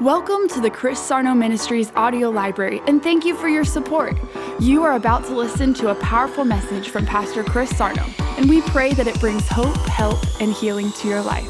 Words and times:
Welcome 0.00 0.48
to 0.48 0.60
the 0.60 0.70
Chris 0.70 0.98
Sarno 0.98 1.34
Ministries 1.34 1.92
audio 1.94 2.28
library, 2.28 2.82
and 2.88 3.00
thank 3.00 3.24
you 3.24 3.36
for 3.36 3.48
your 3.48 3.64
support. 3.64 4.16
You 4.58 4.82
are 4.82 4.96
about 4.96 5.24
to 5.26 5.36
listen 5.36 5.72
to 5.74 5.90
a 5.90 5.94
powerful 5.94 6.44
message 6.44 6.88
from 6.88 7.06
Pastor 7.06 7.44
Chris 7.44 7.70
Sarno, 7.76 8.04
and 8.36 8.50
we 8.50 8.60
pray 8.62 8.92
that 8.94 9.06
it 9.06 9.20
brings 9.20 9.46
hope, 9.46 9.76
help, 9.86 10.18
and 10.40 10.52
healing 10.52 10.90
to 10.94 11.06
your 11.06 11.22
life. 11.22 11.48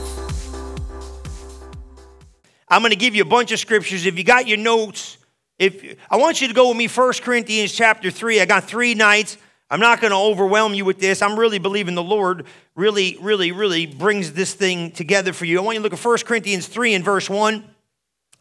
I'm 2.68 2.82
going 2.82 2.90
to 2.90 2.96
give 2.96 3.14
you 3.14 3.22
a 3.22 3.26
bunch 3.26 3.50
of 3.50 3.58
scriptures. 3.58 4.04
If 4.04 4.18
you 4.18 4.24
got 4.24 4.46
your 4.46 4.58
notes, 4.58 5.16
if 5.58 5.96
I 6.10 6.18
want 6.18 6.42
you 6.42 6.48
to 6.48 6.54
go 6.54 6.68
with 6.68 6.76
me, 6.76 6.86
1 6.86 7.12
Corinthians 7.22 7.72
chapter 7.72 8.10
3. 8.10 8.42
I 8.42 8.44
got 8.44 8.64
three 8.64 8.92
nights. 8.92 9.38
I'm 9.70 9.80
not 9.80 10.02
going 10.02 10.10
to 10.10 10.18
overwhelm 10.18 10.74
you 10.74 10.84
with 10.84 10.98
this. 10.98 11.22
I'm 11.22 11.38
really 11.38 11.58
believing 11.58 11.94
the 11.94 12.02
Lord 12.02 12.44
really, 12.76 13.16
really, 13.22 13.52
really 13.52 13.86
brings 13.86 14.34
this 14.34 14.52
thing 14.52 14.90
together 14.90 15.32
for 15.32 15.46
you. 15.46 15.58
I 15.58 15.62
want 15.62 15.76
you 15.76 15.80
to 15.80 15.82
look 15.82 15.98
at 15.98 16.04
1 16.04 16.18
Corinthians 16.26 16.66
3 16.66 16.92
and 16.92 17.02
verse 17.02 17.30
1. 17.30 17.70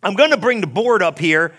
I'm 0.04 0.16
going 0.16 0.32
to 0.32 0.38
bring 0.38 0.62
the 0.62 0.68
board 0.68 1.02
up 1.02 1.18
here 1.18 1.54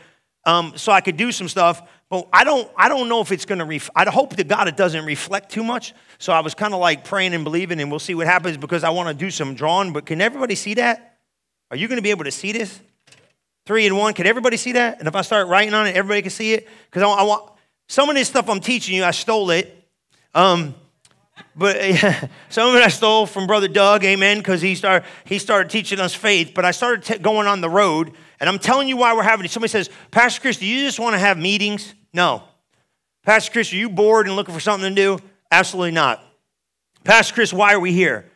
um, 0.45 0.75
so 0.77 0.93
I 0.93 1.01
could 1.01 1.17
do 1.17 1.33
some 1.33 1.49
stuff, 1.49 1.83
but 2.11 2.29
I 2.33 2.45
don't, 2.45 2.71
I 2.77 2.89
don't 2.89 3.09
know 3.09 3.21
if 3.21 3.33
it's 3.33 3.47
going 3.47 3.61
to, 3.61 3.65
ref- 3.65 3.91
I 3.97 4.09
hope 4.09 4.37
to 4.37 4.45
God 4.45 4.69
it 4.69 4.77
doesn't 4.77 5.05
reflect 5.05 5.51
too 5.51 5.65
much. 5.65 5.95
So 6.19 6.33
I 6.33 6.41
was 6.41 6.55
kind 6.55 6.75
of 6.75 6.81
like 6.81 7.05
praying 7.05 7.35
and 7.35 7.45
believing, 7.45 7.81
and 7.81 7.91
we'll 7.91 7.99
see 7.99 8.15
what 8.15 8.27
happens 8.27 8.57
because 8.57 8.85
I 8.85 8.91
want 8.91 9.09
to 9.09 9.15
do 9.15 9.31
some 9.31 9.55
drawing. 9.55 9.93
But 9.93 10.07
can 10.07 10.21
everybody 10.21 10.55
see 10.55 10.75
that? 10.75 11.19
Are 11.71 11.77
you 11.77 11.89
going 11.89 11.97
to 11.97 12.03
be 12.03 12.11
able 12.11 12.25
to 12.25 12.31
see 12.31 12.53
this? 12.53 12.79
Three 13.67 13.87
and 13.87 13.97
one. 13.97 14.13
Can 14.13 14.27
everybody 14.27 14.59
see 14.59 14.73
that? 14.73 14.99
And 14.99 15.09
if 15.09 15.17
I 15.17 15.23
start 15.23 15.49
writing 15.49 15.73
on 15.73 15.87
it, 15.87 15.97
everybody 15.97 16.21
can 16.21 16.31
see 16.31 16.53
it? 16.53 16.69
Because 16.91 17.03
I, 17.03 17.09
I, 17.09 17.23
want 17.23 17.51
some 17.89 18.11
of 18.11 18.15
this 18.15 18.29
stuff 18.29 18.49
I'm 18.51 18.61
teaching 18.61 18.95
you, 18.95 19.05
I 19.05 19.11
stole 19.11 19.51
it. 19.51 19.83
Um, 20.35 20.75
but 21.57 21.77
yeah, 21.89 22.29
some 22.51 22.69
of 22.69 22.77
it 22.77 22.83
I 22.83 22.89
stole 22.89 23.25
from 23.25 23.47
Brother 23.47 23.69
Doug, 23.69 24.05
amen, 24.05 24.39
because 24.39 24.61
he 24.61 24.75
started, 24.75 25.09
he 25.25 25.39
started 25.39 25.71
teaching 25.71 25.99
us 25.99 26.15
faith. 26.15 26.53
But 26.55 26.67
I 26.67 26.73
started 26.73 27.05
t- 27.05 27.19
going 27.19 27.47
on 27.47 27.63
the 27.63 27.71
road 27.71 28.13
and 28.41 28.49
I'm 28.49 28.59
telling 28.59 28.89
you 28.89 28.97
why 28.97 29.15
we're 29.15 29.23
having 29.23 29.45
it. 29.45 29.51
Somebody 29.51 29.71
says, 29.71 29.91
Pastor 30.11 30.41
Chris, 30.41 30.59
do 30.59 30.67
you 30.67 30.85
just 30.85 30.99
want 30.99 31.15
to 31.15 31.19
have 31.19 31.39
meetings? 31.39 31.95
No. 32.13 32.43
Pastor 33.25 33.53
Chris, 33.53 33.73
are 33.73 33.77
you 33.77 33.89
bored 33.89 34.27
and 34.27 34.37
looking 34.37 34.55
for 34.55 34.61
something 34.61 34.89
to 34.89 34.95
do? 34.95 35.19
Absolutely 35.51 35.93
not. 35.93 36.23
Pastor 37.05 37.35
Chris, 37.35 37.53
why 37.53 37.75
are 37.75 37.81
we 37.81 37.93
here? 37.93 38.31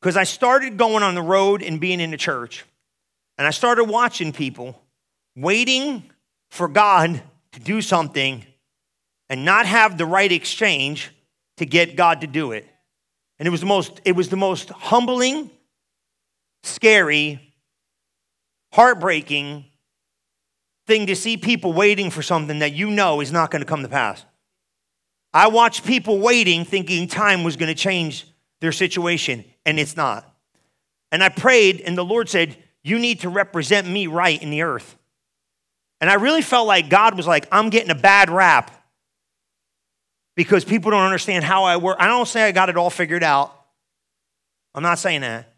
Because 0.00 0.16
I 0.16 0.24
started 0.24 0.76
going 0.76 1.02
on 1.02 1.14
the 1.14 1.22
road 1.22 1.62
and 1.62 1.80
being 1.80 2.00
in 2.00 2.10
the 2.10 2.16
church, 2.16 2.64
and 3.38 3.46
I 3.46 3.50
started 3.50 3.84
watching 3.84 4.32
people 4.32 4.80
waiting 5.36 6.04
for 6.50 6.68
God 6.68 7.22
to 7.52 7.60
do 7.60 7.80
something 7.82 8.44
and 9.28 9.44
not 9.44 9.66
have 9.66 9.96
the 9.96 10.06
right 10.06 10.30
exchange 10.30 11.10
to 11.56 11.66
get 11.66 11.96
God 11.96 12.22
to 12.22 12.26
do 12.26 12.52
it. 12.52 12.66
And 13.38 13.46
it 13.46 13.50
was 13.50 13.60
the 13.60 13.66
most, 13.66 14.00
it 14.04 14.12
was 14.12 14.28
the 14.28 14.36
most 14.36 14.70
humbling, 14.70 15.50
scary, 16.62 17.49
heartbreaking 18.72 19.64
thing 20.86 21.06
to 21.06 21.16
see 21.16 21.36
people 21.36 21.72
waiting 21.72 22.10
for 22.10 22.22
something 22.22 22.60
that 22.60 22.72
you 22.72 22.90
know 22.90 23.20
is 23.20 23.32
not 23.32 23.50
going 23.50 23.60
to 23.60 23.66
come 23.66 23.82
to 23.82 23.88
pass. 23.88 24.24
I 25.32 25.48
watched 25.48 25.84
people 25.84 26.18
waiting 26.18 26.64
thinking 26.64 27.06
time 27.06 27.44
was 27.44 27.56
going 27.56 27.68
to 27.68 27.80
change 27.80 28.26
their 28.60 28.72
situation, 28.72 29.44
and 29.64 29.78
it's 29.78 29.96
not. 29.96 30.28
And 31.12 31.22
I 31.22 31.28
prayed, 31.28 31.80
and 31.80 31.96
the 31.96 32.04
Lord 32.04 32.28
said, 32.28 32.56
You 32.82 32.98
need 32.98 33.20
to 33.20 33.28
represent 33.28 33.88
me 33.88 34.06
right 34.06 34.40
in 34.40 34.50
the 34.50 34.62
earth. 34.62 34.96
And 36.00 36.10
I 36.10 36.14
really 36.14 36.42
felt 36.42 36.66
like 36.66 36.88
God 36.88 37.16
was 37.16 37.26
like, 37.26 37.46
I'm 37.52 37.70
getting 37.70 37.90
a 37.90 37.94
bad 37.94 38.30
rap 38.30 38.70
because 40.34 40.64
people 40.64 40.90
don't 40.90 41.04
understand 41.04 41.44
how 41.44 41.64
I 41.64 41.76
work. 41.76 41.98
I 42.00 42.06
don't 42.06 42.26
say 42.26 42.44
I 42.44 42.52
got 42.52 42.70
it 42.70 42.76
all 42.76 42.90
figured 42.90 43.22
out. 43.22 43.54
I'm 44.74 44.82
not 44.82 44.98
saying 44.98 45.20
that. 45.20 45.49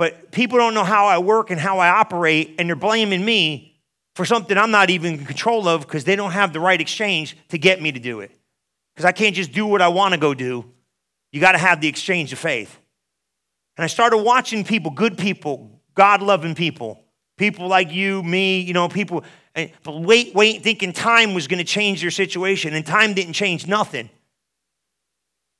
But 0.00 0.30
people 0.30 0.56
don't 0.56 0.72
know 0.72 0.82
how 0.82 1.08
I 1.08 1.18
work 1.18 1.50
and 1.50 1.60
how 1.60 1.78
I 1.78 1.90
operate, 1.90 2.54
and 2.58 2.66
they're 2.66 2.74
blaming 2.74 3.22
me 3.22 3.82
for 4.14 4.24
something 4.24 4.56
I'm 4.56 4.70
not 4.70 4.88
even 4.88 5.18
in 5.18 5.26
control 5.26 5.68
of 5.68 5.82
because 5.82 6.04
they 6.04 6.16
don't 6.16 6.30
have 6.30 6.54
the 6.54 6.58
right 6.58 6.80
exchange 6.80 7.36
to 7.50 7.58
get 7.58 7.82
me 7.82 7.92
to 7.92 8.00
do 8.00 8.20
it. 8.20 8.30
Because 8.94 9.04
I 9.04 9.12
can't 9.12 9.36
just 9.36 9.52
do 9.52 9.66
what 9.66 9.82
I 9.82 9.88
want 9.88 10.14
to 10.14 10.18
go 10.18 10.32
do. 10.32 10.64
You 11.32 11.40
got 11.42 11.52
to 11.52 11.58
have 11.58 11.82
the 11.82 11.88
exchange 11.88 12.32
of 12.32 12.38
faith. 12.38 12.78
And 13.76 13.84
I 13.84 13.88
started 13.88 14.16
watching 14.16 14.64
people, 14.64 14.90
good 14.90 15.18
people, 15.18 15.82
God 15.94 16.22
loving 16.22 16.54
people, 16.54 17.04
people 17.36 17.68
like 17.68 17.92
you, 17.92 18.22
me, 18.22 18.60
you 18.60 18.72
know, 18.72 18.88
people, 18.88 19.22
and, 19.54 19.70
but 19.82 20.00
wait, 20.00 20.34
wait, 20.34 20.62
thinking 20.62 20.94
time 20.94 21.34
was 21.34 21.46
going 21.46 21.58
to 21.58 21.64
change 21.64 22.00
their 22.00 22.10
situation, 22.10 22.72
and 22.72 22.86
time 22.86 23.12
didn't 23.12 23.34
change 23.34 23.66
nothing. 23.66 24.08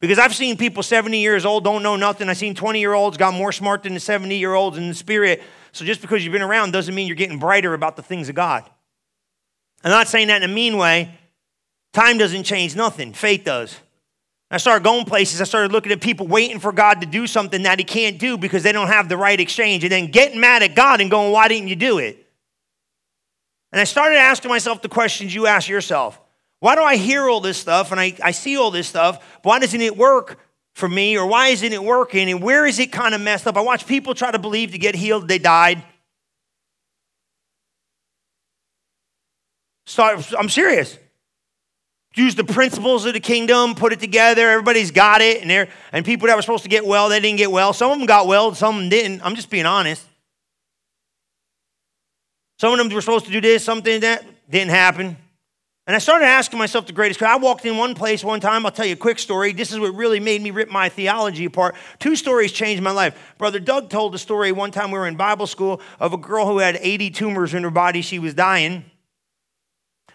Because 0.00 0.18
I've 0.18 0.34
seen 0.34 0.56
people 0.56 0.82
70 0.82 1.20
years 1.20 1.44
old 1.44 1.62
don't 1.62 1.82
know 1.82 1.96
nothing. 1.96 2.28
I've 2.28 2.38
seen 2.38 2.54
20 2.54 2.80
year 2.80 2.94
olds 2.94 3.16
got 3.16 3.34
more 3.34 3.52
smart 3.52 3.82
than 3.82 3.94
the 3.94 4.00
70 4.00 4.36
year 4.36 4.54
olds 4.54 4.78
in 4.78 4.88
the 4.88 4.94
spirit. 4.94 5.42
So 5.72 5.84
just 5.84 6.00
because 6.00 6.24
you've 6.24 6.32
been 6.32 6.42
around 6.42 6.72
doesn't 6.72 6.94
mean 6.94 7.06
you're 7.06 7.16
getting 7.16 7.38
brighter 7.38 7.74
about 7.74 7.96
the 7.96 8.02
things 8.02 8.28
of 8.28 8.34
God. 8.34 8.68
I'm 9.84 9.90
not 9.90 10.08
saying 10.08 10.28
that 10.28 10.42
in 10.42 10.50
a 10.50 10.52
mean 10.52 10.76
way. 10.76 11.14
Time 11.92 12.18
doesn't 12.18 12.44
change 12.44 12.76
nothing, 12.76 13.12
faith 13.12 13.44
does. 13.44 13.76
I 14.52 14.56
started 14.56 14.82
going 14.82 15.04
places. 15.04 15.40
I 15.40 15.44
started 15.44 15.70
looking 15.70 15.92
at 15.92 16.00
people 16.00 16.26
waiting 16.26 16.58
for 16.58 16.72
God 16.72 17.00
to 17.02 17.06
do 17.06 17.28
something 17.28 17.62
that 17.62 17.78
He 17.78 17.84
can't 17.84 18.18
do 18.18 18.36
because 18.36 18.64
they 18.64 18.72
don't 18.72 18.88
have 18.88 19.08
the 19.08 19.16
right 19.16 19.38
exchange, 19.38 19.84
and 19.84 19.92
then 19.92 20.10
getting 20.10 20.40
mad 20.40 20.64
at 20.64 20.74
God 20.74 21.00
and 21.00 21.10
going, 21.10 21.32
Why 21.32 21.46
didn't 21.46 21.68
you 21.68 21.76
do 21.76 21.98
it? 21.98 22.26
And 23.72 23.80
I 23.80 23.84
started 23.84 24.16
asking 24.16 24.48
myself 24.48 24.82
the 24.82 24.88
questions 24.88 25.32
you 25.32 25.46
ask 25.46 25.68
yourself 25.68 26.19
why 26.60 26.76
do 26.76 26.82
I 26.82 26.96
hear 26.96 27.28
all 27.28 27.40
this 27.40 27.56
stuff 27.56 27.90
and 27.90 27.98
I, 27.98 28.14
I 28.22 28.30
see 28.30 28.56
all 28.56 28.70
this 28.70 28.86
stuff? 28.86 29.24
Why 29.42 29.58
doesn't 29.58 29.80
it 29.80 29.96
work 29.96 30.38
for 30.74 30.88
me? 30.88 31.16
Or 31.16 31.26
why 31.26 31.48
isn't 31.48 31.72
it 31.72 31.82
working? 31.82 32.30
And 32.30 32.42
where 32.42 32.66
is 32.66 32.78
it 32.78 32.92
kind 32.92 33.14
of 33.14 33.20
messed 33.20 33.46
up? 33.46 33.56
I 33.56 33.62
watch 33.62 33.86
people 33.86 34.14
try 34.14 34.30
to 34.30 34.38
believe 34.38 34.72
to 34.72 34.78
get 34.78 34.94
healed, 34.94 35.26
they 35.26 35.38
died. 35.38 35.82
Start, 39.86 40.32
I'm 40.38 40.48
serious. 40.48 40.98
Use 42.14 42.34
the 42.34 42.44
principles 42.44 43.06
of 43.06 43.14
the 43.14 43.20
kingdom, 43.20 43.74
put 43.74 43.92
it 43.92 44.00
together. 44.00 44.50
Everybody's 44.50 44.90
got 44.90 45.20
it, 45.20 45.40
and, 45.40 45.50
there 45.50 45.68
and 45.92 46.04
people 46.04 46.26
that 46.26 46.36
were 46.36 46.42
supposed 46.42 46.64
to 46.64 46.68
get 46.68 46.84
well, 46.84 47.08
they 47.08 47.20
didn't 47.20 47.38
get 47.38 47.50
well. 47.50 47.72
Some 47.72 47.90
of 47.90 47.98
them 47.98 48.06
got 48.06 48.26
well, 48.26 48.54
some 48.54 48.88
didn't. 48.88 49.24
I'm 49.24 49.34
just 49.34 49.48
being 49.48 49.66
honest. 49.66 50.04
Some 52.58 52.72
of 52.72 52.78
them 52.78 52.88
were 52.94 53.00
supposed 53.00 53.26
to 53.26 53.32
do 53.32 53.40
this, 53.40 53.64
something 53.64 54.00
that 54.00 54.24
didn't 54.50 54.70
happen. 54.70 55.16
And 55.86 55.96
I 55.96 55.98
started 55.98 56.26
asking 56.26 56.58
myself 56.58 56.86
the 56.86 56.92
greatest 56.92 57.18
question. 57.18 57.34
I 57.34 57.42
walked 57.42 57.64
in 57.64 57.76
one 57.76 57.94
place 57.94 58.22
one 58.22 58.38
time. 58.38 58.64
I'll 58.64 58.72
tell 58.72 58.86
you 58.86 58.92
a 58.92 58.96
quick 58.96 59.18
story. 59.18 59.52
This 59.52 59.72
is 59.72 59.80
what 59.80 59.94
really 59.94 60.20
made 60.20 60.40
me 60.40 60.50
rip 60.50 60.70
my 60.70 60.88
theology 60.88 61.46
apart. 61.46 61.74
Two 61.98 62.14
stories 62.16 62.52
changed 62.52 62.82
my 62.82 62.90
life. 62.90 63.34
Brother 63.38 63.58
Doug 63.58 63.90
told 63.90 64.14
a 64.14 64.18
story 64.18 64.52
one 64.52 64.70
time 64.70 64.90
we 64.90 64.98
were 64.98 65.08
in 65.08 65.16
Bible 65.16 65.46
school 65.46 65.80
of 65.98 66.12
a 66.12 66.16
girl 66.16 66.46
who 66.46 66.58
had 66.58 66.78
80 66.80 67.10
tumors 67.10 67.54
in 67.54 67.64
her 67.64 67.70
body. 67.70 68.02
She 68.02 68.18
was 68.18 68.34
dying. 68.34 68.84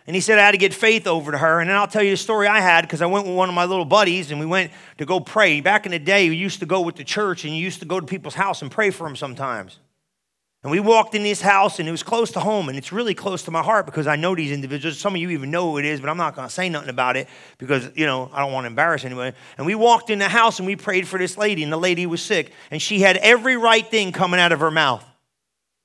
And 0.07 0.15
he 0.15 0.21
said 0.21 0.37
I 0.37 0.45
had 0.45 0.51
to 0.51 0.57
get 0.57 0.73
faith 0.73 1.07
over 1.07 1.31
to 1.31 1.37
her. 1.37 1.59
And 1.59 1.69
then 1.69 1.75
I'll 1.75 1.87
tell 1.87 2.03
you 2.03 2.11
the 2.11 2.17
story 2.17 2.47
I 2.47 2.59
had 2.59 2.83
because 2.83 3.01
I 3.01 3.07
went 3.07 3.25
with 3.25 3.35
one 3.35 3.49
of 3.49 3.55
my 3.55 3.65
little 3.65 3.85
buddies 3.85 4.29
and 4.29 4.39
we 4.39 4.45
went 4.45 4.71
to 4.99 5.05
go 5.05 5.19
pray. 5.19 5.61
Back 5.61 5.85
in 5.85 5.91
the 5.91 5.99
day, 5.99 6.29
we 6.29 6.35
used 6.35 6.59
to 6.59 6.67
go 6.67 6.81
with 6.81 6.95
the 6.95 7.03
church 7.03 7.43
and 7.43 7.55
you 7.55 7.61
used 7.63 7.79
to 7.79 7.85
go 7.85 7.99
to 7.99 8.05
people's 8.05 8.35
house 8.35 8.61
and 8.61 8.69
pray 8.69 8.91
for 8.91 9.07
them 9.07 9.15
sometimes. 9.15 9.79
And 10.65 10.71
we 10.71 10.79
walked 10.79 11.13
in 11.13 11.21
this 11.21 11.41
house, 11.41 11.77
and 11.77 11.87
it 11.87 11.91
was 11.91 12.01
close 12.01 12.31
to 12.31 12.39
home, 12.39 12.69
and 12.69 12.77
it's 12.77 12.91
really 12.91 13.13
close 13.13 13.43
to 13.43 13.51
my 13.51 13.61
heart 13.61 13.85
because 13.85 14.07
I 14.07 14.15
know 14.15 14.33
these 14.33 14.51
individuals. 14.51 14.97
Some 14.97 15.13
of 15.13 15.21
you 15.21 15.29
even 15.29 15.51
know 15.51 15.69
who 15.69 15.77
it 15.77 15.85
is, 15.85 16.01
but 16.01 16.09
I'm 16.09 16.17
not 16.17 16.35
going 16.35 16.47
to 16.47 16.51
say 16.51 16.69
nothing 16.69 16.89
about 16.89 17.17
it 17.17 17.27
because, 17.59 17.91
you 17.93 18.07
know, 18.07 18.31
I 18.33 18.39
don't 18.39 18.51
want 18.51 18.63
to 18.63 18.69
embarrass 18.69 19.05
anyone. 19.05 19.33
And 19.59 19.67
we 19.67 19.75
walked 19.75 20.09
in 20.09 20.17
the 20.17 20.27
house, 20.27 20.57
and 20.57 20.65
we 20.65 20.75
prayed 20.75 21.07
for 21.07 21.19
this 21.19 21.37
lady, 21.37 21.61
and 21.61 21.71
the 21.71 21.77
lady 21.77 22.07
was 22.07 22.19
sick, 22.19 22.51
and 22.71 22.81
she 22.81 22.99
had 22.99 23.17
every 23.17 23.55
right 23.55 23.85
thing 23.85 24.11
coming 24.11 24.39
out 24.39 24.51
of 24.51 24.59
her 24.59 24.71
mouth. 24.71 25.05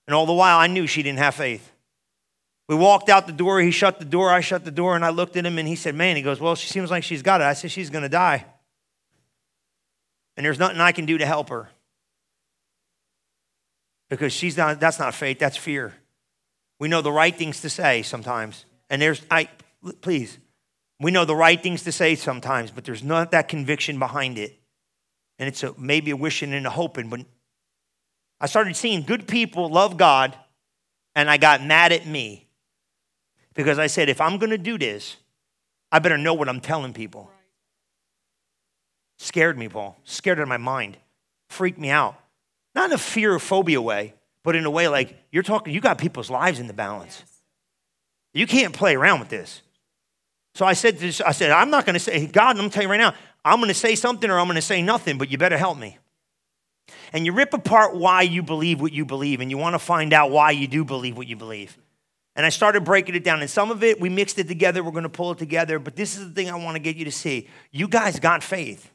And 0.07 0.15
all 0.15 0.25
the 0.25 0.33
while, 0.33 0.57
I 0.57 0.67
knew 0.67 0.87
she 0.87 1.03
didn't 1.03 1.19
have 1.19 1.35
faith. 1.35 1.71
We 2.67 2.75
walked 2.75 3.11
out 3.11 3.27
the 3.27 3.35
door, 3.35 3.61
he 3.61 3.73
shut 3.73 3.99
the 3.99 4.07
door, 4.07 4.31
I 4.31 4.41
shut 4.41 4.65
the 4.65 4.71
door, 4.71 4.97
and 4.97 5.05
I 5.05 5.11
looked 5.11 5.37
at 5.37 5.45
him, 5.45 5.59
and 5.59 5.69
he 5.69 5.77
said, 5.77 5.95
Man, 5.95 6.17
he 6.17 6.23
goes, 6.23 6.41
Well, 6.41 6.55
she 6.55 6.69
seems 6.69 6.91
like 6.91 7.05
she's 7.05 7.21
got 7.21 7.43
it. 7.43 7.45
I 7.45 7.53
said, 7.53 7.71
She's 7.71 7.91
going 7.91 8.05
to 8.05 8.09
die. 8.09 8.47
And 10.39 10.47
there's 10.47 10.59
nothing 10.59 10.81
I 10.81 10.93
can 10.93 11.05
do 11.05 11.19
to 11.19 11.27
help 11.27 11.51
her 11.51 11.69
because 14.11 14.33
she's 14.35 14.59
not, 14.59 14.79
that's 14.79 14.99
not 14.99 15.15
faith, 15.15 15.39
that's 15.39 15.57
fear. 15.57 15.95
We 16.79 16.89
know 16.89 17.01
the 17.01 17.13
right 17.13 17.35
things 17.35 17.63
to 17.63 17.71
say 17.71 18.03
sometimes. 18.03 18.67
And 18.91 19.01
there's, 19.01 19.23
I, 19.31 19.49
please, 20.03 20.37
we 20.99 21.11
know 21.11 21.25
the 21.25 21.35
right 21.35 21.63
things 21.63 21.85
to 21.85 21.93
say 21.93 22.17
sometimes, 22.17 22.71
but 22.71 22.85
there's 22.85 23.03
not 23.03 23.31
that 23.31 23.49
conviction 23.49 23.99
behind 23.99 24.37
it. 24.37 24.59
And 25.39 25.49
it's 25.49 25.63
a, 25.63 25.75
maybe 25.79 26.11
a 26.11 26.17
wishing 26.17 26.53
and 26.53 26.67
a 26.67 26.71
hoping. 26.71 27.09
But 27.09 27.21
I 28.41 28.47
started 28.47 28.77
seeing 28.77 29.03
good 29.03 29.27
people 29.27 29.71
love 29.71 29.97
God, 29.97 30.37
and 31.15 31.31
I 31.31 31.39
got 31.39 31.65
mad 31.65 31.93
at 31.93 32.07
me 32.07 32.47
because 33.55 33.79
I 33.79 33.87
said, 33.87 34.09
if 34.09 34.21
I'm 34.21 34.39
going 34.39 34.51
to 34.51 34.59
do 34.59 34.77
this, 34.77 35.17
I 35.91 35.99
better 35.99 36.19
know 36.19 36.35
what 36.35 36.49
I'm 36.49 36.61
telling 36.61 36.93
people. 36.93 37.31
Scared 39.19 39.57
me, 39.57 39.69
Paul. 39.69 39.99
Scared 40.05 40.39
out 40.39 40.43
of 40.43 40.49
my 40.49 40.57
mind. 40.57 40.97
Freaked 41.49 41.79
me 41.79 41.91
out. 41.91 42.20
Not 42.75 42.91
in 42.91 42.95
a 42.95 42.99
fear 42.99 43.35
or 43.35 43.39
phobia 43.39 43.81
way, 43.81 44.15
but 44.43 44.57
in 44.57 44.65
a 44.65 44.71
way 44.71 44.89
like 44.89 45.17
you're 45.31 45.43
talking, 45.43 45.75
you 45.75 45.81
got 45.81 45.99
people's 45.99 46.31
lives 46.31 46.61
in 46.61 46.67
the 46.67 46.73
balance. 46.73 47.25
You 48.33 48.47
can't 48.47 48.75
play 48.75 48.95
around 48.95 49.21
with 49.21 49.29
this. 49.29 49.63
So 50.55 50.65
I 50.67 50.73
said, 50.73 50.99
this, 50.99 51.21
I 51.21 51.33
said, 51.33 51.51
I'm 51.51 51.71
not 51.71 51.87
going 51.87 51.95
to 51.95 52.01
say, 52.01 52.27
God, 52.27 52.51
I'm 52.51 52.57
going 52.57 52.71
to 52.71 52.75
tell 52.75 52.83
you 52.83 52.91
right 52.91 52.97
now, 52.97 53.15
I'm 53.45 53.59
going 53.59 53.69
to 53.69 53.75
say 53.75 53.95
something 53.95 54.31
or 54.31 54.39
I'm 54.39 54.47
going 54.47 54.57
to 54.57 54.63
say 54.63 54.83
nothing, 54.83 55.19
but 55.19 55.31
you 55.31 55.39
better 55.39 55.59
help 55.59 55.79
me. 55.79 55.99
And 57.13 57.25
you 57.25 57.33
rip 57.33 57.55
apart 57.55 57.95
why 57.95 58.23
you 58.23 58.43
believe 58.43 58.81
what 58.81 58.93
you 58.93 59.05
believe, 59.05 59.41
and 59.41 59.51
you 59.51 59.59
want 59.59 59.75
to 59.75 59.79
find 59.79 60.13
out 60.13 60.31
why 60.31 60.51
you 60.51 60.67
do 60.67 60.85
believe 60.85 61.17
what 61.17 61.27
you 61.27 61.37
believe. 61.37 61.79
And 62.37 62.47
I 62.47 62.49
started 62.49 62.85
breaking 62.85 63.15
it 63.15 63.25
down. 63.25 63.41
And 63.41 63.51
some 63.51 63.71
of 63.71 63.83
it, 63.83 64.01
we 64.01 64.09
mixed 64.09 64.39
it 64.39 64.49
together. 64.49 64.83
We're 64.83 64.93
going 64.93 65.03
to 65.05 65.09
pull 65.09 65.33
it 65.33 65.39
together. 65.39 65.79
But 65.79 65.97
this 65.97 66.17
is 66.17 66.29
the 66.29 66.35
thing 66.35 66.51
I 66.51 66.57
want 66.57 66.77
to 66.77 66.81
get 66.81 66.97
you 66.97 67.05
to 67.05 67.13
see. 67.13 67.49
You 67.71 67.89
guys 67.89 68.19
got 68.19 68.43
faith, 68.43 68.91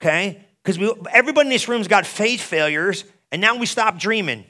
okay? 0.00 0.45
Because 0.66 0.96
everybody 1.12 1.46
in 1.46 1.50
this 1.50 1.68
room's 1.68 1.86
got 1.86 2.04
faith 2.04 2.40
failures, 2.40 3.04
and 3.30 3.40
now 3.40 3.54
we 3.54 3.66
stop 3.66 4.00
dreaming. 4.00 4.44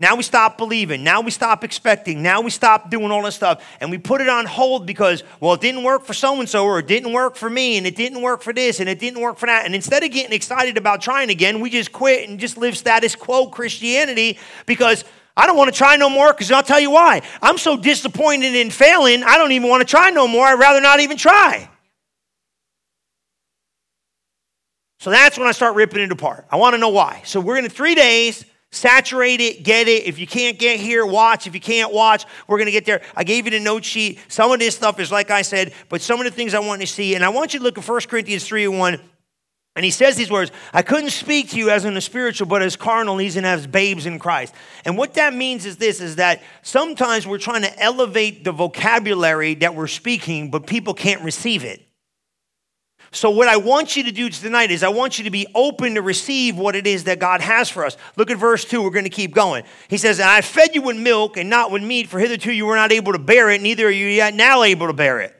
Now 0.00 0.16
we 0.16 0.22
stop 0.22 0.56
believing. 0.56 1.04
Now 1.04 1.20
we 1.20 1.30
stop 1.30 1.62
expecting. 1.62 2.22
Now 2.22 2.40
we 2.40 2.48
stop 2.48 2.88
doing 2.88 3.10
all 3.10 3.22
this 3.22 3.34
stuff. 3.34 3.62
And 3.78 3.90
we 3.90 3.98
put 3.98 4.22
it 4.22 4.30
on 4.30 4.46
hold 4.46 4.86
because, 4.86 5.22
well, 5.40 5.52
it 5.52 5.60
didn't 5.60 5.84
work 5.84 6.04
for 6.06 6.14
so 6.14 6.40
and 6.40 6.48
so, 6.48 6.64
or 6.64 6.78
it 6.78 6.86
didn't 6.86 7.12
work 7.12 7.36
for 7.36 7.50
me, 7.50 7.76
and 7.76 7.86
it 7.86 7.96
didn't 7.96 8.22
work 8.22 8.40
for 8.40 8.54
this, 8.54 8.80
and 8.80 8.88
it 8.88 8.98
didn't 8.98 9.20
work 9.20 9.36
for 9.36 9.44
that. 9.44 9.66
And 9.66 9.74
instead 9.74 10.02
of 10.02 10.10
getting 10.10 10.32
excited 10.32 10.78
about 10.78 11.02
trying 11.02 11.28
again, 11.28 11.60
we 11.60 11.68
just 11.68 11.92
quit 11.92 12.30
and 12.30 12.40
just 12.40 12.56
live 12.56 12.74
status 12.74 13.14
quo 13.14 13.48
Christianity 13.48 14.38
because 14.64 15.04
I 15.36 15.46
don't 15.46 15.58
want 15.58 15.70
to 15.70 15.76
try 15.76 15.96
no 15.96 16.08
more 16.08 16.32
because 16.32 16.50
I'll 16.50 16.62
tell 16.62 16.80
you 16.80 16.92
why. 16.92 17.20
I'm 17.42 17.58
so 17.58 17.76
disappointed 17.76 18.54
in 18.54 18.70
failing, 18.70 19.22
I 19.22 19.36
don't 19.36 19.52
even 19.52 19.68
want 19.68 19.86
to 19.86 19.86
try 19.86 20.08
no 20.08 20.26
more. 20.26 20.46
I'd 20.46 20.58
rather 20.58 20.80
not 20.80 21.00
even 21.00 21.18
try. 21.18 21.68
So 25.06 25.12
that's 25.12 25.38
when 25.38 25.46
I 25.46 25.52
start 25.52 25.76
ripping 25.76 26.02
it 26.02 26.10
apart. 26.10 26.48
I 26.50 26.56
want 26.56 26.74
to 26.74 26.78
know 26.78 26.88
why. 26.88 27.22
So 27.24 27.38
we're 27.38 27.54
going 27.54 27.62
to 27.62 27.70
three 27.70 27.94
days 27.94 28.44
Saturate 28.72 29.40
it, 29.40 29.62
get 29.62 29.86
it. 29.86 30.04
If 30.04 30.18
you 30.18 30.26
can't 30.26 30.58
get 30.58 30.80
here, 30.80 31.06
watch. 31.06 31.46
If 31.46 31.54
you 31.54 31.60
can't 31.60 31.92
watch, 31.92 32.24
we're 32.48 32.56
going 32.56 32.66
to 32.66 32.72
get 32.72 32.86
there. 32.86 33.02
I 33.14 33.22
gave 33.22 33.44
you 33.44 33.52
the 33.52 33.60
note 33.60 33.84
sheet. 33.84 34.18
Some 34.26 34.50
of 34.50 34.58
this 34.58 34.74
stuff 34.74 34.98
is 34.98 35.12
like 35.12 35.30
I 35.30 35.42
said, 35.42 35.74
but 35.88 36.02
some 36.02 36.18
of 36.18 36.24
the 36.24 36.32
things 36.32 36.54
I 36.54 36.58
want 36.58 36.80
to 36.80 36.88
see, 36.88 37.14
and 37.14 37.24
I 37.24 37.28
want 37.28 37.54
you 37.54 37.60
to 37.60 37.64
look 37.64 37.78
at 37.78 37.88
1 37.88 38.00
Corinthians 38.08 38.48
3 38.48 38.64
and 38.64 38.78
1. 38.80 39.00
And 39.76 39.84
he 39.84 39.92
says 39.92 40.16
these 40.16 40.28
words 40.28 40.50
I 40.72 40.82
couldn't 40.82 41.10
speak 41.10 41.50
to 41.50 41.56
you 41.56 41.70
as 41.70 41.84
in 41.84 41.94
the 41.94 42.00
spiritual, 42.00 42.48
but 42.48 42.60
as 42.60 42.74
carnal, 42.74 43.20
and 43.20 43.46
as 43.46 43.64
babes 43.68 44.06
in 44.06 44.18
Christ. 44.18 44.56
And 44.84 44.98
what 44.98 45.14
that 45.14 45.34
means 45.34 45.66
is 45.66 45.76
this 45.76 46.00
is 46.00 46.16
that 46.16 46.42
sometimes 46.62 47.28
we're 47.28 47.38
trying 47.38 47.62
to 47.62 47.80
elevate 47.80 48.42
the 48.42 48.50
vocabulary 48.50 49.54
that 49.54 49.76
we're 49.76 49.86
speaking, 49.86 50.50
but 50.50 50.66
people 50.66 50.94
can't 50.94 51.22
receive 51.22 51.62
it. 51.62 51.85
So, 53.16 53.30
what 53.30 53.48
I 53.48 53.56
want 53.56 53.96
you 53.96 54.04
to 54.04 54.12
do 54.12 54.28
tonight 54.28 54.70
is 54.70 54.82
I 54.82 54.90
want 54.90 55.16
you 55.16 55.24
to 55.24 55.30
be 55.30 55.46
open 55.54 55.94
to 55.94 56.02
receive 56.02 56.58
what 56.58 56.76
it 56.76 56.86
is 56.86 57.04
that 57.04 57.18
God 57.18 57.40
has 57.40 57.70
for 57.70 57.86
us. 57.86 57.96
Look 58.16 58.30
at 58.30 58.36
verse 58.36 58.66
2. 58.66 58.82
We're 58.82 58.90
going 58.90 59.04
to 59.04 59.10
keep 59.10 59.34
going. 59.34 59.64
He 59.88 59.96
says, 59.96 60.20
I 60.20 60.42
fed 60.42 60.74
you 60.74 60.82
with 60.82 60.98
milk 60.98 61.38
and 61.38 61.48
not 61.48 61.70
with 61.70 61.82
meat, 61.82 62.08
for 62.08 62.18
hitherto 62.18 62.52
you 62.52 62.66
were 62.66 62.76
not 62.76 62.92
able 62.92 63.12
to 63.12 63.18
bear 63.18 63.48
it, 63.48 63.62
neither 63.62 63.86
are 63.86 63.90
you 63.90 64.06
yet 64.06 64.34
now 64.34 64.64
able 64.64 64.88
to 64.88 64.92
bear 64.92 65.20
it. 65.20 65.35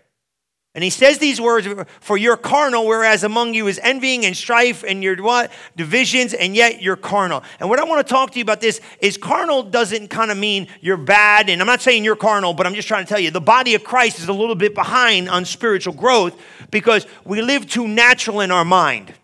And 0.77 0.85
he 0.85 0.91
says 0.91 1.17
these 1.17 1.41
words, 1.41 1.67
for 2.01 2.19
you're 2.19 2.37
carnal, 2.37 2.87
whereas 2.87 3.25
among 3.25 3.55
you 3.55 3.67
is 3.67 3.81
envying 3.83 4.27
and 4.27 4.37
strife 4.37 4.85
and 4.87 5.03
your 5.03 5.17
what? 5.23 5.51
Divisions, 5.75 6.35
and 6.35 6.55
yet 6.55 6.83
you're 6.83 6.97
carnal. 6.97 7.43
And 7.59 7.71
what 7.71 7.81
I 7.81 7.85
want 7.85 8.07
to 8.07 8.13
talk 8.13 8.33
to 8.33 8.39
you 8.39 8.43
about 8.43 8.61
this 8.61 8.83
is 9.01 9.17
carnal 9.17 9.63
doesn't 9.63 10.09
kind 10.09 10.31
of 10.31 10.37
mean 10.37 10.69
you're 10.83 10.99
bad. 10.99 11.49
And 11.49 11.63
I'm 11.63 11.67
not 11.67 11.81
saying 11.81 12.05
you're 12.05 12.15
carnal, 12.15 12.53
but 12.53 12.67
I'm 12.67 12.75
just 12.75 12.89
trying 12.89 13.07
to 13.07 13.09
tell 13.09 13.19
you 13.19 13.31
the 13.31 13.41
body 13.41 13.75
of 13.75 13.85
Christ 13.85 14.19
is 14.19 14.29
a 14.29 14.35
little 14.35 14.55
bit 14.55 14.75
behind 14.75 15.31
on 15.31 15.47
spiritual 15.47 15.95
growth 15.95 16.39
because 16.71 17.07
we 17.25 17.41
live 17.41 17.67
too 17.67 17.89
natural 17.89 18.43
in 18.43 18.51
our 18.51 18.65
mind. 18.65 19.15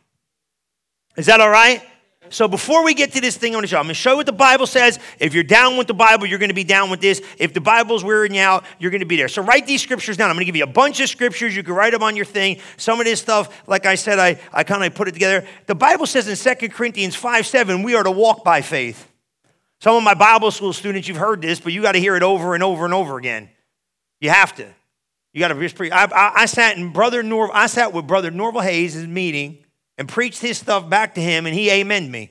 Is 1.18 1.26
that 1.26 1.42
all 1.42 1.50
right? 1.50 1.82
So 2.32 2.48
before 2.48 2.82
we 2.82 2.94
get 2.94 3.12
to 3.12 3.20
this 3.20 3.36
thing, 3.36 3.52
I'm 3.52 3.58
going 3.58 3.62
to 3.64 3.68
show. 3.68 3.76
I'm 3.76 3.84
going 3.84 3.90
to 3.90 3.94
show 3.94 4.12
you 4.12 4.16
what 4.16 4.26
the 4.26 4.32
Bible 4.32 4.66
says. 4.66 4.98
If 5.20 5.34
you're 5.34 5.44
down 5.44 5.76
with 5.76 5.86
the 5.86 5.94
Bible, 5.94 6.26
you're 6.26 6.38
going 6.38 6.48
to 6.48 6.54
be 6.54 6.64
down 6.64 6.88
with 6.88 7.02
this. 7.02 7.20
If 7.38 7.52
the 7.52 7.60
Bible's 7.60 8.02
wearing 8.02 8.34
you 8.34 8.40
out, 8.40 8.64
you're 8.78 8.90
going 8.90 9.00
to 9.00 9.06
be 9.06 9.18
there. 9.18 9.28
So 9.28 9.42
write 9.42 9.66
these 9.66 9.82
scriptures 9.82 10.16
down. 10.16 10.30
I'm 10.30 10.36
going 10.36 10.46
to 10.46 10.46
give 10.46 10.56
you 10.56 10.64
a 10.64 10.66
bunch 10.66 10.98
of 11.00 11.10
scriptures. 11.10 11.54
You 11.54 11.62
can 11.62 11.74
write 11.74 11.92
them 11.92 12.02
on 12.02 12.16
your 12.16 12.24
thing. 12.24 12.58
Some 12.78 13.00
of 13.00 13.04
this 13.04 13.20
stuff, 13.20 13.62
like 13.68 13.84
I 13.84 13.96
said, 13.96 14.18
I, 14.18 14.40
I 14.50 14.64
kind 14.64 14.82
of 14.82 14.94
put 14.94 15.08
it 15.08 15.12
together. 15.12 15.46
The 15.66 15.74
Bible 15.74 16.06
says 16.06 16.26
in 16.26 16.56
2 16.58 16.70
Corinthians 16.70 17.14
5 17.14 17.46
7, 17.46 17.82
we 17.82 17.94
are 17.96 18.02
to 18.02 18.10
walk 18.10 18.42
by 18.42 18.62
faith. 18.62 19.06
Some 19.80 19.96
of 19.96 20.02
my 20.02 20.14
Bible 20.14 20.50
school 20.50 20.72
students, 20.72 21.08
you've 21.08 21.18
heard 21.18 21.42
this, 21.42 21.60
but 21.60 21.74
you 21.74 21.82
got 21.82 21.92
to 21.92 22.00
hear 22.00 22.16
it 22.16 22.22
over 22.22 22.54
and 22.54 22.62
over 22.62 22.86
and 22.86 22.94
over 22.94 23.18
again. 23.18 23.50
You 24.20 24.30
have 24.30 24.54
to. 24.54 24.66
You 25.34 25.40
got 25.40 25.48
to 25.48 25.60
just 25.60 25.76
preach. 25.76 25.92
I, 25.92 26.04
I, 26.04 26.32
I, 26.42 26.46
sat 26.46 26.78
in 26.78 26.92
Brother 26.92 27.22
Norvel, 27.22 27.50
I 27.52 27.66
sat 27.66 27.92
with 27.92 28.06
Brother 28.06 28.30
Norvel 28.30 28.62
Hayes' 28.62 28.96
in 28.96 29.12
meeting 29.12 29.61
and 29.98 30.08
preached 30.08 30.40
his 30.40 30.58
stuff 30.58 30.88
back 30.88 31.14
to 31.14 31.20
him, 31.20 31.46
and 31.46 31.54
he 31.54 31.68
amened 31.68 32.10
me. 32.10 32.30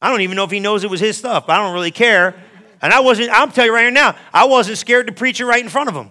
I 0.00 0.10
don't 0.10 0.20
even 0.20 0.36
know 0.36 0.44
if 0.44 0.50
he 0.50 0.60
knows 0.60 0.84
it 0.84 0.90
was 0.90 1.00
his 1.00 1.16
stuff, 1.16 1.48
I 1.48 1.58
don't 1.58 1.74
really 1.74 1.90
care. 1.90 2.34
And 2.82 2.92
I 2.92 3.00
wasn't, 3.00 3.30
I'll 3.30 3.48
tell 3.48 3.64
you 3.64 3.74
right 3.74 3.90
now, 3.90 4.14
I 4.32 4.44
wasn't 4.44 4.76
scared 4.76 5.06
to 5.06 5.12
preach 5.12 5.40
it 5.40 5.46
right 5.46 5.62
in 5.62 5.70
front 5.70 5.88
of 5.88 5.94
him. 5.94 6.10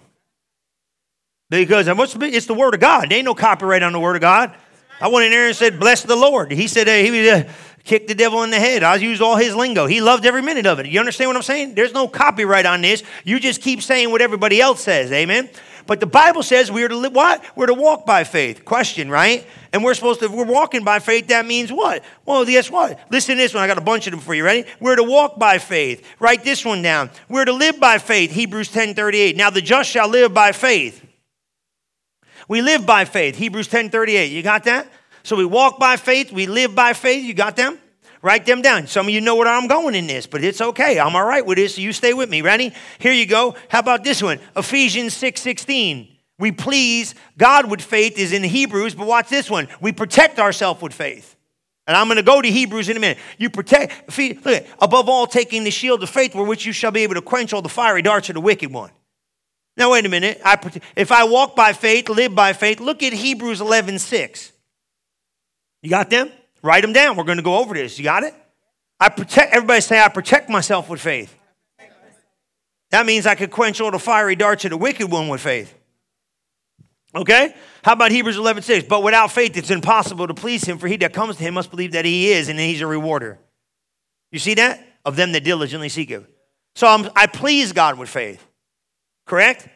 Because 1.50 1.88
it's 1.88 2.46
the 2.48 2.54
Word 2.56 2.74
of 2.74 2.80
God. 2.80 3.12
There 3.12 3.18
ain't 3.20 3.26
no 3.26 3.36
copyright 3.36 3.84
on 3.84 3.94
the 3.94 4.00
Word 4.00 4.16
of 4.16 4.22
God. 4.22 4.56
I 5.00 5.08
went 5.08 5.26
in 5.26 5.32
there 5.32 5.48
and 5.48 5.56
said, 5.56 5.80
Bless 5.80 6.02
the 6.02 6.16
Lord. 6.16 6.52
He 6.52 6.68
said, 6.68 6.88
uh, 6.88 6.94
He 6.94 7.30
uh, 7.30 7.44
kick 7.84 8.08
the 8.08 8.16
devil 8.16 8.42
in 8.44 8.50
the 8.50 8.60
head. 8.60 8.82
I 8.84 8.96
used 8.96 9.22
all 9.22 9.36
his 9.36 9.56
lingo. 9.56 9.86
He 9.86 10.02
loved 10.02 10.26
every 10.26 10.42
minute 10.42 10.66
of 10.66 10.80
it. 10.80 10.88
You 10.88 11.00
understand 11.00 11.30
what 11.30 11.36
I'm 11.36 11.44
saying? 11.44 11.76
There's 11.76 11.94
no 11.94 12.08
copyright 12.08 12.66
on 12.66 12.82
this. 12.82 13.04
You 13.24 13.40
just 13.40 13.62
keep 13.62 13.82
saying 13.82 14.10
what 14.12 14.22
everybody 14.22 14.62
else 14.62 14.82
says. 14.82 15.12
Amen? 15.12 15.50
But 15.86 16.00
the 16.00 16.06
Bible 16.06 16.44
says 16.44 16.72
we 16.72 16.84
are 16.84 16.88
to 16.88 16.96
live, 16.96 17.14
what? 17.14 17.44
We're 17.56 17.68
to 17.68 17.74
walk 17.74 18.06
by 18.06 18.24
faith. 18.24 18.64
Question, 18.64 19.10
right? 19.10 19.46
And 19.72 19.84
we're 19.84 19.94
supposed 19.94 20.20
to, 20.22 20.28
we're 20.28 20.46
walking 20.46 20.84
by 20.84 21.00
faith, 21.00 21.28
that 21.28 21.46
means 21.46 21.72
what? 21.72 22.04
Well, 22.26 22.46
guess 22.46 22.72
what? 22.72 23.00
Listen 23.10 23.36
to 23.36 23.42
this 23.42 23.54
one. 23.54 23.64
I 23.64 23.68
got 23.68 23.78
a 23.78 23.82
bunch 23.82 24.08
of 24.08 24.12
them 24.12 24.20
for 24.20 24.34
you. 24.34 24.44
Ready? 24.44 24.66
We're 24.80 24.96
to 24.96 25.04
walk 25.04 25.38
by 25.38 25.58
faith. 25.58 26.08
Write 26.20 26.44
this 26.44 26.64
one 26.64 26.82
down. 26.82 27.10
We're 27.28 27.46
to 27.46 27.54
live 27.54 27.80
by 27.80 27.98
faith. 27.98 28.32
Hebrews 28.32 28.72
10 28.72 28.94
38. 28.94 29.36
Now 29.36 29.50
the 29.50 29.62
just 29.62 29.90
shall 29.90 30.08
live 30.08 30.34
by 30.34 30.52
faith. 30.52 31.06
We 32.48 32.62
live 32.62 32.86
by 32.86 33.06
faith. 33.06 33.36
Hebrews 33.36 33.68
10 33.68 33.90
38. 33.90 34.32
You 34.32 34.44
got 34.44 34.64
that? 34.66 34.88
So 35.24 35.38
we 35.38 35.46
walk 35.46 35.80
by 35.80 35.96
faith, 35.96 36.32
we 36.32 36.48
live 36.48 36.76
by 36.76 36.94
faith. 36.94 37.24
You 37.24 37.34
got 37.34 37.56
them? 37.56 37.80
Write 38.24 38.46
them 38.46 38.62
down. 38.62 38.88
Some 38.88 39.08
of 39.08 39.14
you 39.14 39.20
know 39.20 39.36
where 39.36 39.50
I'm 39.50 39.68
going 39.68 39.96
in 39.96 40.08
this, 40.08 40.26
but 40.28 40.46
it's 40.46 40.62
okay. 40.62 40.98
I'm 40.98 41.14
all 41.14 41.26
right 41.26 41.46
with 41.46 41.58
this, 41.58 41.78
you 41.78 41.92
stay 41.92 42.14
with 42.14 42.30
me. 42.30 42.42
Ready? 42.42 42.74
Here 42.98 43.12
you 43.12 43.26
go. 43.26 43.56
How 43.68 43.80
about 43.80 44.06
this 44.06 44.24
one? 44.24 44.40
Ephesians 44.56 45.14
6 45.14 45.42
16. 45.42 46.08
We 46.40 46.54
please 46.54 47.16
God 47.38 47.70
with 47.70 47.82
faith 47.82 48.18
is 48.18 48.32
in 48.32 48.42
Hebrews, 48.44 48.96
but 48.96 49.08
watch 49.08 49.28
this 49.28 49.50
one. 49.50 49.68
We 49.82 49.92
protect 49.92 50.40
ourselves 50.40 50.82
with 50.82 50.94
faith. 50.94 51.36
And 51.86 51.98
I'm 51.98 52.08
going 52.08 52.16
to 52.16 52.24
go 52.24 52.42
to 52.42 52.50
Hebrews 52.50 52.88
in 52.88 52.96
a 52.96 53.00
minute. 53.00 53.18
You 53.38 53.50
protect, 53.50 54.18
look, 54.18 54.66
above 54.80 55.10
all, 55.10 55.28
taking 55.28 55.66
the 55.66 55.72
shield 55.72 56.02
of 56.02 56.10
faith, 56.10 56.34
with 56.34 56.48
which 56.48 56.66
you 56.66 56.72
shall 56.72 56.92
be 56.92 57.02
able 57.02 57.16
to 57.16 57.22
quench 57.22 57.52
all 57.52 57.62
the 57.62 57.68
fiery 57.68 58.02
darts 58.02 58.30
of 58.30 58.36
the 58.36 58.42
wicked 58.42 58.72
one. 58.72 58.92
Now, 59.76 59.92
wait 59.92 60.06
a 60.06 60.10
minute. 60.10 60.40
I, 60.46 60.58
if 60.96 61.12
I 61.12 61.26
walk 61.26 61.58
by 61.58 61.74
faith, 61.74 62.08
live 62.08 62.34
by 62.34 62.54
faith, 62.54 62.80
look 62.80 63.04
at 63.04 63.12
Hebrews 63.12 63.60
11 63.60 64.00
6. 64.00 64.54
You 65.82 65.90
got 65.90 66.10
them? 66.10 66.32
Write 66.64 66.82
them 66.82 66.94
down. 66.94 67.18
We're 67.18 67.26
going 67.26 67.38
to 67.38 67.44
go 67.44 67.58
over 67.58 67.74
this. 67.74 68.00
You 68.00 68.06
got 68.06 68.24
it? 68.24 68.34
I 69.00 69.10
protect, 69.10 69.54
everybody 69.54 69.82
say, 69.82 70.00
I 70.02 70.08
protect 70.08 70.50
myself 70.50 70.90
with 70.90 71.02
faith. 71.02 71.38
That 72.92 73.06
means 73.06 73.26
I 73.26 73.36
could 73.36 73.52
quench 73.52 73.82
all 73.82 73.92
the 73.92 74.00
fiery 74.00 74.36
darts 74.36 74.64
of 74.66 74.72
the 74.72 74.78
wicked 74.78 75.12
one 75.12 75.28
with 75.28 75.42
faith. 75.42 75.74
Okay? 77.14 77.54
How 77.84 77.94
about 77.94 78.12
Hebrews 78.12 78.38
11 78.38 78.64
6? 78.64 78.88
But 78.88 79.04
without 79.04 79.32
faith, 79.32 79.58
it's 79.58 79.72
impossible 79.72 80.28
to 80.28 80.34
please 80.34 80.64
him, 80.64 80.78
for 80.78 80.88
he 80.88 80.96
that 80.98 81.12
comes 81.12 81.36
to 81.38 81.44
him 81.44 81.56
must 81.56 81.70
believe 81.70 81.92
that 81.92 82.06
he 82.06 82.32
is, 82.32 82.50
and 82.50 82.60
he's 82.60 82.82
a 82.82 82.88
rewarder. 82.88 83.40
You 84.32 84.40
see 84.40 84.54
that? 84.56 84.80
Of 85.06 85.16
them 85.16 85.34
that 85.34 85.44
diligently 85.44 85.90
seek 85.90 86.10
him. 86.10 86.28
So 86.76 86.88
I'm, 86.88 87.10
I 87.16 87.28
please 87.28 87.74
God 87.74 88.00
with 88.00 88.10
faith. 88.10 88.46
Correct? 89.26 89.68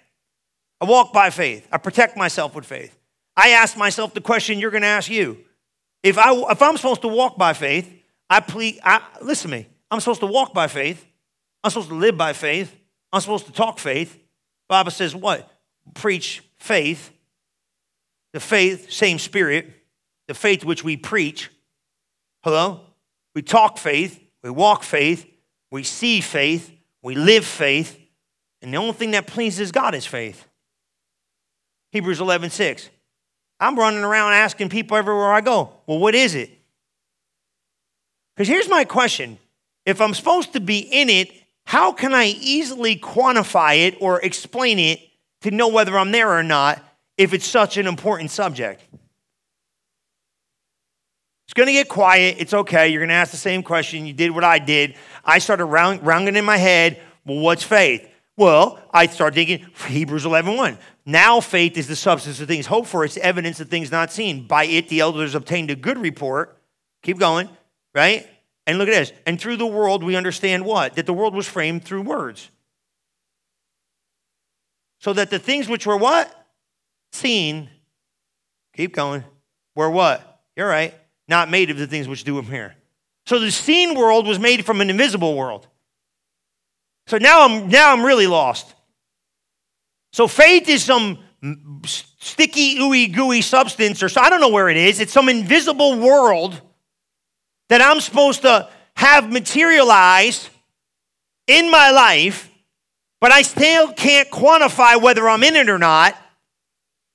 I 0.79 0.85
walk 0.85 1.11
by 1.11 1.31
faith. 1.31 1.67
I 1.71 1.79
protect 1.79 2.17
myself 2.17 2.55
with 2.55 2.65
faith. 2.65 2.97
I 3.35 3.49
ask 3.49 3.75
myself 3.75 4.13
the 4.13 4.21
question 4.21 4.59
you're 4.59 4.71
going 4.71 4.83
to 4.83 4.87
ask 4.87 5.09
you 5.09 5.37
if, 6.03 6.17
I, 6.17 6.33
if 6.51 6.61
I'm 6.61 6.77
supposed 6.77 7.01
to 7.01 7.07
walk 7.07 7.37
by 7.37 7.53
faith, 7.53 7.93
I 8.29 8.39
plead, 8.39 8.79
I, 8.83 9.01
listen 9.21 9.51
to 9.51 9.57
me. 9.57 9.67
I'm 9.89 9.99
supposed 9.99 10.19
to 10.19 10.27
walk 10.27 10.53
by 10.53 10.67
faith. 10.67 11.05
I'm 11.63 11.71
supposed 11.71 11.89
to 11.89 11.95
live 11.95 12.17
by 12.17 12.33
faith. 12.33 12.75
I'm 13.11 13.21
supposed 13.21 13.45
to 13.45 13.51
talk 13.51 13.79
faith. 13.79 14.17
Bible 14.67 14.91
says 14.91 15.15
what? 15.15 15.49
Preach 15.93 16.43
faith. 16.57 17.11
The 18.33 18.39
faith, 18.39 18.91
same 18.91 19.19
spirit. 19.19 19.71
The 20.27 20.33
faith 20.33 20.65
which 20.65 20.83
we 20.83 20.97
preach. 20.97 21.49
Hello? 22.43 22.81
We 23.33 23.41
talk 23.41 23.77
faith. 23.77 24.19
We 24.43 24.49
walk 24.49 24.83
faith. 24.83 25.25
We 25.71 25.83
see 25.83 26.21
faith. 26.21 26.71
We 27.01 27.15
live 27.15 27.45
faith. 27.45 27.99
And 28.61 28.73
the 28.73 28.77
only 28.77 28.93
thing 28.93 29.11
that 29.11 29.27
pleases 29.27 29.71
God 29.71 29.95
is 29.95 30.05
faith. 30.05 30.45
Hebrews 31.91 32.19
11, 32.19 32.49
6. 32.49 32.89
I'm 33.59 33.77
running 33.77 34.03
around 34.03 34.33
asking 34.33 34.69
people 34.69 34.97
everywhere 34.97 35.31
I 35.31 35.41
go, 35.41 35.71
well, 35.85 35.99
what 35.99 36.15
is 36.15 36.35
it? 36.35 36.51
Because 38.35 38.47
here's 38.47 38.69
my 38.69 38.83
question 38.85 39.37
if 39.85 40.01
I'm 40.01 40.13
supposed 40.13 40.53
to 40.53 40.59
be 40.59 40.79
in 40.79 41.09
it, 41.09 41.31
how 41.65 41.91
can 41.91 42.13
I 42.13 42.27
easily 42.27 42.95
quantify 42.97 43.87
it 43.87 43.97
or 43.99 44.21
explain 44.21 44.79
it 44.79 44.99
to 45.41 45.51
know 45.51 45.69
whether 45.69 45.97
I'm 45.97 46.11
there 46.11 46.31
or 46.31 46.43
not 46.43 46.83
if 47.17 47.33
it's 47.33 47.47
such 47.47 47.77
an 47.77 47.87
important 47.87 48.31
subject? 48.31 48.81
It's 51.45 51.53
going 51.53 51.67
to 51.67 51.73
get 51.73 51.87
quiet. 51.87 52.35
It's 52.39 52.53
okay. 52.53 52.89
You're 52.89 52.99
going 52.99 53.09
to 53.09 53.15
ask 53.15 53.31
the 53.31 53.37
same 53.37 53.63
question. 53.63 54.05
You 54.05 54.13
did 54.13 54.31
what 54.31 54.43
I 54.43 54.59
did. 54.59 54.95
I 55.23 55.39
started 55.39 55.65
round, 55.65 56.05
rounding 56.05 56.35
in 56.35 56.45
my 56.45 56.57
head, 56.57 57.01
well, 57.25 57.39
what's 57.39 57.63
faith? 57.63 58.07
Well, 58.35 58.79
I 58.93 59.07
started 59.07 59.35
thinking 59.35 59.65
Hebrews 59.87 60.25
11 60.25 60.55
1. 60.55 60.77
Now 61.07 61.39
faith 61.39 61.77
is 61.77 61.87
the 61.87 61.95
substance 61.95 62.41
of 62.41 62.49
things 62.49 62.65
hoped 62.65 62.89
for, 62.89 63.05
it's 63.05 63.15
evidence 63.15 63.61
of 63.61 63.69
things 63.69 63.91
not 63.91 64.11
seen. 64.11 64.45
By 64.45 64.65
it, 64.65 64.89
the 64.89 64.99
elders 64.99 65.35
obtained 65.35 65.71
a 65.71 65.75
good 65.75 65.97
report. 65.97 66.61
Keep 67.01 67.17
going, 67.17 67.47
right? 67.95 68.27
And 68.67 68.77
look 68.77 68.89
at 68.89 68.91
this. 68.91 69.13
And 69.25 69.39
through 69.39 69.55
the 69.55 69.65
world, 69.65 70.03
we 70.03 70.17
understand 70.17 70.65
what? 70.65 70.95
That 70.95 71.05
the 71.05 71.13
world 71.13 71.33
was 71.33 71.47
framed 71.47 71.85
through 71.85 72.01
words. 72.01 72.51
So 74.99 75.13
that 75.13 75.29
the 75.29 75.39
things 75.39 75.69
which 75.69 75.87
were 75.87 75.95
what? 75.95 76.29
Seen. 77.13 77.69
Keep 78.75 78.93
going. 78.93 79.23
Were 79.75 79.89
what? 79.89 80.41
You're 80.57 80.67
right. 80.67 80.93
Not 81.29 81.49
made 81.49 81.69
of 81.69 81.77
the 81.77 81.87
things 81.87 82.09
which 82.09 82.25
do 82.25 82.37
appear. 82.37 82.75
So 83.25 83.39
the 83.39 83.49
seen 83.49 83.97
world 83.97 84.27
was 84.27 84.39
made 84.39 84.65
from 84.65 84.81
an 84.81 84.89
invisible 84.89 85.37
world. 85.37 85.67
So 87.05 87.17
now 87.17 87.45
I'm 87.45 87.69
now 87.69 87.93
I'm 87.93 88.03
really 88.03 88.27
lost. 88.27 88.73
So 90.17 90.27
faith 90.27 90.67
is 90.67 90.83
some 90.83 91.19
sticky, 91.85 92.79
ooey 92.79 93.13
gooey 93.13 93.43
substance, 93.43 94.01
or 94.01 94.09
so 94.09 94.19
I 94.19 94.31
don't 94.31 94.41
know 94.41 94.49
where 94.49 94.67
it 94.67 94.75
is. 94.75 94.99
It's 94.99 95.13
some 95.13 95.29
invisible 95.29 95.99
world 95.99 96.59
that 97.69 97.83
I'm 97.83 97.99
supposed 97.99 98.41
to 98.41 98.67
have 98.95 99.31
materialized 99.31 100.49
in 101.45 101.69
my 101.69 101.91
life, 101.91 102.49
but 103.21 103.31
I 103.31 103.43
still 103.43 103.93
can't 103.93 104.27
quantify 104.31 104.99
whether 104.99 105.29
I'm 105.29 105.43
in 105.43 105.55
it 105.55 105.69
or 105.69 105.77
not. 105.77 106.17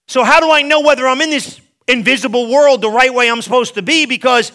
So, 0.06 0.22
how 0.22 0.38
do 0.38 0.52
I 0.52 0.62
know 0.62 0.82
whether 0.82 1.08
I'm 1.08 1.20
in 1.22 1.30
this 1.30 1.60
invisible 1.88 2.52
world 2.52 2.82
the 2.82 2.88
right 2.88 3.12
way 3.12 3.28
I'm 3.28 3.42
supposed 3.42 3.74
to 3.74 3.82
be? 3.82 4.06
Because 4.06 4.52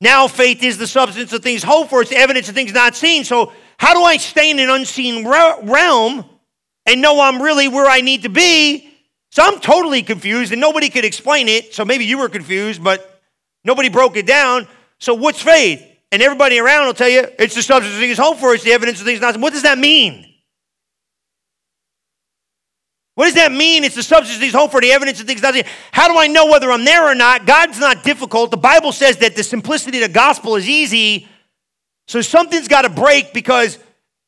now 0.00 0.28
faith 0.28 0.62
is 0.62 0.78
the 0.78 0.86
substance 0.86 1.30
of 1.34 1.42
things 1.42 1.62
hoped 1.62 1.90
for, 1.90 2.00
it's 2.00 2.08
the 2.08 2.16
evidence 2.16 2.48
of 2.48 2.54
things 2.54 2.72
not 2.72 2.96
seen. 2.96 3.22
So, 3.22 3.52
how 3.76 3.92
do 3.92 4.02
I 4.02 4.16
stay 4.16 4.50
in 4.50 4.58
an 4.60 4.70
unseen 4.70 5.28
realm 5.28 6.24
and 6.86 7.02
know 7.02 7.20
I'm 7.20 7.40
really 7.40 7.68
where 7.68 7.86
I 7.86 8.00
need 8.00 8.22
to 8.22 8.28
be? 8.28 8.90
So 9.30 9.42
I'm 9.44 9.60
totally 9.60 10.02
confused 10.02 10.52
and 10.52 10.60
nobody 10.60 10.88
could 10.88 11.04
explain 11.04 11.48
it. 11.48 11.72
So 11.74 11.84
maybe 11.84 12.04
you 12.04 12.18
were 12.18 12.28
confused, 12.28 12.82
but 12.82 13.20
nobody 13.64 13.88
broke 13.88 14.16
it 14.16 14.26
down. 14.26 14.66
So 14.98 15.14
what's 15.14 15.40
faith? 15.40 15.86
And 16.12 16.20
everybody 16.22 16.58
around 16.58 16.86
will 16.86 16.94
tell 16.94 17.08
you 17.08 17.26
it's 17.38 17.54
the 17.54 17.62
substance 17.62 17.94
of 17.94 18.00
things 18.00 18.18
hoped 18.18 18.40
for, 18.40 18.54
it's 18.54 18.64
the 18.64 18.72
evidence 18.72 19.00
of 19.00 19.06
things 19.06 19.20
not. 19.20 19.36
What 19.36 19.52
does 19.52 19.62
that 19.62 19.78
mean? 19.78 20.26
What 23.14 23.26
does 23.26 23.34
that 23.34 23.52
mean? 23.52 23.84
It's 23.84 23.96
the 23.96 24.02
substance 24.02 24.36
of 24.36 24.40
things 24.40 24.54
hoped 24.54 24.72
for, 24.72 24.80
the 24.80 24.92
evidence 24.92 25.20
of 25.20 25.26
things 25.26 25.42
not. 25.42 25.54
How 25.92 26.08
do 26.08 26.18
I 26.18 26.26
know 26.26 26.46
whether 26.46 26.72
I'm 26.72 26.84
there 26.84 27.06
or 27.06 27.14
not? 27.14 27.44
God's 27.44 27.78
not 27.78 28.02
difficult. 28.02 28.50
The 28.50 28.56
Bible 28.56 28.92
says 28.92 29.18
that 29.18 29.36
the 29.36 29.42
simplicity 29.42 30.02
of 30.02 30.08
the 30.08 30.14
gospel 30.14 30.56
is 30.56 30.68
easy. 30.68 31.28
So 32.08 32.22
something's 32.22 32.66
got 32.66 32.82
to 32.82 32.88
break 32.88 33.32
because 33.32 33.78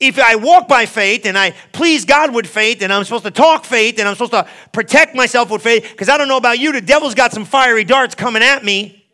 if 0.02 0.18
I 0.18 0.34
walk 0.34 0.66
by 0.66 0.84
faith 0.84 1.26
and 1.26 1.38
I 1.38 1.52
please 1.70 2.04
God 2.04 2.34
with 2.34 2.46
faith 2.46 2.82
and 2.82 2.92
I'm 2.92 3.04
supposed 3.04 3.24
to 3.24 3.30
talk 3.30 3.64
faith 3.64 4.00
and 4.00 4.08
I'm 4.08 4.14
supposed 4.14 4.32
to 4.32 4.48
protect 4.72 5.14
myself 5.14 5.48
with 5.48 5.62
faith, 5.62 5.88
because 5.90 6.08
I 6.08 6.18
don't 6.18 6.26
know 6.26 6.36
about 6.36 6.58
you, 6.58 6.72
the 6.72 6.80
devil's 6.80 7.14
got 7.14 7.32
some 7.32 7.44
fiery 7.44 7.84
darts 7.84 8.16
coming 8.16 8.42
at 8.42 8.64
me. 8.64 9.06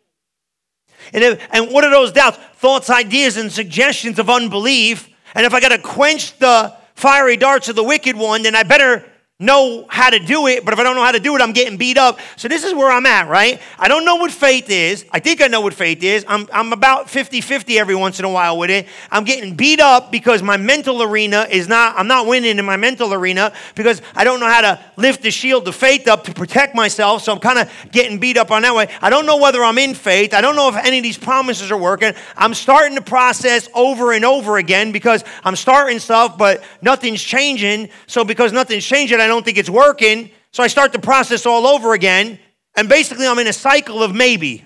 And, 1.13 1.23
if, 1.23 1.47
and 1.51 1.71
what 1.71 1.83
are 1.83 1.91
those 1.91 2.11
doubts? 2.11 2.37
Thoughts, 2.55 2.89
ideas, 2.89 3.37
and 3.37 3.51
suggestions 3.51 4.17
of 4.17 4.29
unbelief. 4.29 5.09
And 5.35 5.45
if 5.45 5.53
I 5.53 5.59
got 5.59 5.69
to 5.69 5.77
quench 5.77 6.37
the 6.39 6.75
fiery 6.95 7.37
darts 7.37 7.69
of 7.69 7.75
the 7.75 7.83
wicked 7.83 8.15
one, 8.15 8.41
then 8.41 8.55
I 8.55 8.63
better 8.63 9.05
know 9.41 9.85
how 9.87 10.09
to 10.09 10.19
do 10.19 10.47
it, 10.47 10.65
but 10.65 10.73
if 10.73 10.81
I 10.81 10.83
don't 10.83 10.97
know 10.97 11.03
how 11.03 11.13
to 11.13 11.19
do 11.19 11.33
it, 11.33 11.41
I'm 11.41 11.53
getting 11.53 11.77
beat 11.77 11.97
up. 11.97 12.19
So 12.35 12.49
this 12.49 12.65
is 12.65 12.73
where 12.73 12.91
I'm 12.91 13.05
at, 13.05 13.29
right? 13.29 13.61
I 13.77 13.87
don't 13.87 14.03
know 14.03 14.17
what 14.17 14.31
faith 14.31 14.69
is. 14.69 15.05
I 15.11 15.19
think 15.19 15.41
I 15.41 15.47
know 15.47 15.61
what 15.61 15.73
faith 15.73 16.03
is. 16.03 16.25
I'm, 16.27 16.49
I'm 16.51 16.73
about 16.73 17.09
50 17.09 17.39
50 17.39 17.79
every 17.79 17.95
once 17.95 18.19
in 18.19 18.25
a 18.25 18.29
while 18.29 18.57
with 18.57 18.69
it. 18.69 18.85
I'm 19.09 19.23
getting 19.23 19.55
beat 19.55 19.79
up 19.79 20.11
because 20.11 20.43
my 20.43 20.57
mental 20.57 21.01
arena 21.01 21.47
is 21.49 21.69
not, 21.69 21.97
I'm 21.97 22.07
not 22.07 22.27
winning 22.27 22.59
in 22.59 22.65
my 22.65 22.75
mental 22.75 23.13
arena 23.13 23.53
because 23.75 24.01
I 24.13 24.25
don't 24.25 24.41
know 24.41 24.49
how 24.49 24.59
to 24.59 24.79
lift 24.97 25.21
the 25.21 25.31
shield 25.31 25.65
of 25.69 25.75
faith 25.75 26.09
up 26.09 26.25
to 26.25 26.33
protect 26.33 26.75
myself. 26.75 27.23
So 27.23 27.31
I'm 27.31 27.39
kind 27.39 27.59
of 27.59 27.71
getting 27.93 28.19
beat 28.19 28.35
up 28.35 28.51
on 28.51 28.63
that 28.63 28.75
way. 28.75 28.89
I 29.01 29.09
don't 29.09 29.25
know 29.25 29.37
whether 29.37 29.63
I'm 29.63 29.77
in 29.77 29.93
faith. 29.93 30.33
I 30.33 30.41
don't 30.41 30.57
know 30.57 30.67
if 30.67 30.75
any 30.75 30.97
of 30.97 31.03
these 31.03 31.17
promises 31.17 31.71
are 31.71 31.77
working. 31.77 32.11
I'm 32.35 32.53
starting 32.53 32.93
the 32.93 33.01
process 33.01 33.69
over 33.73 34.11
and 34.11 34.25
over 34.25 34.57
again 34.57 34.91
because 34.91 35.23
I'm 35.45 35.55
starting 35.55 35.99
stuff, 35.99 36.37
but 36.37 36.61
nothing's 36.81 37.23
changing. 37.23 37.87
So 38.05 38.25
because 38.25 38.51
nothing's 38.51 38.85
changing, 38.85 39.21
I 39.21 39.28
don't 39.29 39.45
think 39.45 39.57
it's 39.57 39.69
working. 39.69 40.31
So 40.51 40.61
I 40.61 40.67
start 40.67 40.91
the 40.91 40.99
process 40.99 41.45
all 41.45 41.65
over 41.65 41.93
again. 41.93 42.39
And 42.75 42.89
basically, 42.89 43.25
I'm 43.27 43.39
in 43.39 43.47
a 43.47 43.53
cycle 43.53 44.03
of 44.03 44.13
maybe. 44.13 44.65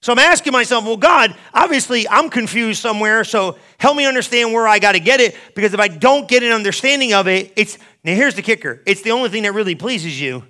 So 0.00 0.12
I'm 0.12 0.18
asking 0.18 0.52
myself, 0.52 0.84
well, 0.84 0.96
God, 0.96 1.34
obviously 1.52 2.08
I'm 2.08 2.30
confused 2.30 2.80
somewhere, 2.80 3.24
so 3.24 3.58
help 3.78 3.96
me 3.96 4.06
understand 4.06 4.52
where 4.52 4.68
I 4.68 4.78
got 4.78 4.92
to 4.92 5.00
get 5.00 5.20
it. 5.20 5.36
Because 5.54 5.74
if 5.74 5.80
I 5.80 5.88
don't 5.88 6.28
get 6.28 6.42
an 6.42 6.52
understanding 6.52 7.14
of 7.14 7.26
it, 7.26 7.52
it's 7.56 7.78
now 8.04 8.14
here's 8.14 8.36
the 8.36 8.42
kicker 8.42 8.80
it's 8.86 9.02
the 9.02 9.10
only 9.10 9.28
thing 9.28 9.42
that 9.42 9.52
really 9.52 9.74
pleases 9.74 10.20
you. 10.20 10.44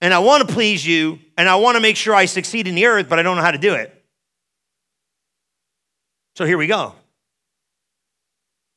And 0.00 0.12
I 0.12 0.20
want 0.20 0.46
to 0.46 0.54
please 0.54 0.86
you, 0.86 1.18
and 1.38 1.48
I 1.48 1.56
want 1.56 1.76
to 1.76 1.80
make 1.80 1.96
sure 1.96 2.14
I 2.14 2.26
succeed 2.26 2.68
in 2.68 2.74
the 2.74 2.86
earth, 2.86 3.08
but 3.08 3.18
I 3.18 3.22
don't 3.22 3.36
know 3.36 3.42
how 3.42 3.50
to 3.50 3.58
do 3.58 3.74
it. 3.74 3.92
So 6.36 6.44
here 6.44 6.58
we 6.58 6.66
go. 6.66 6.94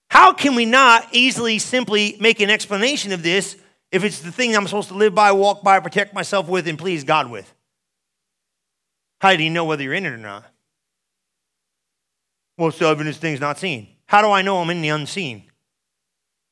How 0.09 0.33
can 0.33 0.55
we 0.55 0.65
not 0.65 1.07
easily 1.11 1.59
simply 1.59 2.17
make 2.19 2.39
an 2.39 2.49
explanation 2.49 3.11
of 3.11 3.23
this 3.23 3.55
if 3.91 4.03
it's 4.03 4.19
the 4.19 4.31
thing 4.31 4.55
I'm 4.55 4.65
supposed 4.65 4.89
to 4.89 4.95
live 4.95 5.13
by, 5.15 5.31
walk 5.31 5.63
by, 5.63 5.79
protect 5.79 6.13
myself 6.13 6.47
with, 6.47 6.67
and 6.67 6.77
please 6.77 7.03
God 7.03 7.29
with? 7.29 7.53
How 9.21 9.35
do 9.35 9.43
you 9.43 9.49
know 9.49 9.65
whether 9.65 9.83
you're 9.83 9.93
in 9.93 10.05
it 10.05 10.11
or 10.11 10.17
not? 10.17 10.45
Well, 12.57 12.71
so 12.71 12.91
evidence 12.91 13.17
things 13.17 13.39
not 13.39 13.57
seen. 13.57 13.87
How 14.05 14.21
do 14.21 14.29
I 14.29 14.41
know 14.41 14.57
I'm 14.57 14.69
in 14.69 14.81
the 14.81 14.89
unseen? 14.89 15.43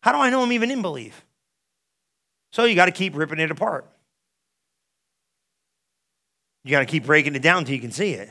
How 0.01 0.11
do 0.11 0.19
I 0.19 0.29
know 0.29 0.43
I'm 0.43 0.51
even 0.51 0.71
in 0.71 0.81
belief? 0.81 1.25
So 2.51 2.65
you 2.65 2.75
got 2.75 2.85
to 2.85 2.91
keep 2.91 3.15
ripping 3.15 3.39
it 3.39 3.51
apart. 3.51 3.85
You 6.63 6.71
got 6.71 6.79
to 6.79 6.85
keep 6.85 7.05
breaking 7.05 7.35
it 7.35 7.41
down 7.41 7.59
until 7.59 7.75
you 7.75 7.81
can 7.81 7.91
see 7.91 8.11
it. 8.11 8.29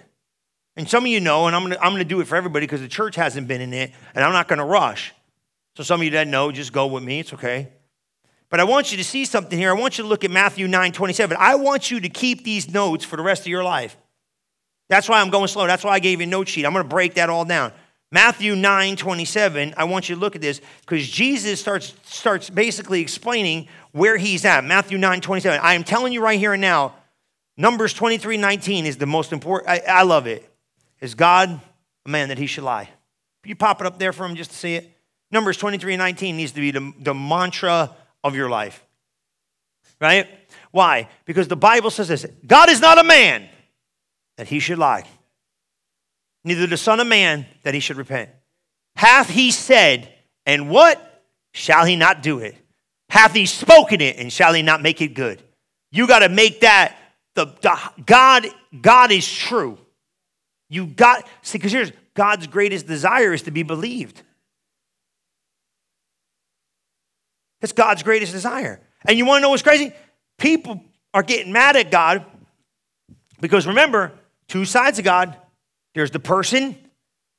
And 0.77 0.89
some 0.89 1.05
of 1.05 1.09
you 1.09 1.21
know, 1.21 1.47
and 1.47 1.57
I'm 1.57 1.63
gonna, 1.63 1.79
I'm 1.81 1.93
gonna 1.93 2.05
do 2.05 2.21
it 2.21 2.27
for 2.27 2.37
everybody 2.37 2.67
because 2.67 2.83
the 2.83 2.89
church 2.89 3.17
hasn't 3.17 3.49
been 3.49 3.61
in 3.61 3.73
it, 3.73 3.93
and 4.15 4.25
I'm 4.25 4.33
not 4.33 4.47
gonna 4.47 4.67
rush. 4.67 5.15
So 5.77 5.83
some 5.83 6.01
of 6.01 6.05
you 6.05 6.11
that 6.13 6.29
know, 6.29 6.53
just 6.53 6.73
go 6.73 6.87
with 6.87 7.03
me, 7.03 7.21
it's 7.21 7.33
okay. 7.33 7.69
But 8.49 8.61
I 8.61 8.65
want 8.65 8.93
you 8.93 8.99
to 8.99 9.05
see 9.05 9.25
something 9.25 9.59
here. 9.59 9.71
I 9.71 9.79
want 9.79 9.99
you 9.99 10.05
to 10.05 10.09
look 10.09 10.25
at 10.25 10.31
Matthew 10.31 10.69
9 10.69 10.93
27. 10.93 11.37
I 11.41 11.57
want 11.57 11.91
you 11.91 12.01
to 12.01 12.09
keep 12.09 12.45
these 12.45 12.71
notes 12.71 13.05
for 13.05 13.17
the 13.17 13.23
rest 13.23 13.43
of 13.43 13.49
your 13.49 13.65
life. 13.65 13.97
That's 14.89 15.09
why 15.09 15.21
I'm 15.21 15.31
going 15.31 15.49
slow. 15.49 15.67
That's 15.67 15.83
why 15.83 15.93
I 15.93 15.99
gave 15.99 16.21
you 16.21 16.27
a 16.27 16.31
note 16.31 16.49
sheet. 16.49 16.65
I'm 16.65 16.73
to 16.75 16.85
break 16.85 17.15
that 17.15 17.29
all 17.29 17.45
down. 17.45 17.73
Matthew 18.13 18.55
9 18.55 18.97
27, 18.97 19.75
I 19.77 19.85
want 19.85 20.09
you 20.09 20.15
to 20.15 20.21
look 20.21 20.37
at 20.37 20.43
this 20.43 20.61
because 20.83 21.09
Jesus 21.09 21.61
starts, 21.61 21.95
starts 22.05 22.49
basically 22.49 23.01
explaining 23.01 23.67
where 23.93 24.17
he's 24.17 24.45
at. 24.45 24.65
Matthew 24.65 24.97
9 24.97 25.21
27. 25.21 25.59
I 25.61 25.75
am 25.75 25.83
telling 25.83 26.13
you 26.13 26.23
right 26.23 26.39
here 26.39 26.53
and 26.53 26.61
now, 26.61 26.95
Numbers 27.57 27.95
23 27.95 28.37
19 28.37 28.87
is 28.87 28.99
the 28.99 29.07
most 29.07 29.33
important. 29.33 29.71
I, 29.71 29.83
I 29.89 30.03
love 30.03 30.27
it. 30.27 30.49
Is 31.01 31.15
God 31.15 31.61
a 32.05 32.09
man 32.09 32.29
that 32.29 32.39
he 32.39 32.47
should 32.47 32.65
lie? 32.65 32.89
You 33.45 33.55
pop 33.55 33.81
it 33.81 33.87
up 33.87 33.99
there 33.99 34.13
for 34.13 34.27
him 34.27 34.35
just 34.35 34.51
to 34.51 34.57
see 34.57 34.75
it? 34.75 34.91
Numbers 35.31 35.57
23 35.57 35.95
and 35.95 36.01
19 36.01 36.37
needs 36.37 36.53
to 36.53 36.61
be 36.61 36.71
the, 36.71 36.93
the 36.99 37.15
mantra 37.15 37.95
of 38.25 38.35
your 38.35 38.49
life. 38.49 38.85
Right? 40.01 40.29
Why? 40.73 41.09
Because 41.25 41.49
the 41.49 41.57
Bible 41.57 41.91
says 41.91 42.09
this 42.09 42.27
God 42.47 42.69
is 42.69 42.81
not 42.81 42.99
a 42.99 43.05
man 43.05 43.49
that 44.37 44.49
he 44.49 44.59
should 44.59 44.79
lie, 44.79 45.05
neither 46.45 46.67
the 46.67 46.77
Son 46.77 47.01
of 47.01 47.07
Man 47.07 47.47
that 47.63 47.73
he 47.73 47.81
should 47.81 47.97
repent. 47.97 48.31
Hath 48.95 49.31
he 49.31 49.51
said, 49.51 50.13
and 50.45 50.69
what? 50.71 51.03
Shall 51.53 51.87
he 51.87 51.97
not 51.97 52.23
do 52.23 52.41
it? 52.41 52.55
Hath 53.09 53.33
he 53.33 53.47
spoken 53.47 54.01
it, 54.01 54.19
and 54.19 54.31
shall 54.31 54.53
he 54.53 54.63
not 54.63 54.83
make 54.83 55.01
it 55.01 55.15
good? 55.15 55.43
You 55.91 56.07
got 56.07 56.19
to 56.19 56.29
make 56.29 56.61
that 56.61 56.97
the, 57.35 57.47
the 57.47 57.79
God, 58.05 58.47
God 58.79 59.13
is 59.13 59.31
true. 59.31 59.79
You 60.69 60.87
got, 60.87 61.27
see, 61.43 61.59
because 61.59 61.73
here's 61.73 61.93
God's 62.15 62.47
greatest 62.47 62.87
desire 62.87 63.33
is 63.33 63.43
to 63.43 63.51
be 63.51 63.63
believed. 63.63 64.23
That's 67.61 67.73
God's 67.73 68.03
greatest 68.03 68.33
desire. 68.33 68.81
And 69.07 69.17
you 69.17 69.25
want 69.25 69.39
to 69.39 69.43
know 69.43 69.51
what's 69.51 69.63
crazy? 69.63 69.93
People 70.39 70.83
are 71.15 71.23
getting 71.23 71.53
mad 71.53 71.77
at 71.77 71.91
God 71.91 72.25
because 73.41 73.67
remember, 73.67 74.13
two 74.49 74.65
sides 74.65 74.99
of 74.99 75.05
God. 75.05 75.37
There's 75.95 76.11
the 76.11 76.21
person, 76.21 76.77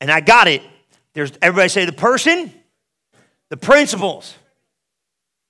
and 0.01 0.11
I 0.11 0.19
got 0.19 0.47
it. 0.47 0.61
There's 1.13 1.31
everybody 1.41 1.69
say 1.69 1.85
the 1.85 1.91
person, 1.91 2.51
the 3.49 3.57
principles. 3.57 4.35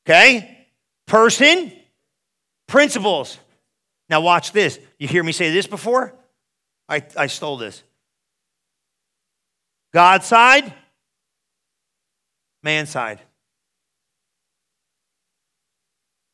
Okay? 0.06 0.66
Person, 1.06 1.72
principles. 2.68 3.38
Now 4.10 4.22
watch 4.22 4.52
this. 4.52 4.80
You 5.00 5.08
hear 5.08 5.24
me 5.24 5.32
say 5.32 5.52
this 5.52 5.68
before? 5.68 6.14
I, 6.90 7.04
I 7.16 7.28
stole 7.28 7.58
this. 7.58 7.84
God 9.94 10.24
side, 10.24 10.74
man 12.64 12.86
side. 12.86 13.22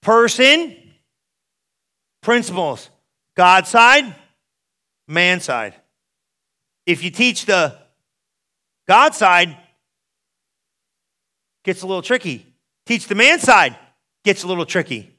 Person, 0.02 0.76
principles. 2.22 2.90
God 3.36 3.66
side, 3.66 4.14
man 5.08 5.40
side. 5.40 5.76
If 6.86 7.04
you 7.04 7.10
teach 7.10 7.46
the 7.46 7.78
God 8.88 9.16
side, 9.16 9.58
gets 11.64 11.82
a 11.82 11.88
little 11.88 12.02
tricky. 12.02 12.46
Teach 12.86 13.08
the 13.08 13.16
man 13.16 13.40
side, 13.40 13.78
gets 14.26 14.44
a 14.44 14.48
little 14.48 14.66
tricky. 14.66 15.10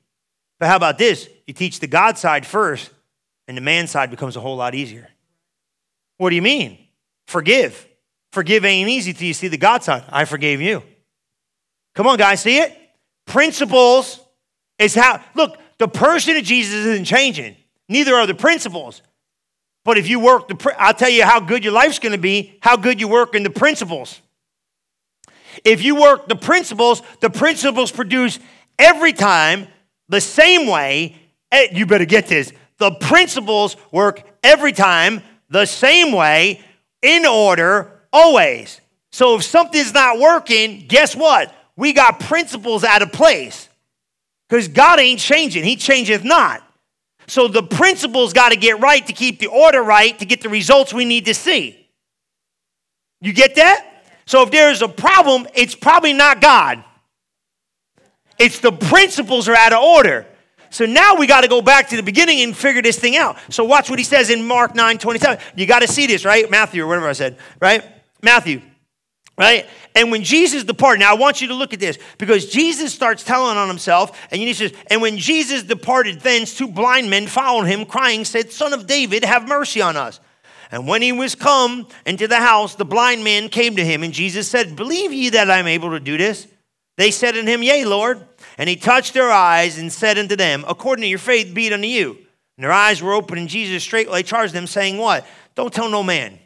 But 0.60 0.68
how 0.68 0.76
about 0.76 0.98
this? 0.98 1.28
You 1.46 1.54
teach 1.54 1.80
the 1.80 1.86
God 1.86 2.18
side 2.18 2.46
first, 2.46 2.90
And 3.46 3.56
the 3.56 3.60
man 3.60 3.86
side 3.86 4.10
becomes 4.10 4.36
a 4.36 4.40
whole 4.40 4.56
lot 4.56 4.74
easier. 4.74 5.08
What 6.16 6.30
do 6.30 6.36
you 6.36 6.42
mean? 6.42 6.78
Forgive. 7.26 7.86
Forgive 8.32 8.64
ain't 8.64 8.88
easy 8.88 9.12
till 9.12 9.26
you 9.26 9.34
see 9.34 9.48
the 9.48 9.56
God 9.56 9.82
side. 9.82 10.04
I 10.10 10.24
forgave 10.24 10.60
you. 10.60 10.82
Come 11.94 12.06
on, 12.06 12.18
guys, 12.18 12.40
see 12.40 12.58
it? 12.58 12.76
Principles 13.26 14.20
is 14.78 14.94
how, 14.94 15.22
look, 15.34 15.56
the 15.78 15.88
person 15.88 16.36
of 16.36 16.44
Jesus 16.44 16.74
isn't 16.74 17.04
changing. 17.04 17.56
Neither 17.88 18.14
are 18.14 18.26
the 18.26 18.34
principles. 18.34 19.02
But 19.84 19.98
if 19.98 20.08
you 20.08 20.18
work 20.18 20.48
the, 20.48 20.74
I'll 20.78 20.94
tell 20.94 21.10
you 21.10 21.24
how 21.24 21.40
good 21.40 21.62
your 21.62 21.72
life's 21.72 21.98
to 21.98 22.18
be, 22.18 22.58
how 22.60 22.76
good 22.76 23.00
you 23.00 23.08
work 23.08 23.34
in 23.34 23.42
the 23.42 23.50
principles. 23.50 24.20
If 25.64 25.82
you 25.82 25.94
work 25.94 26.26
the 26.26 26.36
principles, 26.36 27.02
the 27.20 27.30
principles 27.30 27.92
produce 27.92 28.40
every 28.78 29.12
time 29.12 29.68
the 30.08 30.20
same 30.20 30.66
way. 30.66 31.16
Eh, 31.52 31.68
you 31.72 31.86
better 31.86 32.06
get 32.06 32.26
this. 32.26 32.52
The 32.78 32.92
principles 32.92 33.76
work 33.92 34.22
every 34.42 34.72
time 34.72 35.22
the 35.54 35.66
same 35.66 36.12
way, 36.12 36.60
in 37.00 37.24
order, 37.24 38.02
always. 38.12 38.80
So 39.12 39.36
if 39.36 39.44
something's 39.44 39.94
not 39.94 40.18
working, 40.18 40.86
guess 40.88 41.14
what? 41.14 41.54
We 41.76 41.92
got 41.92 42.18
principles 42.18 42.82
out 42.82 43.02
of 43.02 43.12
place. 43.12 43.68
Because 44.48 44.66
God 44.66 44.98
ain't 44.98 45.20
changing, 45.20 45.62
He 45.62 45.76
changeth 45.76 46.24
not. 46.24 46.62
So 47.28 47.46
the 47.46 47.62
principles 47.62 48.32
got 48.32 48.50
to 48.50 48.56
get 48.56 48.80
right 48.80 49.06
to 49.06 49.12
keep 49.12 49.38
the 49.38 49.46
order 49.46 49.80
right 49.80 50.18
to 50.18 50.26
get 50.26 50.42
the 50.42 50.48
results 50.48 50.92
we 50.92 51.04
need 51.04 51.26
to 51.26 51.34
see. 51.34 51.88
You 53.20 53.32
get 53.32 53.54
that? 53.54 54.04
So 54.26 54.42
if 54.42 54.50
there's 54.50 54.82
a 54.82 54.88
problem, 54.88 55.46
it's 55.54 55.76
probably 55.76 56.12
not 56.12 56.40
God. 56.40 56.82
It's 58.38 58.58
the 58.58 58.72
principles 58.72 59.48
are 59.48 59.54
out 59.54 59.72
of 59.72 59.82
order. 59.82 60.26
So 60.74 60.86
now 60.86 61.14
we 61.14 61.28
got 61.28 61.42
to 61.42 61.48
go 61.48 61.62
back 61.62 61.90
to 61.90 61.96
the 61.96 62.02
beginning 62.02 62.40
and 62.40 62.56
figure 62.56 62.82
this 62.82 62.98
thing 62.98 63.16
out. 63.16 63.38
So 63.48 63.62
watch 63.62 63.88
what 63.88 64.00
he 64.00 64.04
says 64.04 64.28
in 64.28 64.44
Mark 64.44 64.74
9 64.74 64.98
27. 64.98 65.38
You 65.54 65.66
got 65.66 65.82
to 65.82 65.88
see 65.88 66.08
this, 66.08 66.24
right? 66.24 66.50
Matthew 66.50 66.82
or 66.82 66.88
whatever 66.88 67.08
I 67.08 67.12
said, 67.12 67.38
right? 67.60 67.84
Matthew, 68.22 68.60
right? 69.38 69.66
And 69.94 70.10
when 70.10 70.24
Jesus 70.24 70.64
departed, 70.64 70.98
now 70.98 71.12
I 71.12 71.14
want 71.14 71.40
you 71.40 71.46
to 71.46 71.54
look 71.54 71.74
at 71.74 71.78
this 71.78 71.96
because 72.18 72.50
Jesus 72.50 72.92
starts 72.92 73.22
telling 73.22 73.56
on 73.56 73.68
himself, 73.68 74.20
and 74.32 74.40
he 74.40 74.52
says, 74.52 74.72
And 74.88 75.00
when 75.00 75.16
Jesus 75.16 75.62
departed 75.62 76.20
thence, 76.22 76.58
two 76.58 76.66
blind 76.66 77.08
men 77.08 77.28
followed 77.28 77.66
him, 77.66 77.86
crying, 77.86 78.24
said, 78.24 78.50
Son 78.50 78.72
of 78.72 78.88
David, 78.88 79.22
have 79.22 79.46
mercy 79.46 79.80
on 79.80 79.96
us. 79.96 80.18
And 80.72 80.88
when 80.88 81.02
he 81.02 81.12
was 81.12 81.36
come 81.36 81.86
into 82.04 82.26
the 82.26 82.40
house, 82.40 82.74
the 82.74 82.84
blind 82.84 83.22
man 83.22 83.48
came 83.48 83.76
to 83.76 83.84
him, 83.84 84.02
and 84.02 84.12
Jesus 84.12 84.48
said, 84.48 84.74
Believe 84.74 85.12
ye 85.12 85.30
that 85.30 85.48
I'm 85.52 85.68
able 85.68 85.90
to 85.90 86.00
do 86.00 86.16
this? 86.16 86.48
They 86.96 87.10
said 87.10 87.36
unto 87.36 87.50
him, 87.50 87.62
Yea, 87.62 87.84
Lord. 87.84 88.26
And 88.56 88.68
he 88.68 88.76
touched 88.76 89.14
their 89.14 89.30
eyes 89.30 89.78
and 89.78 89.92
said 89.92 90.18
unto 90.18 90.36
them, 90.36 90.64
According 90.68 91.02
to 91.02 91.08
your 91.08 91.18
faith 91.18 91.54
be 91.54 91.66
it 91.66 91.72
unto 91.72 91.86
you. 91.86 92.10
And 92.56 92.64
their 92.64 92.72
eyes 92.72 93.02
were 93.02 93.12
open, 93.12 93.38
and 93.38 93.48
Jesus 93.48 93.82
straightway 93.82 94.22
charged 94.22 94.54
them, 94.54 94.66
saying, 94.66 94.98
What? 94.98 95.26
Don't 95.54 95.72
tell 95.72 95.88
no 95.88 96.02
man. 96.02 96.38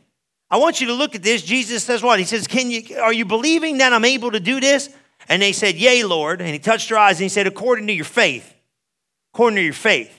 I 0.51 0.57
want 0.57 0.81
you 0.81 0.87
to 0.87 0.95
look 0.95 1.15
at 1.15 1.23
this. 1.23 1.43
Jesus 1.43 1.85
says 1.85 2.03
what? 2.03 2.19
He 2.19 2.25
says, 2.25 2.47
Can 2.47 2.71
you 2.71 2.99
are 2.99 3.13
you 3.13 3.25
believing 3.25 3.79
that 3.79 3.93
I'm 3.93 4.05
able 4.05 4.31
to 4.31 4.41
do 4.41 4.61
this? 4.61 4.89
And 5.29 5.43
they 5.43 5.53
said, 5.53 5.77
Yea, 5.77 6.05
Lord. 6.05 6.41
And 6.41 6.51
he 6.51 6.59
touched 6.59 6.89
their 6.89 6.99
eyes 6.99 7.19
and 7.19 7.25
he 7.25 7.29
said, 7.29 7.47
According 7.47 7.87
to 7.89 7.93
your 7.93 8.07
faith. 8.07 8.55
According 9.35 9.57
to 9.57 9.63
your 9.63 9.75
faith. 9.75 10.13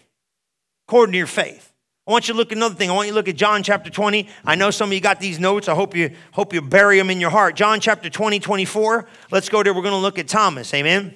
According 0.88 1.13
to 1.13 1.17
your 1.17 1.27
faith. 1.27 1.68
I 2.10 2.12
want 2.12 2.28
you 2.28 2.34
to 2.34 2.39
look 2.39 2.51
at 2.51 2.58
another 2.58 2.74
thing. 2.74 2.89
I 2.89 2.94
want 2.94 3.06
you 3.06 3.12
to 3.12 3.16
look 3.16 3.28
at 3.28 3.36
John 3.36 3.62
chapter 3.62 3.92
20. 3.92 4.28
I 4.44 4.56
know 4.56 4.72
some 4.72 4.89
of 4.89 4.94
you 4.94 5.00
got 5.00 5.20
these 5.20 5.39
notes. 5.39 5.68
I 5.68 5.75
hope 5.75 5.96
you 5.96 6.10
hope 6.32 6.56
you 6.56 6.62
bury 6.63 6.98
them 6.98 7.12
in 7.12 7.22
your 7.22 7.30
heart. 7.30 7.56
John 7.56 7.80
chapter 7.80 8.10
20, 8.10 8.39
24. 8.39 9.08
Let's 9.30 9.48
go 9.48 9.62
there. 9.62 9.75
We're 9.75 9.84
going 9.84 9.94
to 9.94 10.00
look 10.00 10.18
at 10.18 10.28
Thomas. 10.28 10.74
Amen. 10.74 11.13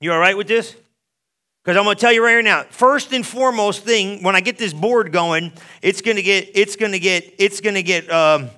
You 0.00 0.10
all 0.10 0.18
right 0.18 0.36
with 0.36 0.48
this? 0.48 0.74
Because 1.62 1.76
I'm 1.76 1.84
going 1.84 1.94
to 1.94 2.00
tell 2.00 2.10
you 2.10 2.24
right 2.24 2.42
now. 2.42 2.64
First 2.64 3.12
and 3.12 3.24
foremost 3.24 3.84
thing, 3.84 4.24
when 4.24 4.34
I 4.34 4.40
get 4.40 4.58
this 4.58 4.72
board 4.72 5.12
going, 5.12 5.52
it's 5.82 6.02
going 6.02 6.16
to 6.16 6.22
get 6.24 6.50
it's 6.52 6.74
going 6.74 6.90
to 6.90 6.98
get 6.98 7.36
it's 7.38 7.60
going 7.60 7.76
to 7.76 7.84
get 7.84 8.10
um, 8.10 8.50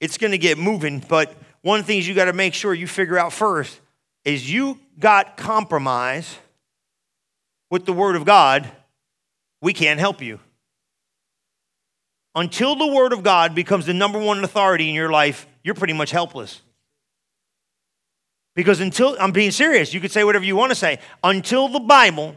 it's 0.00 0.16
going 0.16 0.30
to 0.30 0.38
get 0.38 0.56
moving. 0.56 1.04
But 1.06 1.34
one 1.60 1.80
of 1.80 1.86
the 1.86 1.92
things 1.92 2.08
you 2.08 2.14
got 2.14 2.26
to 2.26 2.32
make 2.32 2.54
sure 2.54 2.72
you 2.72 2.86
figure 2.86 3.18
out 3.18 3.34
first 3.34 3.78
is 4.24 4.50
you 4.50 4.78
got 4.98 5.36
compromise 5.36 6.34
with 7.70 7.84
the 7.84 7.92
Word 7.92 8.16
of 8.16 8.24
God. 8.24 8.66
We 9.60 9.74
can't 9.74 10.00
help 10.00 10.22
you. 10.22 10.40
Until 12.34 12.74
the 12.74 12.86
Word 12.86 13.12
of 13.12 13.22
God 13.22 13.54
becomes 13.54 13.86
the 13.86 13.94
number 13.94 14.18
one 14.18 14.42
authority 14.42 14.88
in 14.88 14.94
your 14.94 15.10
life, 15.10 15.46
you're 15.62 15.74
pretty 15.74 15.92
much 15.92 16.10
helpless. 16.10 16.60
Because 18.54 18.80
until, 18.80 19.16
I'm 19.18 19.32
being 19.32 19.50
serious, 19.50 19.92
you 19.92 20.00
could 20.00 20.12
say 20.12 20.24
whatever 20.24 20.44
you 20.44 20.56
want 20.56 20.70
to 20.70 20.76
say. 20.76 20.98
Until 21.22 21.68
the 21.68 21.80
Bible, 21.80 22.36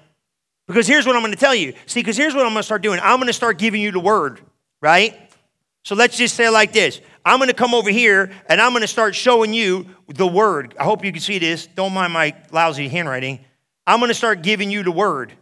because 0.68 0.88
here's 0.88 1.06
what 1.06 1.16
I'm 1.16 1.22
going 1.22 1.34
to 1.34 1.40
tell 1.40 1.56
you. 1.56 1.74
See, 1.86 2.00
because 2.00 2.18
here's 2.18 2.34
what 2.34 2.46
I'm 2.46 2.54
going 2.54 2.62
to 2.62 2.66
start 2.66 2.82
doing. 2.82 3.00
I'm 3.02 3.18
going 3.18 3.28
to 3.28 3.34
start 3.34 3.58
giving 3.58 3.82
you 3.82 3.92
the 3.92 4.00
Word, 4.00 4.42
right? 4.82 5.16
So 5.84 5.96
let's 5.96 6.18
just 6.18 6.36
say 6.36 6.50
like 6.50 6.74
this 6.74 7.02
I'm 7.26 7.40
going 7.40 7.50
to 7.50 7.56
come 7.56 7.74
over 7.74 7.90
here 7.90 8.32
and 8.50 8.60
I'm 8.60 8.72
going 8.72 8.82
to 8.82 8.88
start 8.88 9.16
showing 9.16 9.54
you 9.54 9.88
the 10.08 10.28
Word. 10.28 10.76
I 10.80 10.84
hope 10.84 11.06
you 11.06 11.12
can 11.12 11.22
see 11.22 11.40
this. 11.40 11.68
Don't 11.68 11.94
mind 11.94 12.14
my 12.14 12.36
lousy 12.52 12.88
handwriting. 12.88 13.40
I'm 13.86 14.00
going 14.00 14.10
to 14.10 14.16
start 14.16 14.42
giving 14.42 14.70
you 14.70 14.84
the 14.84 14.92
Word, 14.92 15.34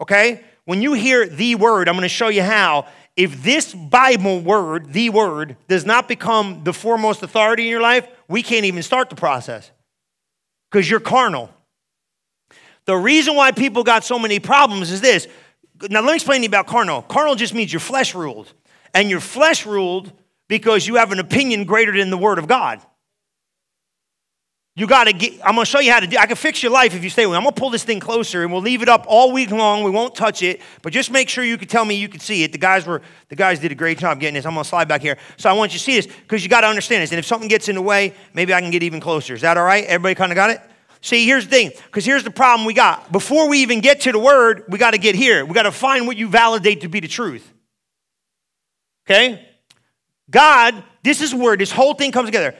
okay? 0.00 0.44
When 0.64 0.82
you 0.82 0.92
hear 0.92 1.26
the 1.26 1.54
Word, 1.54 1.88
I'm 1.88 1.94
going 1.94 2.02
to 2.02 2.08
show 2.08 2.28
you 2.28 2.42
how 2.42 2.88
if 3.16 3.42
this 3.42 3.72
Bible 3.74 4.40
word, 4.40 4.92
the 4.92 5.10
word, 5.10 5.56
does 5.68 5.86
not 5.86 6.06
become 6.06 6.62
the 6.64 6.72
foremost 6.72 7.22
authority 7.22 7.64
in 7.64 7.70
your 7.70 7.80
life, 7.80 8.06
we 8.28 8.42
can't 8.42 8.66
even 8.66 8.82
start 8.82 9.08
the 9.08 9.16
process 9.16 9.70
because 10.70 10.88
you're 10.88 11.00
carnal. 11.00 11.50
The 12.84 12.96
reason 12.96 13.34
why 13.34 13.52
people 13.52 13.82
got 13.82 14.04
so 14.04 14.18
many 14.18 14.38
problems 14.38 14.92
is 14.92 15.00
this. 15.00 15.26
Now, 15.90 16.00
let 16.00 16.08
me 16.08 16.14
explain 16.14 16.40
to 16.40 16.44
you 16.44 16.48
about 16.48 16.66
carnal. 16.66 17.02
Carnal 17.02 17.34
just 17.34 17.54
means 17.54 17.72
your 17.72 17.80
flesh 17.80 18.14
ruled. 18.14 18.52
And 18.94 19.10
your 19.10 19.20
flesh 19.20 19.66
ruled 19.66 20.12
because 20.48 20.86
you 20.86 20.96
have 20.96 21.10
an 21.10 21.18
opinion 21.18 21.64
greater 21.64 21.92
than 21.96 22.10
the 22.10 22.16
word 22.16 22.38
of 22.38 22.46
God. 22.46 22.80
You 24.78 24.86
got 24.86 25.04
to 25.04 25.14
get, 25.14 25.32
I'm 25.42 25.54
going 25.54 25.64
to 25.64 25.70
show 25.70 25.80
you 25.80 25.90
how 25.90 26.00
to 26.00 26.06
do 26.06 26.18
I 26.18 26.26
can 26.26 26.36
fix 26.36 26.62
your 26.62 26.70
life 26.70 26.94
if 26.94 27.02
you 27.02 27.08
stay 27.08 27.24
with 27.24 27.32
me. 27.32 27.38
I'm 27.38 27.44
going 27.44 27.54
to 27.54 27.58
pull 27.58 27.70
this 27.70 27.82
thing 27.82 27.98
closer 27.98 28.42
and 28.42 28.52
we'll 28.52 28.60
leave 28.60 28.82
it 28.82 28.90
up 28.90 29.06
all 29.08 29.32
week 29.32 29.50
long. 29.50 29.82
We 29.82 29.90
won't 29.90 30.14
touch 30.14 30.42
it, 30.42 30.60
but 30.82 30.92
just 30.92 31.10
make 31.10 31.30
sure 31.30 31.42
you 31.42 31.56
can 31.56 31.66
tell 31.66 31.86
me 31.86 31.94
you 31.94 32.10
can 32.10 32.20
see 32.20 32.44
it. 32.44 32.52
The 32.52 32.58
guys 32.58 32.84
were, 32.84 33.00
the 33.30 33.36
guys 33.36 33.58
did 33.58 33.72
a 33.72 33.74
great 33.74 33.98
job 33.98 34.20
getting 34.20 34.34
this. 34.34 34.44
I'm 34.44 34.52
going 34.52 34.64
to 34.64 34.68
slide 34.68 34.86
back 34.86 35.00
here. 35.00 35.16
So 35.38 35.48
I 35.48 35.54
want 35.54 35.72
you 35.72 35.78
to 35.78 35.84
see 35.84 35.94
this 35.94 36.06
because 36.06 36.42
you 36.42 36.50
got 36.50 36.60
to 36.60 36.66
understand 36.66 37.02
this. 37.02 37.10
And 37.10 37.18
if 37.18 37.24
something 37.24 37.48
gets 37.48 37.70
in 37.70 37.74
the 37.74 37.80
way, 37.80 38.12
maybe 38.34 38.52
I 38.52 38.60
can 38.60 38.70
get 38.70 38.82
even 38.82 39.00
closer. 39.00 39.32
Is 39.32 39.40
that 39.40 39.56
all 39.56 39.64
right? 39.64 39.82
Everybody 39.86 40.14
kind 40.14 40.30
of 40.30 40.36
got 40.36 40.50
it? 40.50 40.60
See, 41.00 41.24
here's 41.24 41.44
the 41.44 41.50
thing, 41.50 41.70
because 41.86 42.04
here's 42.04 42.24
the 42.24 42.30
problem 42.30 42.66
we 42.66 42.74
got. 42.74 43.10
Before 43.12 43.48
we 43.48 43.58
even 43.58 43.80
get 43.80 44.02
to 44.02 44.12
the 44.12 44.18
word, 44.18 44.64
we 44.68 44.78
got 44.78 44.90
to 44.90 44.98
get 44.98 45.14
here. 45.14 45.46
We 45.46 45.54
got 45.54 45.62
to 45.62 45.72
find 45.72 46.06
what 46.06 46.18
you 46.18 46.28
validate 46.28 46.82
to 46.82 46.88
be 46.88 47.00
the 47.00 47.08
truth. 47.08 47.50
Okay? 49.06 49.48
God, 50.28 50.82
this 51.02 51.22
is 51.22 51.34
where 51.34 51.56
this 51.56 51.70
whole 51.70 51.94
thing 51.94 52.12
comes 52.12 52.26
together. 52.26 52.56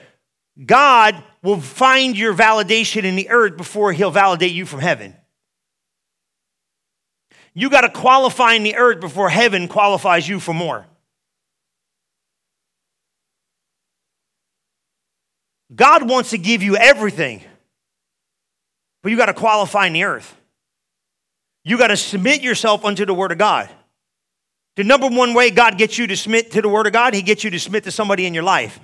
God 0.65 1.21
will 1.43 1.61
find 1.61 2.17
your 2.17 2.33
validation 2.33 3.03
in 3.03 3.15
the 3.15 3.29
earth 3.29 3.57
before 3.57 3.93
he'll 3.93 4.11
validate 4.11 4.53
you 4.53 4.65
from 4.65 4.79
heaven. 4.79 5.15
You 7.53 7.69
got 7.69 7.81
to 7.81 7.89
qualify 7.89 8.53
in 8.53 8.63
the 8.63 8.75
earth 8.75 8.99
before 8.99 9.29
heaven 9.29 9.67
qualifies 9.67 10.27
you 10.27 10.39
for 10.39 10.53
more. 10.53 10.85
God 15.75 16.07
wants 16.09 16.29
to 16.31 16.37
give 16.37 16.63
you 16.63 16.77
everything, 16.77 17.43
but 19.03 19.11
you 19.11 19.17
got 19.17 19.25
to 19.25 19.33
qualify 19.33 19.87
in 19.87 19.93
the 19.93 20.05
earth. 20.05 20.35
You 21.63 21.77
got 21.77 21.87
to 21.87 21.97
submit 21.97 22.41
yourself 22.41 22.85
unto 22.85 23.05
the 23.05 23.13
Word 23.13 23.31
of 23.31 23.37
God. 23.37 23.69
The 24.75 24.83
number 24.83 25.07
one 25.07 25.33
way 25.33 25.49
God 25.49 25.77
gets 25.77 25.97
you 25.97 26.07
to 26.07 26.15
submit 26.15 26.51
to 26.51 26.61
the 26.61 26.69
Word 26.69 26.87
of 26.87 26.93
God, 26.93 27.13
He 27.13 27.21
gets 27.21 27.43
you 27.43 27.49
to 27.49 27.59
submit 27.59 27.83
to 27.83 27.91
somebody 27.91 28.25
in 28.25 28.33
your 28.33 28.43
life. 28.43 28.79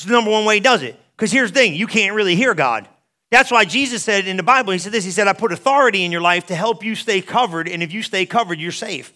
It's 0.00 0.06
the 0.06 0.12
number 0.12 0.30
one 0.30 0.46
way 0.46 0.54
he 0.54 0.60
does 0.60 0.82
it. 0.82 0.98
Because 1.14 1.30
here's 1.30 1.52
the 1.52 1.60
thing 1.60 1.74
you 1.74 1.86
can't 1.86 2.14
really 2.14 2.34
hear 2.34 2.54
God. 2.54 2.88
That's 3.30 3.50
why 3.50 3.66
Jesus 3.66 4.02
said 4.02 4.26
in 4.26 4.38
the 4.38 4.42
Bible, 4.42 4.72
He 4.72 4.78
said 4.78 4.92
this 4.92 5.04
He 5.04 5.10
said, 5.10 5.28
I 5.28 5.34
put 5.34 5.52
authority 5.52 6.04
in 6.04 6.10
your 6.10 6.22
life 6.22 6.46
to 6.46 6.54
help 6.54 6.82
you 6.82 6.94
stay 6.94 7.20
covered, 7.20 7.68
and 7.68 7.82
if 7.82 7.92
you 7.92 8.02
stay 8.02 8.24
covered, 8.24 8.58
you're 8.58 8.72
safe. 8.72 9.12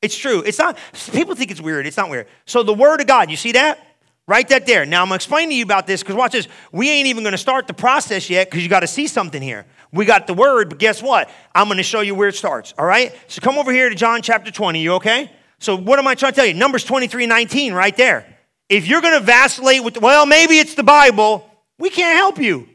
It's 0.00 0.16
true. 0.16 0.42
It's 0.46 0.58
not, 0.58 0.78
people 1.12 1.34
think 1.34 1.50
it's 1.50 1.60
weird. 1.60 1.86
It's 1.86 1.98
not 1.98 2.08
weird. 2.08 2.28
So 2.46 2.62
the 2.62 2.72
Word 2.72 3.02
of 3.02 3.06
God, 3.06 3.30
you 3.30 3.36
see 3.36 3.52
that? 3.52 3.78
Write 4.26 4.48
that 4.48 4.64
there. 4.64 4.86
Now 4.86 5.02
I'm 5.02 5.08
gonna 5.08 5.16
explain 5.16 5.50
to 5.50 5.54
you 5.54 5.64
about 5.64 5.86
this 5.86 6.02
because 6.02 6.16
watch 6.16 6.32
this. 6.32 6.48
We 6.72 6.88
ain't 6.88 7.08
even 7.08 7.24
gonna 7.24 7.36
start 7.36 7.66
the 7.66 7.74
process 7.74 8.30
yet 8.30 8.48
because 8.48 8.62
you 8.62 8.70
gotta 8.70 8.86
see 8.86 9.06
something 9.06 9.42
here. 9.42 9.66
We 9.92 10.06
got 10.06 10.26
the 10.26 10.34
word, 10.34 10.70
but 10.70 10.78
guess 10.78 11.02
what? 11.02 11.28
I'm 11.54 11.68
gonna 11.68 11.82
show 11.82 12.00
you 12.00 12.14
where 12.14 12.28
it 12.28 12.36
starts. 12.36 12.72
All 12.78 12.86
right? 12.86 13.14
So 13.26 13.42
come 13.42 13.58
over 13.58 13.70
here 13.70 13.90
to 13.90 13.94
John 13.94 14.22
chapter 14.22 14.50
20. 14.50 14.80
You 14.80 14.94
okay? 14.94 15.30
So 15.58 15.76
what 15.76 15.98
am 15.98 16.06
I 16.06 16.14
trying 16.14 16.32
to 16.32 16.36
tell 16.36 16.46
you? 16.46 16.54
Numbers 16.54 16.84
23, 16.84 17.26
19, 17.26 17.74
right 17.74 17.94
there. 17.94 18.37
If 18.68 18.86
you're 18.86 19.00
going 19.00 19.18
to 19.18 19.24
vacillate 19.24 19.82
with, 19.82 20.00
well, 20.00 20.26
maybe 20.26 20.58
it's 20.58 20.74
the 20.74 20.82
Bible, 20.82 21.48
we 21.78 21.90
can't 21.90 22.16
help 22.16 22.38
you. 22.38 22.68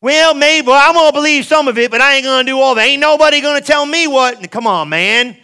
Well, 0.00 0.34
maybe 0.34 0.70
I'm 0.70 0.94
going 0.94 1.08
to 1.08 1.12
believe 1.12 1.44
some 1.44 1.66
of 1.66 1.76
it, 1.76 1.90
but 1.90 2.00
I 2.00 2.16
ain't 2.16 2.24
going 2.24 2.46
to 2.46 2.52
do 2.52 2.60
all 2.60 2.74
that. 2.76 2.86
Ain't 2.86 3.00
nobody 3.00 3.40
going 3.40 3.60
to 3.60 3.66
tell 3.66 3.84
me 3.84 4.06
what. 4.06 4.50
Come 4.50 4.66
on, 4.66 4.88
man. 4.88 5.36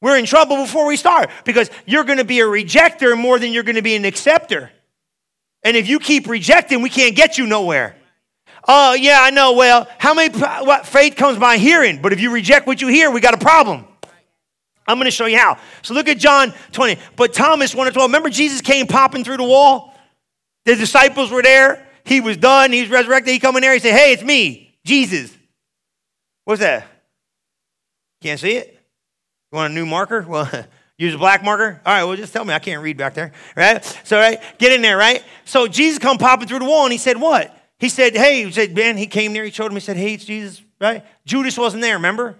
We're 0.00 0.18
in 0.18 0.26
trouble 0.26 0.56
before 0.56 0.86
we 0.86 0.96
start 0.96 1.30
because 1.44 1.70
you're 1.86 2.04
going 2.04 2.18
to 2.18 2.24
be 2.24 2.40
a 2.40 2.44
rejecter 2.44 3.18
more 3.18 3.38
than 3.38 3.52
you're 3.52 3.64
going 3.64 3.76
to 3.76 3.82
be 3.82 3.96
an 3.96 4.04
acceptor. 4.04 4.70
And 5.64 5.76
if 5.76 5.88
you 5.88 5.98
keep 5.98 6.28
rejecting, 6.28 6.80
we 6.80 6.90
can't 6.90 7.16
get 7.16 7.38
you 7.38 7.46
nowhere. 7.46 7.96
Oh, 8.68 8.94
yeah, 8.94 9.18
I 9.20 9.30
know. 9.30 9.52
Well, 9.54 9.88
how 9.98 10.14
many, 10.14 10.38
what, 10.38 10.86
faith 10.86 11.16
comes 11.16 11.38
by 11.38 11.56
hearing, 11.56 12.02
but 12.02 12.12
if 12.12 12.20
you 12.20 12.30
reject 12.30 12.66
what 12.66 12.80
you 12.80 12.88
hear, 12.88 13.10
we 13.10 13.20
got 13.20 13.34
a 13.34 13.38
problem. 13.38 13.86
I'm 14.86 14.96
going 14.96 15.06
to 15.06 15.10
show 15.10 15.26
you 15.26 15.38
how. 15.38 15.58
So 15.82 15.94
look 15.94 16.08
at 16.08 16.18
John 16.18 16.54
20. 16.72 16.98
But 17.16 17.32
Thomas, 17.32 17.74
1 17.74 17.88
of 17.88 17.94
12, 17.94 18.08
remember 18.08 18.30
Jesus 18.30 18.60
came 18.60 18.86
popping 18.86 19.24
through 19.24 19.38
the 19.38 19.44
wall? 19.44 19.94
The 20.64 20.76
disciples 20.76 21.30
were 21.30 21.42
there. 21.42 21.86
He 22.04 22.20
was 22.20 22.36
done. 22.36 22.72
He 22.72 22.80
was 22.80 22.90
resurrected. 22.90 23.32
He 23.32 23.38
come 23.38 23.56
in 23.56 23.62
there. 23.62 23.72
He 23.72 23.80
said, 23.80 23.96
Hey, 23.96 24.12
it's 24.12 24.22
me, 24.22 24.78
Jesus. 24.84 25.36
What's 26.44 26.60
that? 26.60 26.86
Can't 28.22 28.38
see 28.38 28.56
it? 28.56 28.72
You 29.52 29.56
want 29.56 29.72
a 29.72 29.74
new 29.74 29.86
marker? 29.86 30.24
Well, 30.26 30.48
use 30.98 31.14
a 31.14 31.18
black 31.18 31.44
marker? 31.44 31.80
All 31.84 31.92
right, 31.92 32.04
well, 32.04 32.16
just 32.16 32.32
tell 32.32 32.44
me. 32.44 32.54
I 32.54 32.58
can't 32.58 32.82
read 32.82 32.96
back 32.96 33.14
there, 33.14 33.32
right? 33.56 33.84
So, 34.04 34.18
right, 34.18 34.40
get 34.58 34.72
in 34.72 34.82
there, 34.82 34.96
right? 34.96 35.22
So 35.44 35.66
Jesus 35.66 35.98
come 35.98 36.18
popping 36.18 36.48
through 36.48 36.60
the 36.60 36.64
wall, 36.64 36.84
and 36.84 36.92
he 36.92 36.98
said, 36.98 37.20
What? 37.20 37.52
He 37.78 37.88
said, 37.88 38.14
Hey, 38.14 38.44
he 38.44 38.52
said, 38.52 38.74
Ben, 38.74 38.96
he 38.96 39.06
came 39.06 39.32
there, 39.32 39.44
he 39.44 39.50
showed 39.50 39.66
him, 39.66 39.74
he 39.74 39.80
said, 39.80 39.96
Hey, 39.96 40.14
it's 40.14 40.24
Jesus, 40.24 40.62
right? 40.80 41.04
Judas 41.24 41.58
wasn't 41.58 41.82
there, 41.82 41.94
remember? 41.94 42.36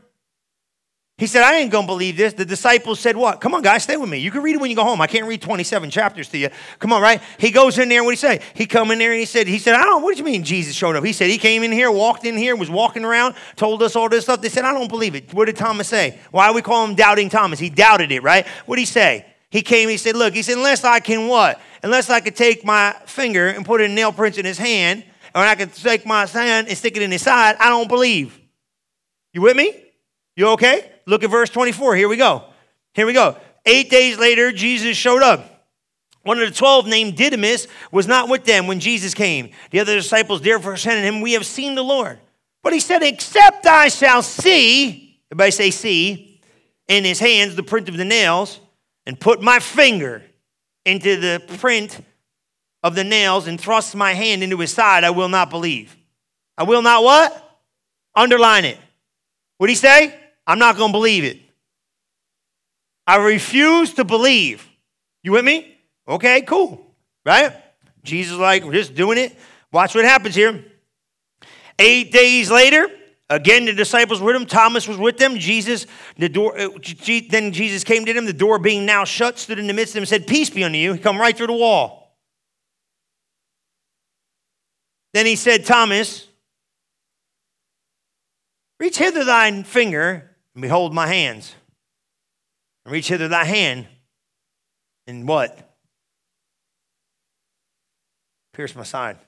He 1.19 1.27
said, 1.27 1.45
I 1.45 1.57
ain't 1.57 1.73
gonna 1.73 1.87
believe 1.87 2.19
this. 2.19 2.35
The 2.35 2.45
disciples 2.45 3.01
said, 3.01 3.17
What? 3.17 3.41
Come 3.41 3.55
on, 3.55 3.63
guys, 3.63 3.85
stay 3.85 3.97
with 3.97 4.11
me. 4.11 4.19
You 4.19 4.31
can 4.31 4.43
read 4.43 4.57
it 4.57 4.61
when 4.61 4.69
you 4.69 4.77
go 4.77 4.85
home. 4.85 5.01
I 5.01 5.07
can't 5.07 5.27
read 5.27 5.41
27 5.41 5.89
chapters 5.89 6.29
to 6.29 6.37
you. 6.37 6.51
Come 6.79 6.93
on, 6.93 7.01
right? 7.01 7.23
He 7.39 7.51
goes 7.51 7.79
in 7.79 7.89
there, 7.89 8.05
what 8.05 8.11
did 8.11 8.19
he 8.19 8.39
say? 8.39 8.43
He 8.53 8.67
come 8.67 8.91
in 8.91 8.99
there 8.99 9.13
and 9.13 9.19
he 9.19 9.25
said, 9.25 9.47
He 9.47 9.59
said, 9.59 9.77
I 9.77 9.85
don't, 9.85 10.03
what 10.03 10.13
do 10.13 10.19
you 10.19 10.25
mean 10.25 10.45
Jesus 10.45 10.75
showed 10.75 10.95
up? 10.95 11.03
He 11.03 11.15
said, 11.15 11.31
He 11.31 11.39
came 11.39 11.63
in 11.63 11.73
here, 11.73 11.91
walked 11.91 12.27
in 12.27 12.37
here, 12.37 12.55
was 12.55 12.69
walking 12.69 13.03
around, 13.03 13.35
told 13.57 13.83
us 13.83 13.97
all 13.97 14.11
this 14.11 14.25
stuff. 14.25 14.43
They 14.43 14.51
said, 14.51 14.67
I 14.67 14.75
don't 14.75 14.89
believe 14.89 15.15
it. 15.15 15.33
What 15.33 15.47
did 15.47 15.57
Thomas 15.57 15.89
say? 15.89 16.19
Why 16.33 16.51
we 16.53 16.61
call 16.61 16.85
him 16.85 16.95
doubting 16.95 17.31
Thomas? 17.31 17.59
He 17.59 17.71
doubted 17.71 18.13
it, 18.13 18.23
right? 18.23 18.47
What 18.67 18.77
did 18.77 18.83
he 18.83 18.87
say? 18.87 19.25
He 19.51 19.63
came, 19.63 19.89
he 19.89 19.97
said, 19.97 20.17
Look, 20.17 20.35
he 20.35 20.43
said, 20.43 20.59
unless 20.59 20.85
I 20.85 21.01
can 21.01 21.29
what? 21.29 21.59
Unless 21.83 22.11
I 22.11 22.21
could 22.21 22.37
take 22.37 22.63
my 22.63 22.95
finger 23.07 23.49
and 23.49 23.65
put 23.65 23.81
a 23.81 23.89
nail 23.89 24.13
print 24.13 24.37
in 24.37 24.45
his 24.45 24.59
hand, 24.59 25.03
or 25.35 25.41
I 25.41 25.55
could 25.55 25.73
take 25.73 26.05
my 26.05 26.27
hand 26.27 26.69
and 26.69 26.77
stick 26.77 26.95
it 26.95 27.03
in 27.03 27.11
his 27.11 27.23
side, 27.23 27.57
I 27.59 27.71
don't 27.71 27.89
believe. 27.89 28.39
You 29.33 29.41
with 29.41 29.57
me? 29.57 29.73
You 30.35 30.49
okay? 30.49 30.93
Look 31.07 31.25
at 31.25 31.31
verse 31.31 31.51
24. 31.51 31.97
Here 31.97 32.09
we 32.09 32.16
go. 32.16 32.45
Here 32.95 33.07
we 33.07 33.12
go. 33.12 33.37
Eight 33.64 33.90
days 33.90 34.19
later, 34.19 34.53
Jesus 34.53 34.97
showed 34.97 35.23
up. 35.23 35.53
One 36.23 36.40
of 36.40 36.49
the 36.49 36.55
twelve, 36.55 36.88
named 36.88 37.16
Didymus, 37.16 37.69
was 37.92 38.09
not 38.09 38.29
with 38.29 38.45
them 38.45 38.66
when 38.66 38.81
Jesus 38.81 39.14
came. 39.14 39.51
The 39.71 39.79
other 39.79 39.95
disciples 39.95 40.40
therefore 40.40 40.77
said 40.77 40.97
to 40.97 41.01
him, 41.01 41.21
We 41.21 41.35
have 41.35 41.47
seen 41.47 41.77
the 41.77 41.85
Lord. 41.85 42.19
But 42.64 42.73
he 42.73 42.81
said, 42.81 43.05
Except 43.05 43.64
I 43.64 43.87
shall 43.87 44.23
see, 44.23 45.21
everybody 45.31 45.53
say, 45.53 45.71
see, 45.71 46.40
in 46.88 47.05
his 47.05 47.21
hands 47.21 47.55
the 47.55 47.62
print 47.62 47.88
of 47.88 47.97
the 47.97 48.05
nails, 48.05 48.59
and 49.07 49.21
put 49.21 49.40
my 49.40 49.61
finger 49.61 50.23
into 50.85 51.16
the 51.16 51.40
print 51.59 52.01
of 52.83 52.97
the 52.97 53.05
nails 53.05 53.47
and 53.47 53.61
thrust 53.61 53.95
my 53.95 54.12
hand 54.12 54.42
into 54.42 54.59
his 54.59 54.73
side, 54.73 55.05
I 55.05 55.11
will 55.11 55.29
not 55.29 55.49
believe. 55.49 55.97
I 56.59 56.64
will 56.64 56.83
not 56.83 57.05
what? 57.05 57.61
Underline 58.16 58.64
it. 58.64 58.79
What 59.59 59.69
did 59.69 59.73
he 59.73 59.77
say? 59.77 60.19
I'm 60.47 60.59
not 60.59 60.77
going 60.77 60.93
to 60.93 60.97
believe 60.97 61.25
it. 61.25 61.41
I 63.07 63.17
refuse 63.17 63.95
to 63.95 64.05
believe. 64.05 64.69
You 65.23 65.33
with 65.33 65.45
me? 65.45 65.77
Okay, 66.09 66.43
cool. 66.43 66.95
Right? 67.25 67.53
Jesus, 68.05 68.37
like, 68.37 68.65
we're 68.65 68.73
just 68.73 68.95
doing 68.95 69.19
it. 69.19 69.37
Watch 69.73 69.95
what 69.95 70.05
happens 70.05 70.35
here. 70.35 70.65
Eight 71.79 72.13
days 72.13 72.51
later, 72.51 72.89
again 73.29 73.67
the 73.67 73.73
disciples 73.73 74.21
were 74.21 74.27
with 74.27 74.37
him. 74.37 74.47
Thomas 74.47 74.89
was 74.89 74.97
with 74.97 75.19
them. 75.19 75.39
Jesus, 75.39 75.87
the 76.17 76.29
door. 76.29 76.59
Uh, 76.59 76.69
then 77.29 77.53
Jesus 77.53 77.85
came 77.85 78.05
to 78.07 78.13
them. 78.13 78.25
The 78.25 78.33
door 78.33 78.59
being 78.59 78.87
now 78.87 79.05
shut, 79.05 79.39
stood 79.39 79.59
in 79.59 79.67
the 79.67 79.75
midst 79.75 79.91
of 79.91 79.95
them, 79.95 80.03
and 80.03 80.09
said, 80.09 80.27
"Peace 80.27 80.49
be 80.49 80.65
unto 80.65 80.79
you." 80.79 80.95
He 80.95 80.99
come 80.99 81.19
right 81.19 81.37
through 81.37 81.49
the 81.49 81.53
wall. 81.53 82.07
Then 85.17 85.25
he 85.25 85.35
said, 85.35 85.65
Thomas, 85.65 86.29
reach 88.79 88.99
hither 88.99 89.25
thine 89.25 89.65
finger 89.65 90.36
and 90.57 90.62
behold 90.62 90.95
my 90.95 91.07
hands. 91.07 91.55
And 92.85 92.92
reach 92.92 93.09
hither 93.09 93.29
thy 93.29 93.45
hand, 93.45 93.87
and 95.07 95.29
what? 95.29 95.77
Pierce 98.55 98.75
my 98.75 98.83
side. 98.83 99.19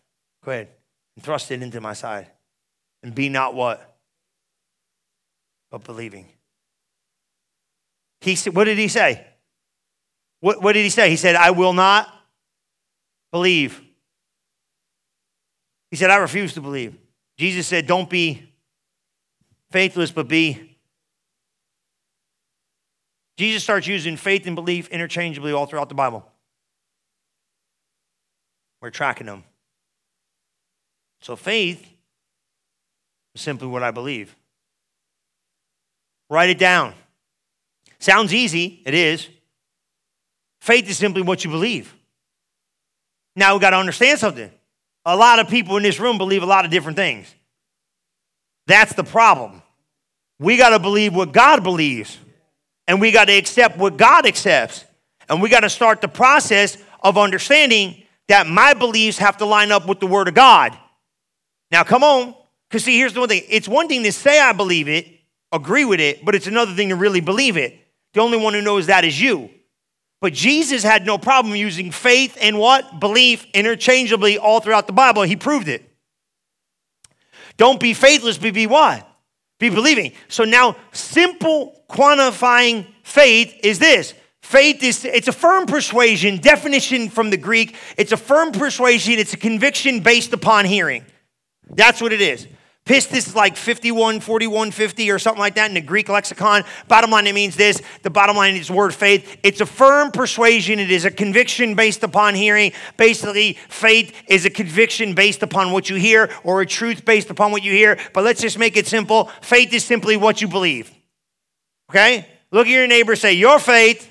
Go 0.42 0.52
ahead. 0.52 0.68
And 1.16 1.24
thrust 1.24 1.50
it 1.50 1.62
into 1.62 1.80
my 1.80 1.92
side. 1.92 2.30
And 3.02 3.14
be 3.14 3.28
not 3.28 3.54
what? 3.54 3.98
But 5.70 5.84
believing. 5.84 6.28
He 8.22 8.34
said, 8.34 8.56
what 8.56 8.64
did 8.64 8.78
he 8.78 8.88
say? 8.88 9.26
What, 10.40 10.62
what 10.62 10.72
did 10.72 10.82
he 10.82 10.90
say? 10.90 11.10
He 11.10 11.16
said, 11.16 11.36
I 11.36 11.50
will 11.50 11.74
not 11.74 12.08
believe. 13.32 13.82
He 15.90 15.96
said, 15.96 16.10
I 16.10 16.16
refuse 16.16 16.54
to 16.54 16.60
believe. 16.60 16.96
Jesus 17.36 17.66
said, 17.66 17.86
Don't 17.86 18.08
be 18.08 18.52
faithless, 19.70 20.10
but 20.10 20.28
be 20.28 20.77
Jesus 23.38 23.62
starts 23.62 23.86
using 23.86 24.16
faith 24.16 24.48
and 24.48 24.56
belief 24.56 24.88
interchangeably 24.88 25.52
all 25.52 25.64
throughout 25.64 25.88
the 25.88 25.94
Bible. 25.94 26.26
We're 28.82 28.90
tracking 28.90 29.28
them. 29.28 29.44
So 31.20 31.36
faith 31.36 31.86
is 33.36 33.40
simply 33.40 33.68
what 33.68 33.84
I 33.84 33.92
believe. 33.92 34.34
Write 36.28 36.50
it 36.50 36.58
down. 36.58 36.94
Sounds 38.00 38.34
easy, 38.34 38.82
it 38.84 38.92
is. 38.92 39.28
Faith 40.60 40.90
is 40.90 40.98
simply 40.98 41.22
what 41.22 41.44
you 41.44 41.50
believe. 41.50 41.94
Now 43.36 43.54
we 43.54 43.60
got 43.60 43.70
to 43.70 43.76
understand 43.76 44.18
something. 44.18 44.50
A 45.04 45.16
lot 45.16 45.38
of 45.38 45.48
people 45.48 45.76
in 45.76 45.84
this 45.84 46.00
room 46.00 46.18
believe 46.18 46.42
a 46.42 46.46
lot 46.46 46.64
of 46.64 46.72
different 46.72 46.96
things. 46.96 47.32
That's 48.66 48.94
the 48.94 49.04
problem. 49.04 49.62
We 50.40 50.56
got 50.56 50.70
to 50.70 50.80
believe 50.80 51.14
what 51.14 51.32
God 51.32 51.62
believes 51.62 52.18
and 52.88 53.00
we 53.00 53.12
got 53.12 53.26
to 53.26 53.36
accept 53.36 53.76
what 53.76 53.98
God 53.98 54.26
accepts. 54.26 54.84
And 55.28 55.42
we 55.42 55.50
got 55.50 55.60
to 55.60 55.70
start 55.70 56.00
the 56.00 56.08
process 56.08 56.78
of 57.02 57.18
understanding 57.18 58.02
that 58.28 58.46
my 58.46 58.72
beliefs 58.72 59.18
have 59.18 59.36
to 59.36 59.44
line 59.44 59.70
up 59.70 59.86
with 59.86 60.00
the 60.00 60.06
Word 60.06 60.26
of 60.26 60.34
God. 60.34 60.76
Now, 61.70 61.84
come 61.84 62.02
on. 62.02 62.34
Because, 62.68 62.84
see, 62.84 62.98
here's 62.98 63.12
the 63.12 63.20
one 63.20 63.28
thing 63.28 63.42
it's 63.48 63.68
one 63.68 63.88
thing 63.88 64.02
to 64.02 64.12
say 64.12 64.40
I 64.40 64.52
believe 64.52 64.88
it, 64.88 65.06
agree 65.52 65.84
with 65.84 66.00
it, 66.00 66.24
but 66.24 66.34
it's 66.34 66.46
another 66.46 66.74
thing 66.74 66.88
to 66.88 66.96
really 66.96 67.20
believe 67.20 67.56
it. 67.56 67.78
The 68.14 68.20
only 68.20 68.38
one 68.38 68.54
who 68.54 68.62
knows 68.62 68.86
that 68.86 69.04
is 69.04 69.20
you. 69.20 69.50
But 70.20 70.32
Jesus 70.32 70.82
had 70.82 71.06
no 71.06 71.16
problem 71.16 71.54
using 71.54 71.90
faith 71.92 72.36
and 72.40 72.58
what? 72.58 73.00
Belief 73.00 73.46
interchangeably 73.54 74.38
all 74.38 74.60
throughout 74.60 74.86
the 74.86 74.92
Bible. 74.92 75.22
He 75.22 75.36
proved 75.36 75.68
it. 75.68 75.84
Don't 77.56 77.78
be 77.78 77.94
faithless, 77.94 78.38
but 78.38 78.54
be 78.54 78.66
what? 78.66 79.06
Be 79.58 79.68
believing. 79.68 80.12
So 80.28 80.44
now, 80.44 80.76
simple 80.92 81.77
quantifying 81.90 82.86
faith 83.02 83.58
is 83.62 83.78
this. 83.78 84.14
Faith 84.42 84.82
is 84.82 85.04
it's 85.04 85.28
a 85.28 85.32
firm 85.32 85.66
persuasion, 85.66 86.38
definition 86.38 87.10
from 87.10 87.30
the 87.30 87.36
Greek. 87.36 87.76
It's 87.96 88.12
a 88.12 88.16
firm 88.16 88.52
persuasion, 88.52 89.18
it's 89.18 89.34
a 89.34 89.38
conviction 89.38 90.00
based 90.00 90.32
upon 90.32 90.64
hearing. 90.64 91.04
That's 91.70 92.00
what 92.00 92.12
it 92.12 92.20
is. 92.20 92.46
Pistis 92.88 93.28
is 93.28 93.34
like 93.34 93.54
51, 93.58 94.20
41, 94.20 94.70
50 94.70 95.10
or 95.10 95.18
something 95.18 95.38
like 95.38 95.56
that 95.56 95.68
in 95.68 95.74
the 95.74 95.80
Greek 95.82 96.08
lexicon. 96.08 96.64
Bottom 96.88 97.10
line, 97.10 97.26
it 97.26 97.34
means 97.34 97.54
this. 97.54 97.82
The 98.02 98.08
bottom 98.08 98.34
line 98.34 98.56
is 98.56 98.70
word 98.70 98.94
faith. 98.94 99.38
It's 99.42 99.60
a 99.60 99.66
firm 99.66 100.10
persuasion. 100.10 100.78
It 100.78 100.90
is 100.90 101.04
a 101.04 101.10
conviction 101.10 101.74
based 101.74 102.02
upon 102.02 102.34
hearing. 102.34 102.72
Basically, 102.96 103.58
faith 103.68 104.14
is 104.26 104.46
a 104.46 104.50
conviction 104.50 105.14
based 105.14 105.42
upon 105.42 105.72
what 105.72 105.90
you 105.90 105.96
hear 105.96 106.30
or 106.44 106.62
a 106.62 106.66
truth 106.66 107.04
based 107.04 107.28
upon 107.28 107.52
what 107.52 107.62
you 107.62 107.72
hear. 107.72 107.98
But 108.14 108.24
let's 108.24 108.40
just 108.40 108.58
make 108.58 108.78
it 108.78 108.86
simple. 108.86 109.26
Faith 109.42 109.74
is 109.74 109.84
simply 109.84 110.16
what 110.16 110.40
you 110.40 110.48
believe. 110.48 110.97
Okay? 111.90 112.26
Look 112.50 112.66
at 112.66 112.72
your 112.72 112.86
neighbor 112.86 113.16
say, 113.16 113.34
Your 113.34 113.58
faith 113.58 114.10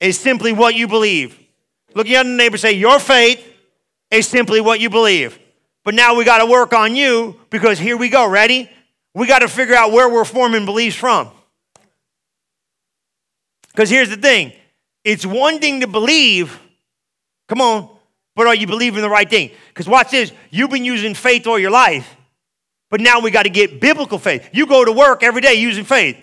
is 0.00 0.18
simply 0.18 0.52
what 0.52 0.74
you 0.74 0.88
believe. 0.88 1.38
Look 1.94 2.06
at 2.06 2.12
your 2.12 2.24
neighbor 2.24 2.56
say, 2.56 2.72
Your 2.72 2.98
faith 2.98 3.46
is 4.10 4.26
simply 4.26 4.60
what 4.60 4.80
you 4.80 4.90
believe. 4.90 5.38
But 5.84 5.94
now 5.94 6.14
we 6.14 6.24
got 6.24 6.38
to 6.38 6.46
work 6.46 6.72
on 6.72 6.94
you 6.94 7.40
because 7.48 7.78
here 7.78 7.96
we 7.96 8.08
go. 8.08 8.28
Ready? 8.28 8.70
We 9.14 9.26
got 9.26 9.40
to 9.40 9.48
figure 9.48 9.74
out 9.74 9.92
where 9.92 10.08
we're 10.08 10.24
forming 10.24 10.64
beliefs 10.64 10.96
from. 10.96 11.30
Because 13.68 13.90
here's 13.90 14.10
the 14.10 14.16
thing 14.16 14.52
it's 15.04 15.24
one 15.24 15.58
thing 15.58 15.80
to 15.80 15.86
believe, 15.86 16.58
come 17.48 17.60
on, 17.60 17.88
but 18.36 18.46
are 18.46 18.54
you 18.54 18.66
believing 18.66 19.00
the 19.02 19.08
right 19.08 19.28
thing? 19.28 19.50
Because 19.68 19.88
watch 19.88 20.10
this 20.10 20.32
you've 20.50 20.70
been 20.70 20.84
using 20.84 21.14
faith 21.14 21.46
all 21.46 21.58
your 21.58 21.70
life, 21.70 22.16
but 22.90 23.00
now 23.00 23.20
we 23.20 23.30
got 23.30 23.44
to 23.44 23.50
get 23.50 23.80
biblical 23.80 24.18
faith. 24.18 24.48
You 24.52 24.66
go 24.66 24.84
to 24.84 24.92
work 24.92 25.22
every 25.22 25.40
day 25.40 25.54
using 25.54 25.84
faith. 25.84 26.16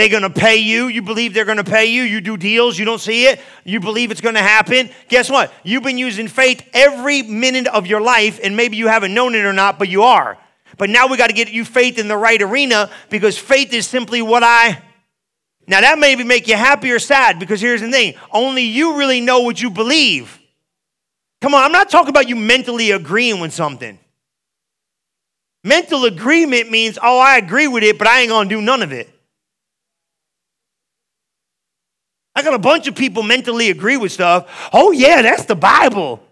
They're 0.00 0.08
going 0.08 0.22
to 0.22 0.30
pay 0.30 0.56
you. 0.56 0.86
You 0.86 1.02
believe 1.02 1.34
they're 1.34 1.44
going 1.44 1.58
to 1.58 1.62
pay 1.62 1.84
you. 1.84 2.04
You 2.04 2.22
do 2.22 2.38
deals. 2.38 2.78
You 2.78 2.86
don't 2.86 3.02
see 3.02 3.26
it. 3.26 3.38
You 3.64 3.80
believe 3.80 4.10
it's 4.10 4.22
going 4.22 4.34
to 4.34 4.40
happen. 4.40 4.88
Guess 5.08 5.28
what? 5.28 5.52
You've 5.62 5.82
been 5.82 5.98
using 5.98 6.26
faith 6.26 6.66
every 6.72 7.20
minute 7.20 7.66
of 7.66 7.86
your 7.86 8.00
life, 8.00 8.40
and 8.42 8.56
maybe 8.56 8.78
you 8.78 8.88
haven't 8.88 9.12
known 9.12 9.34
it 9.34 9.44
or 9.44 9.52
not, 9.52 9.78
but 9.78 9.90
you 9.90 10.04
are. 10.04 10.38
But 10.78 10.88
now 10.88 11.06
we 11.08 11.18
got 11.18 11.26
to 11.26 11.34
get 11.34 11.50
you 11.50 11.66
faith 11.66 11.98
in 11.98 12.08
the 12.08 12.16
right 12.16 12.40
arena 12.40 12.88
because 13.10 13.36
faith 13.36 13.74
is 13.74 13.86
simply 13.86 14.22
what 14.22 14.42
I. 14.42 14.80
Now, 15.66 15.82
that 15.82 15.98
may 15.98 16.16
make 16.16 16.48
you 16.48 16.56
happy 16.56 16.90
or 16.92 16.98
sad 16.98 17.38
because 17.38 17.60
here's 17.60 17.82
the 17.82 17.90
thing 17.90 18.14
only 18.32 18.62
you 18.62 18.96
really 18.96 19.20
know 19.20 19.40
what 19.40 19.60
you 19.60 19.68
believe. 19.68 20.40
Come 21.42 21.54
on, 21.54 21.62
I'm 21.62 21.72
not 21.72 21.90
talking 21.90 22.08
about 22.08 22.26
you 22.26 22.36
mentally 22.36 22.92
agreeing 22.92 23.38
with 23.38 23.52
something. 23.52 23.98
Mental 25.62 26.06
agreement 26.06 26.70
means, 26.70 26.98
oh, 27.02 27.18
I 27.18 27.36
agree 27.36 27.68
with 27.68 27.82
it, 27.82 27.98
but 27.98 28.06
I 28.06 28.20
ain't 28.20 28.30
gonna 28.30 28.48
do 28.48 28.62
none 28.62 28.80
of 28.80 28.92
it. 28.92 29.14
I 32.34 32.42
got 32.42 32.54
a 32.54 32.58
bunch 32.58 32.86
of 32.86 32.94
people 32.94 33.22
mentally 33.22 33.70
agree 33.70 33.96
with 33.96 34.12
stuff. 34.12 34.70
Oh, 34.72 34.92
yeah, 34.92 35.22
that's 35.22 35.44
the 35.44 35.56
Bible. 35.56 36.22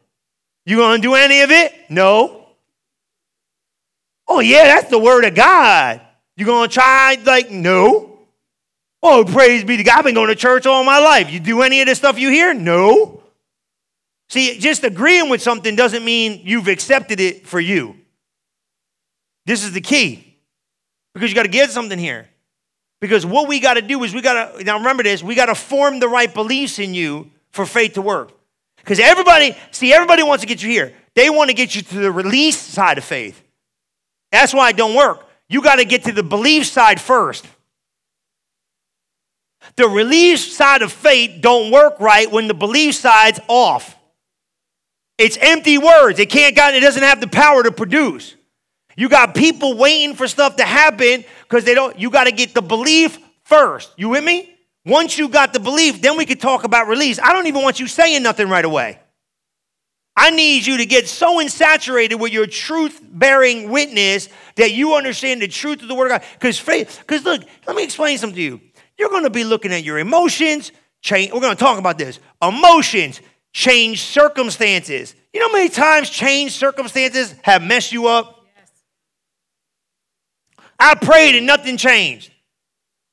You 0.64 0.76
gonna 0.76 1.02
do 1.02 1.14
any 1.14 1.40
of 1.40 1.50
it? 1.50 1.72
No. 1.88 2.46
Oh, 4.26 4.40
yeah, 4.40 4.64
that's 4.64 4.90
the 4.90 4.98
word 4.98 5.24
of 5.24 5.34
God. 5.34 6.00
You 6.36 6.44
gonna 6.46 6.68
try? 6.68 7.18
Like, 7.24 7.50
no. 7.50 8.08
Oh, 9.02 9.24
praise 9.24 9.64
be 9.64 9.76
to 9.76 9.82
God. 9.82 9.98
I've 9.98 10.04
been 10.04 10.14
going 10.14 10.28
to 10.28 10.34
church 10.34 10.66
all 10.66 10.82
my 10.82 10.98
life. 10.98 11.30
You 11.30 11.40
do 11.40 11.62
any 11.62 11.80
of 11.80 11.86
the 11.86 11.94
stuff 11.94 12.18
you 12.18 12.30
hear? 12.30 12.52
No. 12.52 13.22
See, 14.28 14.58
just 14.58 14.84
agreeing 14.84 15.30
with 15.30 15.40
something 15.40 15.76
doesn't 15.76 16.04
mean 16.04 16.42
you've 16.44 16.68
accepted 16.68 17.20
it 17.20 17.46
for 17.46 17.60
you. 17.60 17.96
This 19.46 19.64
is 19.64 19.72
the 19.72 19.80
key. 19.80 20.36
Because 21.14 21.30
you 21.30 21.36
got 21.36 21.44
to 21.44 21.48
get 21.48 21.70
something 21.70 21.98
here. 21.98 22.28
Because 23.00 23.24
what 23.24 23.48
we 23.48 23.60
got 23.60 23.74
to 23.74 23.82
do 23.82 24.02
is 24.04 24.14
we 24.14 24.20
got 24.20 24.56
to, 24.56 24.64
now 24.64 24.78
remember 24.78 25.02
this, 25.02 25.22
we 25.22 25.34
got 25.34 25.46
to 25.46 25.54
form 25.54 26.00
the 26.00 26.08
right 26.08 26.32
beliefs 26.32 26.78
in 26.78 26.94
you 26.94 27.30
for 27.50 27.64
faith 27.64 27.94
to 27.94 28.02
work. 28.02 28.32
Because 28.78 28.98
everybody, 28.98 29.56
see, 29.70 29.92
everybody 29.92 30.22
wants 30.22 30.42
to 30.42 30.48
get 30.48 30.62
you 30.62 30.70
here. 30.70 30.94
They 31.14 31.30
want 31.30 31.50
to 31.50 31.54
get 31.54 31.74
you 31.74 31.82
to 31.82 31.98
the 31.98 32.10
release 32.10 32.58
side 32.58 32.98
of 32.98 33.04
faith. 33.04 33.42
That's 34.32 34.52
why 34.52 34.70
it 34.70 34.76
don't 34.76 34.94
work. 34.94 35.26
You 35.48 35.62
got 35.62 35.76
to 35.76 35.84
get 35.84 36.04
to 36.04 36.12
the 36.12 36.22
belief 36.22 36.66
side 36.66 37.00
first. 37.00 37.46
The 39.76 39.88
release 39.88 40.56
side 40.56 40.82
of 40.82 40.92
faith 40.92 41.40
don't 41.40 41.70
work 41.70 42.00
right 42.00 42.30
when 42.30 42.48
the 42.48 42.54
belief 42.54 42.94
side's 42.94 43.40
off. 43.48 43.96
It's 45.18 45.36
empty 45.40 45.78
words. 45.78 46.18
It 46.18 46.30
can't 46.30 46.54
got 46.54 46.74
it 46.74 46.80
doesn't 46.80 47.02
have 47.02 47.20
the 47.20 47.28
power 47.28 47.62
to 47.62 47.72
produce. 47.72 48.34
You 48.98 49.08
got 49.08 49.32
people 49.32 49.76
waiting 49.76 50.16
for 50.16 50.26
stuff 50.26 50.56
to 50.56 50.64
happen 50.64 51.24
because 51.44 51.62
they 51.62 51.72
don't, 51.72 51.96
you 52.00 52.10
got 52.10 52.24
to 52.24 52.32
get 52.32 52.52
the 52.52 52.60
belief 52.60 53.16
first. 53.44 53.92
You 53.96 54.08
with 54.08 54.24
me? 54.24 54.52
Once 54.84 55.16
you 55.16 55.28
got 55.28 55.52
the 55.52 55.60
belief, 55.60 56.02
then 56.02 56.16
we 56.16 56.26
could 56.26 56.40
talk 56.40 56.64
about 56.64 56.88
release. 56.88 57.20
I 57.20 57.32
don't 57.32 57.46
even 57.46 57.62
want 57.62 57.78
you 57.78 57.86
saying 57.86 58.24
nothing 58.24 58.48
right 58.48 58.64
away. 58.64 58.98
I 60.16 60.30
need 60.30 60.66
you 60.66 60.78
to 60.78 60.84
get 60.84 61.06
so 61.06 61.38
insaturated 61.38 62.18
with 62.18 62.32
your 62.32 62.48
truth 62.48 63.00
bearing 63.00 63.70
witness 63.70 64.28
that 64.56 64.72
you 64.72 64.94
understand 64.94 65.42
the 65.42 65.46
truth 65.46 65.80
of 65.80 65.86
the 65.86 65.94
Word 65.94 66.06
of 66.06 66.20
God. 66.20 66.28
Because 66.32 66.58
faith, 66.58 66.98
because 66.98 67.24
look, 67.24 67.42
let 67.68 67.76
me 67.76 67.84
explain 67.84 68.18
something 68.18 68.34
to 68.34 68.42
you. 68.42 68.60
You're 68.98 69.10
going 69.10 69.22
to 69.22 69.30
be 69.30 69.44
looking 69.44 69.72
at 69.72 69.84
your 69.84 70.00
emotions, 70.00 70.72
change. 71.02 71.32
We're 71.32 71.38
going 71.38 71.56
to 71.56 71.60
talk 71.60 71.78
about 71.78 71.98
this. 71.98 72.18
Emotions 72.42 73.20
change 73.52 74.02
circumstances. 74.02 75.14
You 75.32 75.38
know 75.38 75.50
how 75.50 75.52
many 75.52 75.68
times 75.68 76.10
change 76.10 76.50
circumstances 76.50 77.36
have 77.42 77.62
messed 77.62 77.92
you 77.92 78.08
up? 78.08 78.37
I 80.78 80.94
prayed 80.94 81.34
and 81.34 81.46
nothing 81.46 81.76
changed. 81.76 82.30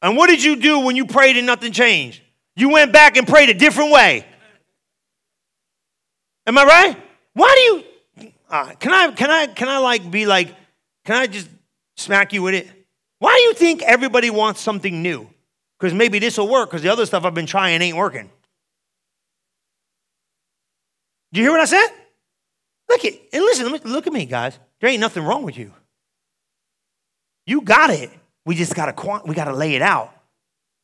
And 0.01 0.15
what 0.15 0.27
did 0.27 0.43
you 0.43 0.55
do 0.55 0.79
when 0.79 0.95
you 0.95 1.05
prayed 1.05 1.37
and 1.37 1.47
nothing 1.47 1.71
changed? 1.71 2.21
You 2.55 2.69
went 2.69 2.93
back 2.93 3.17
and 3.17 3.27
prayed 3.27 3.49
a 3.49 3.53
different 3.53 3.91
way. 3.91 4.25
Am 6.45 6.57
I 6.57 6.63
right? 6.63 6.97
Why 7.33 7.53
do 7.55 7.61
you? 7.61 8.31
Uh, 8.49 8.73
can 8.79 8.93
I? 8.93 9.11
Can 9.11 9.31
I? 9.31 9.47
Can 9.47 9.67
I 9.67 9.79
like 9.79 10.09
be 10.09 10.25
like? 10.25 10.55
Can 11.05 11.15
I 11.15 11.27
just 11.27 11.49
smack 11.97 12.33
you 12.33 12.43
with 12.43 12.53
it? 12.53 12.67
Why 13.19 13.35
do 13.35 13.41
you 13.41 13.53
think 13.53 13.81
everybody 13.81 14.29
wants 14.29 14.61
something 14.61 15.01
new? 15.01 15.27
Because 15.79 15.93
maybe 15.93 16.19
this 16.19 16.37
will 16.37 16.47
work. 16.47 16.69
Because 16.69 16.83
the 16.83 16.89
other 16.89 17.05
stuff 17.05 17.25
I've 17.25 17.33
been 17.33 17.45
trying 17.45 17.81
ain't 17.81 17.97
working. 17.97 18.29
Do 21.33 21.41
you 21.41 21.45
hear 21.45 21.51
what 21.51 21.61
I 21.61 21.65
said? 21.65 21.87
Look 22.89 23.03
at 23.03 23.13
and 23.33 23.43
listen. 23.43 23.67
Look 23.91 24.07
at 24.07 24.13
me, 24.13 24.25
guys. 24.25 24.57
There 24.79 24.89
ain't 24.89 25.01
nothing 25.01 25.23
wrong 25.23 25.43
with 25.43 25.57
you. 25.57 25.73
You 27.45 27.61
got 27.61 27.89
it. 27.89 28.09
We 28.45 28.55
just 28.55 28.75
gotta 28.75 28.93
we 29.25 29.35
gotta 29.35 29.53
lay 29.53 29.75
it 29.75 29.81
out. 29.81 30.11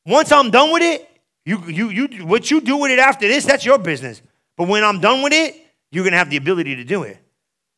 Once 0.05 0.31
I'm 0.31 0.49
done 0.51 0.71
with 0.71 0.83
it, 0.83 1.07
you 1.45 1.63
you 1.67 1.89
you 1.89 2.25
what 2.25 2.49
you 2.49 2.61
do 2.61 2.77
with 2.77 2.91
it 2.91 2.99
after 2.99 3.27
this, 3.27 3.45
that's 3.45 3.65
your 3.65 3.77
business. 3.77 4.21
But 4.57 4.67
when 4.67 4.83
I'm 4.83 4.99
done 4.99 5.21
with 5.21 5.33
it, 5.33 5.55
you're 5.91 6.03
gonna 6.03 6.17
have 6.17 6.29
the 6.29 6.37
ability 6.37 6.75
to 6.77 6.83
do 6.83 7.03
it. 7.03 7.17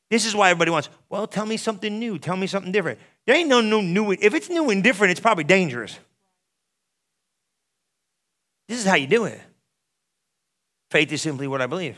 This 0.10 0.26
is 0.26 0.36
why 0.36 0.52
everybody 0.52 0.70
wants, 0.70 0.90
well, 1.10 1.26
tell 1.26 1.46
me 1.46 1.58
something 1.58 1.98
new, 1.98 2.20
tell 2.20 2.38
me 2.38 2.46
something 2.46 2.72
different. 2.72 3.00
There 3.26 3.36
ain't 3.36 3.50
no 3.50 3.62
new 3.62 3.82
new. 3.82 4.12
If 4.12 4.34
it's 4.34 4.50
new 4.50 4.70
and 4.70 4.84
different, 4.84 5.12
it's 5.12 5.20
probably 5.20 5.44
dangerous. 5.44 5.98
This 8.68 8.80
is 8.80 8.86
how 8.86 8.96
you 8.96 9.08
do 9.08 9.26
it. 9.26 9.40
Faith 10.92 11.12
is 11.12 11.22
simply 11.22 11.48
what 11.48 11.62
I 11.62 11.68
believe. 11.68 11.98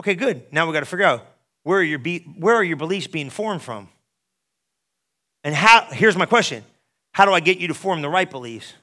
Okay, 0.00 0.14
good. 0.14 0.52
Now 0.52 0.66
we 0.66 0.72
got 0.72 0.80
to 0.80 0.86
figure 0.86 1.06
out 1.06 1.26
where 1.62 1.78
are 1.78 1.82
your 1.82 1.98
be- 1.98 2.24
where 2.38 2.54
are 2.54 2.64
your 2.64 2.76
beliefs 2.76 3.06
being 3.06 3.30
formed 3.30 3.62
from? 3.62 3.88
And 5.44 5.54
how, 5.54 5.86
here's 5.90 6.16
my 6.16 6.26
question 6.26 6.64
How 7.12 7.24
do 7.24 7.32
I 7.32 7.40
get 7.40 7.58
you 7.58 7.68
to 7.68 7.74
form 7.74 8.02
the 8.02 8.08
right 8.08 8.30
beliefs? 8.30 8.74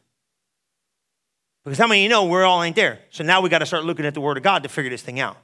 Because 1.63 1.79
how 1.79 1.87
many 1.87 2.01
of 2.01 2.03
you 2.03 2.09
know 2.09 2.25
we're 2.25 2.43
all 2.43 2.61
ain't 2.61 2.75
there? 2.75 2.99
So 3.09 3.23
now 3.23 3.41
we 3.41 3.49
got 3.49 3.59
to 3.59 3.65
start 3.65 3.85
looking 3.85 4.05
at 4.05 4.13
the 4.13 4.21
Word 4.21 4.37
of 4.37 4.43
God 4.43 4.63
to 4.63 4.69
figure 4.69 4.91
this 4.91 5.01
thing 5.01 5.19
out. 5.19 5.35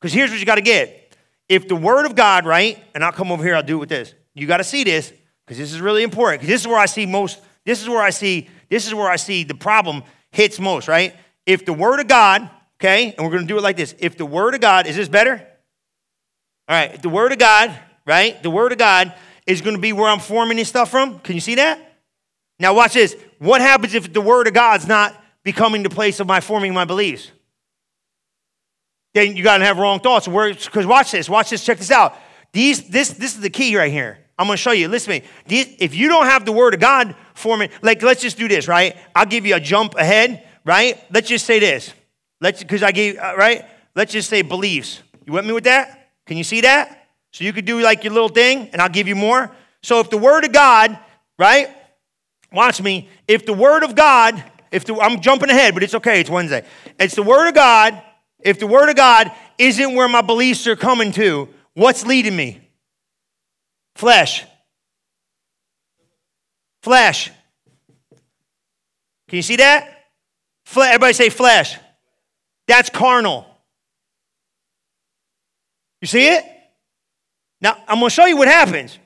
Because 0.00 0.12
here's 0.12 0.30
what 0.30 0.38
you 0.38 0.46
got 0.46 0.56
to 0.56 0.60
get. 0.60 1.16
If 1.48 1.66
the 1.66 1.74
Word 1.74 2.06
of 2.06 2.14
God, 2.14 2.46
right, 2.46 2.82
and 2.94 3.04
I'll 3.04 3.12
come 3.12 3.32
over 3.32 3.42
here, 3.42 3.56
I'll 3.56 3.64
do 3.64 3.76
it 3.76 3.80
with 3.80 3.88
this. 3.88 4.14
You 4.34 4.46
got 4.46 4.58
to 4.58 4.64
see 4.64 4.84
this, 4.84 5.12
because 5.44 5.58
this 5.58 5.72
is 5.72 5.80
really 5.80 6.04
important. 6.04 6.40
Because 6.40 6.52
this 6.52 6.60
is 6.60 6.68
where 6.68 6.78
I 6.78 6.86
see 6.86 7.04
most, 7.04 7.40
this 7.64 7.82
is 7.82 7.88
where 7.88 8.02
I 8.02 8.10
see, 8.10 8.48
this 8.68 8.86
is 8.86 8.94
where 8.94 9.10
I 9.10 9.16
see 9.16 9.42
the 9.42 9.54
problem 9.54 10.04
hits 10.30 10.60
most, 10.60 10.86
right? 10.86 11.16
If 11.46 11.64
the 11.64 11.72
Word 11.72 11.98
of 11.98 12.06
God, 12.06 12.48
okay, 12.80 13.12
and 13.16 13.26
we're 13.26 13.32
going 13.32 13.46
to 13.46 13.52
do 13.52 13.58
it 13.58 13.62
like 13.62 13.76
this. 13.76 13.94
If 13.98 14.16
the 14.16 14.26
Word 14.26 14.54
of 14.54 14.60
God, 14.60 14.86
is 14.86 14.94
this 14.94 15.08
better? 15.08 15.44
All 16.68 16.76
right, 16.76 17.00
the 17.00 17.08
Word 17.08 17.32
of 17.32 17.38
God, 17.38 17.76
right, 18.06 18.40
the 18.40 18.50
Word 18.50 18.70
of 18.70 18.78
God 18.78 19.14
is 19.46 19.60
going 19.60 19.76
to 19.76 19.80
be 19.80 19.92
where 19.92 20.08
I'm 20.08 20.18
forming 20.18 20.56
this 20.56 20.68
stuff 20.68 20.90
from. 20.90 21.20
Can 21.20 21.34
you 21.34 21.40
see 21.40 21.54
that? 21.56 21.80
Now, 22.58 22.74
watch 22.74 22.94
this. 22.94 23.16
What 23.38 23.60
happens 23.60 23.94
if 23.94 24.12
the 24.12 24.20
Word 24.20 24.46
of 24.46 24.54
God's 24.54 24.86
not 24.86 25.20
becoming 25.44 25.82
the 25.82 25.90
place 25.90 26.20
of 26.20 26.26
my 26.26 26.40
forming 26.40 26.74
my 26.74 26.84
beliefs? 26.84 27.30
Then 29.14 29.36
you 29.36 29.42
got 29.42 29.58
to 29.58 29.64
have 29.64 29.78
wrong 29.78 30.00
thoughts. 30.00 30.26
Because 30.26 30.86
watch 30.86 31.12
this. 31.12 31.28
Watch 31.28 31.50
this. 31.50 31.64
Check 31.64 31.78
this 31.78 31.90
out. 31.90 32.16
These, 32.52 32.88
this, 32.88 33.10
this 33.10 33.34
is 33.34 33.40
the 33.40 33.50
key 33.50 33.76
right 33.76 33.92
here. 33.92 34.18
I'm 34.38 34.46
going 34.46 34.56
to 34.56 34.62
show 34.62 34.72
you. 34.72 34.88
Listen 34.88 35.14
to 35.14 35.20
me. 35.20 35.26
These, 35.46 35.76
if 35.78 35.94
you 35.94 36.08
don't 36.08 36.26
have 36.26 36.44
the 36.44 36.52
Word 36.52 36.74
of 36.74 36.80
God 36.80 37.14
forming, 37.34 37.70
like, 37.82 38.02
let's 38.02 38.20
just 38.20 38.36
do 38.36 38.48
this, 38.48 38.68
right? 38.68 38.96
I'll 39.14 39.26
give 39.26 39.46
you 39.46 39.54
a 39.54 39.60
jump 39.60 39.94
ahead, 39.94 40.46
right? 40.64 41.02
Let's 41.10 41.28
just 41.28 41.46
say 41.46 41.58
this. 41.58 41.92
Let's, 42.40 42.62
because 42.62 42.82
I 42.82 42.92
gave, 42.92 43.18
uh, 43.18 43.34
right? 43.36 43.64
Let's 43.94 44.12
just 44.12 44.28
say 44.28 44.42
beliefs. 44.42 45.02
You 45.26 45.32
with 45.32 45.46
me 45.46 45.52
with 45.52 45.64
that? 45.64 46.10
Can 46.26 46.36
you 46.36 46.44
see 46.44 46.60
that? 46.62 47.05
So 47.36 47.44
you 47.44 47.52
could 47.52 47.66
do 47.66 47.82
like 47.82 48.02
your 48.02 48.14
little 48.14 48.30
thing, 48.30 48.70
and 48.72 48.80
I'll 48.80 48.88
give 48.88 49.08
you 49.08 49.14
more. 49.14 49.50
So 49.82 50.00
if 50.00 50.08
the 50.08 50.16
Word 50.16 50.46
of 50.46 50.52
God, 50.52 50.98
right? 51.38 51.68
Watch 52.50 52.80
me. 52.80 53.10
If 53.28 53.44
the 53.44 53.52
Word 53.52 53.82
of 53.82 53.94
God, 53.94 54.42
if 54.72 54.86
the, 54.86 54.94
I'm 54.94 55.20
jumping 55.20 55.50
ahead, 55.50 55.74
but 55.74 55.82
it's 55.82 55.94
okay, 55.96 56.18
it's 56.18 56.30
Wednesday. 56.30 56.64
It's 56.98 57.14
the 57.14 57.22
Word 57.22 57.46
of 57.46 57.54
God. 57.54 58.00
If 58.40 58.58
the 58.58 58.66
Word 58.66 58.88
of 58.88 58.96
God 58.96 59.30
isn't 59.58 59.94
where 59.94 60.08
my 60.08 60.22
beliefs 60.22 60.66
are 60.66 60.76
coming 60.76 61.12
to, 61.12 61.50
what's 61.74 62.06
leading 62.06 62.34
me? 62.34 62.58
Flesh. 63.96 64.42
Flesh. 66.82 67.30
Can 69.28 69.36
you 69.36 69.42
see 69.42 69.56
that? 69.56 70.06
Fle- 70.64 70.84
Everybody 70.84 71.12
say 71.12 71.28
flesh. 71.28 71.76
That's 72.66 72.88
carnal. 72.88 73.44
You 76.00 76.08
see 76.08 76.28
it? 76.28 76.55
Now, 77.66 77.76
I'm 77.88 77.98
going 77.98 78.10
to 78.10 78.14
show 78.14 78.26
you 78.26 78.36
what 78.36 78.46
happens. 78.46 78.96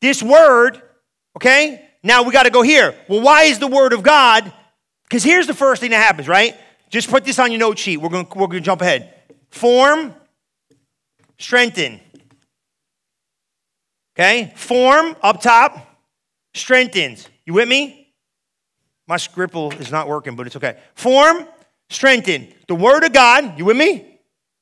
This 0.00 0.20
word, 0.20 0.82
okay? 1.36 1.90
Now 2.02 2.24
we 2.24 2.32
got 2.32 2.42
to 2.42 2.50
go 2.50 2.60
here. 2.60 2.92
Well, 3.08 3.20
why 3.20 3.44
is 3.44 3.60
the 3.60 3.68
word 3.68 3.92
of 3.92 4.02
God? 4.02 4.52
Because 5.04 5.22
here's 5.22 5.46
the 5.46 5.54
first 5.54 5.80
thing 5.80 5.92
that 5.92 6.04
happens, 6.04 6.26
right? 6.26 6.56
Just 6.88 7.08
put 7.08 7.24
this 7.24 7.38
on 7.38 7.52
your 7.52 7.60
note 7.60 7.78
sheet. 7.78 7.98
We're 7.98 8.08
going 8.08 8.26
we're 8.34 8.48
going 8.48 8.62
to 8.64 8.66
jump 8.66 8.82
ahead. 8.82 9.14
Form, 9.52 10.12
strengthen. 11.38 12.00
Okay? 14.18 14.54
Form 14.56 15.14
up 15.22 15.40
top, 15.40 15.78
strengthens. 16.52 17.28
You 17.46 17.52
with 17.52 17.68
me? 17.68 18.12
My 19.06 19.18
scribble 19.18 19.70
is 19.74 19.92
not 19.92 20.08
working, 20.08 20.34
but 20.34 20.48
it's 20.48 20.56
okay. 20.56 20.78
Form, 20.96 21.46
strengthen. 21.90 22.48
The 22.66 22.74
word 22.74 23.04
of 23.04 23.12
God, 23.12 23.56
you 23.56 23.66
with 23.66 23.76
me? 23.76 24.18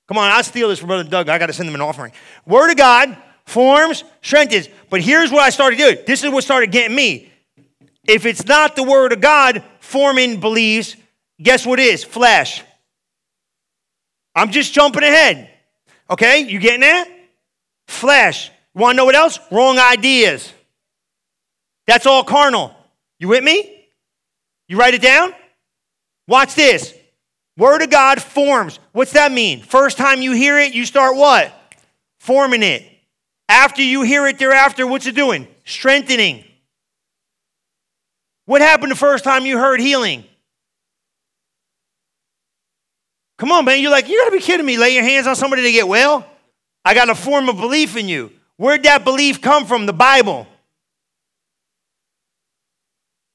Come 0.06 0.18
on, 0.18 0.30
I'll 0.30 0.44
steal 0.44 0.68
this 0.68 0.80
from 0.80 0.88
Brother 0.88 1.04
Doug. 1.04 1.30
I 1.30 1.38
got 1.38 1.46
to 1.46 1.54
send 1.54 1.66
him 1.66 1.74
an 1.74 1.80
offering. 1.80 2.12
Word 2.44 2.70
of 2.70 2.76
God, 2.76 3.16
forms, 3.48 4.04
strengthens. 4.22 4.68
But 4.90 5.00
here's 5.00 5.30
what 5.30 5.42
I 5.42 5.50
started 5.50 5.78
doing. 5.78 5.98
This 6.06 6.22
is 6.22 6.30
what 6.30 6.44
started 6.44 6.70
getting 6.70 6.94
me. 6.94 7.32
If 8.06 8.26
it's 8.26 8.46
not 8.46 8.76
the 8.76 8.82
word 8.82 9.12
of 9.12 9.20
God 9.20 9.62
forming 9.80 10.40
beliefs, 10.40 10.96
guess 11.42 11.66
what 11.66 11.80
is? 11.80 12.04
Flesh. 12.04 12.62
I'm 14.34 14.50
just 14.50 14.72
jumping 14.72 15.02
ahead. 15.02 15.50
Okay, 16.10 16.40
you 16.40 16.58
getting 16.58 16.80
that? 16.80 17.08
Flesh. 17.86 18.50
You 18.74 18.80
want 18.80 18.94
to 18.94 18.96
know 18.98 19.04
what 19.04 19.14
else? 19.14 19.38
Wrong 19.50 19.78
ideas. 19.78 20.52
That's 21.86 22.06
all 22.06 22.24
carnal. 22.24 22.74
You 23.18 23.28
with 23.28 23.42
me? 23.42 23.86
You 24.68 24.78
write 24.78 24.94
it 24.94 25.02
down? 25.02 25.32
Watch 26.26 26.54
this. 26.54 26.94
Word 27.56 27.82
of 27.82 27.90
God 27.90 28.22
forms. 28.22 28.78
What's 28.92 29.12
that 29.12 29.32
mean? 29.32 29.62
First 29.62 29.96
time 29.96 30.22
you 30.22 30.32
hear 30.32 30.58
it, 30.58 30.74
you 30.74 30.84
start 30.84 31.16
what? 31.16 31.52
Forming 32.20 32.62
it. 32.62 32.84
After 33.48 33.82
you 33.82 34.02
hear 34.02 34.26
it 34.26 34.38
thereafter, 34.38 34.86
what's 34.86 35.06
it 35.06 35.14
doing? 35.14 35.48
Strengthening. 35.64 36.44
What 38.44 38.60
happened 38.60 38.90
the 38.90 38.96
first 38.96 39.24
time 39.24 39.46
you 39.46 39.58
heard 39.58 39.80
healing? 39.80 40.24
Come 43.38 43.52
on, 43.52 43.64
man. 43.64 43.80
You're 43.80 43.90
like, 43.90 44.08
you 44.08 44.18
gotta 44.18 44.32
be 44.36 44.40
kidding 44.40 44.66
me. 44.66 44.76
Lay 44.76 44.94
your 44.94 45.04
hands 45.04 45.26
on 45.26 45.36
somebody 45.36 45.62
to 45.62 45.72
get 45.72 45.86
well. 45.86 46.26
I 46.84 46.94
got 46.94 47.08
a 47.08 47.14
form 47.14 47.48
of 47.48 47.56
belief 47.56 47.96
in 47.96 48.08
you. 48.08 48.32
Where'd 48.56 48.82
that 48.82 49.04
belief 49.04 49.40
come 49.40 49.64
from? 49.66 49.86
The 49.86 49.92
Bible. 49.92 50.46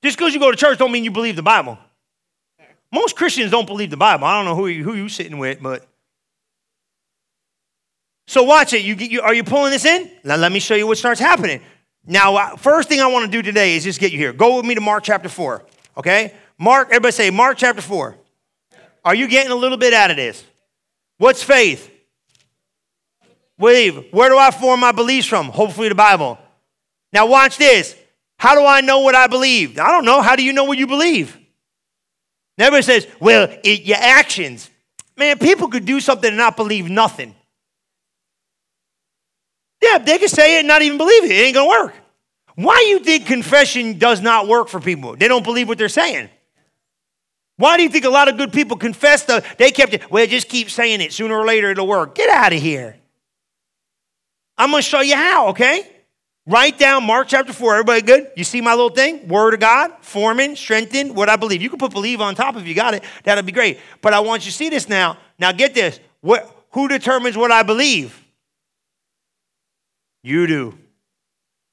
Just 0.04 0.18
because 0.18 0.34
you 0.34 0.40
go 0.40 0.52
to 0.52 0.58
church 0.58 0.78
don't 0.78 0.92
mean 0.92 1.06
you 1.06 1.12
believe 1.12 1.38
the 1.38 1.42
Bible. 1.44 1.78
Most 2.92 3.16
Christians 3.16 3.50
don't 3.50 3.66
believe 3.66 3.90
the 3.90 3.98
Bible. 3.98 4.26
I 4.26 4.36
don't 4.36 4.46
know 4.46 4.56
who 4.56 4.68
you, 4.68 4.84
who 4.84 4.94
you 4.94 5.08
sitting 5.08 5.38
with, 5.38 5.62
but 5.62 5.88
so 8.28 8.44
watch 8.44 8.74
it. 8.74 8.84
You, 8.84 8.96
you 8.96 9.22
are 9.22 9.34
you 9.34 9.44
pulling 9.44 9.72
this 9.72 9.86
in? 9.86 10.10
Now 10.24 10.36
let 10.36 10.52
me 10.52 10.60
show 10.60 10.76
you 10.76 10.88
what 10.88 10.98
starts 10.98 11.20
happening. 11.20 11.62
Now, 12.06 12.36
uh, 12.36 12.56
first 12.58 12.90
thing 12.90 13.00
I 13.00 13.08
want 13.08 13.26
to 13.26 13.32
do 13.32 13.42
today 13.42 13.76
is 13.76 13.84
just 13.84 14.00
get 14.00 14.12
you 14.12 14.18
here. 14.18 14.34
Go 14.34 14.58
with 14.58 14.66
me 14.66 14.76
to 14.76 14.82
Mark 14.82 15.04
chapter 15.04 15.30
four. 15.30 15.64
Okay, 15.98 16.34
Mark. 16.58 16.90
Everybody 16.90 17.12
say 17.12 17.30
Mark 17.30 17.58
chapter 17.58 17.82
four. 17.82 18.18
Are 19.06 19.16
you 19.16 19.28
getting 19.28 19.52
a 19.52 19.56
little 19.56 19.78
bit 19.78 19.94
out 19.94 20.12
of 20.12 20.18
this? 20.18 20.44
What's 21.18 21.44
faith? 21.44 21.90
Believe. 23.58 24.12
Where 24.12 24.30
do 24.30 24.38
I 24.38 24.52
form 24.52 24.80
my 24.80 24.92
beliefs 24.92 25.28
from? 25.28 25.48
Hopefully 25.48 25.90
the 25.90 25.96
Bible. 25.96 26.38
Now 27.12 27.28
watch 27.28 27.58
this. 27.58 27.96
How 28.38 28.56
do 28.56 28.66
I 28.66 28.82
know 28.82 29.00
what 29.00 29.16
I 29.16 29.28
believe? 29.28 29.80
I 29.80 29.92
don't 29.92 30.06
know. 30.06 30.22
How 30.22 30.36
do 30.36 30.44
you 30.44 30.52
know 30.52 30.66
what 30.66 30.78
you 30.78 30.88
believe? 30.88 31.38
Everybody 32.58 32.84
says, 32.84 33.08
well, 33.20 33.48
it, 33.64 33.84
your 33.84 33.98
actions. 34.00 34.70
Man, 35.16 35.38
people 35.38 35.70
could 35.70 35.86
do 35.86 36.00
something 36.00 36.28
and 36.28 36.38
not 36.38 36.58
believe 36.58 36.90
nothing. 36.90 37.36
Yeah, 39.84 39.98
they 39.98 40.18
can 40.18 40.30
say 40.30 40.56
it 40.56 40.60
and 40.60 40.68
not 40.68 40.82
even 40.82 40.98
believe 40.98 41.26
it. 41.26 41.32
It 41.32 41.34
ain't 41.34 41.56
going 41.56 41.70
to 41.70 41.86
work. 41.86 41.96
Why 42.56 42.78
do 42.78 42.86
you 42.86 43.00
think 43.00 43.26
confession 43.26 43.98
does 43.98 44.22
not 44.22 44.48
work 44.48 44.70
for 44.70 44.80
people? 44.80 45.18
They 45.18 45.28
don't 45.28 45.44
believe 45.44 45.68
what 45.68 45.78
they're 45.78 45.90
saying. 45.90 46.30
Why 47.58 47.76
do 47.78 47.84
you 47.84 47.90
think 47.90 48.06
a 48.06 48.10
lot 48.10 48.30
of 48.30 48.38
good 48.38 48.54
people 48.54 48.78
confess 48.78 49.24
the 49.24 49.44
they 49.58 49.72
kept 49.72 49.94
it? 49.94 50.10
Well, 50.10 50.26
just 50.26 50.48
keep 50.48 50.70
saying 50.70 51.02
it. 51.02 51.12
Sooner 51.12 51.36
or 51.36 51.46
later 51.46 51.72
it'll 51.72 51.88
work. 51.88 52.16
Get 52.16 52.30
out 52.30 52.54
of 52.54 52.62
here. 52.62 52.96
I'm 54.58 54.72
to 54.72 54.82
show 54.82 55.02
you 55.02 55.16
how, 55.16 55.50
okay? 55.50 55.90
Write 56.46 56.78
down 56.78 57.06
Mark 57.06 57.28
chapter 57.28 57.52
4. 57.52 57.74
Everybody 57.74 58.02
good? 58.02 58.32
You 58.36 58.44
see 58.44 58.62
my 58.62 58.72
little 58.72 58.90
thing? 58.90 59.28
Word 59.28 59.54
of 59.54 59.60
God, 59.60 59.92
forming, 60.02 60.56
strengthened, 60.56 61.16
what 61.16 61.30
I 61.30 61.36
believe. 61.36 61.62
You 61.62 61.70
can 61.70 61.80
put 61.80 61.92
believe 61.92 62.22
on 62.22 62.36
top 62.36 62.56
if 62.56 62.68
you 62.68 62.76
got 62.76 62.94
it. 62.94 63.04
That'll 63.24 63.44
be 63.44 63.52
great. 63.52 63.80
But 64.02 64.14
I 64.14 64.20
want 64.20 64.46
you 64.46 64.52
to 64.52 64.58
see 64.58 64.70
this 64.70 64.88
now. 64.88 65.18
Now 65.40 65.52
get 65.52 65.74
this. 65.74 66.00
What, 66.22 66.50
who 66.72 66.88
determines 66.88 67.36
what 67.38 67.52
I 67.52 67.64
believe? 67.64 68.23
You 70.24 70.48
do. 70.48 70.78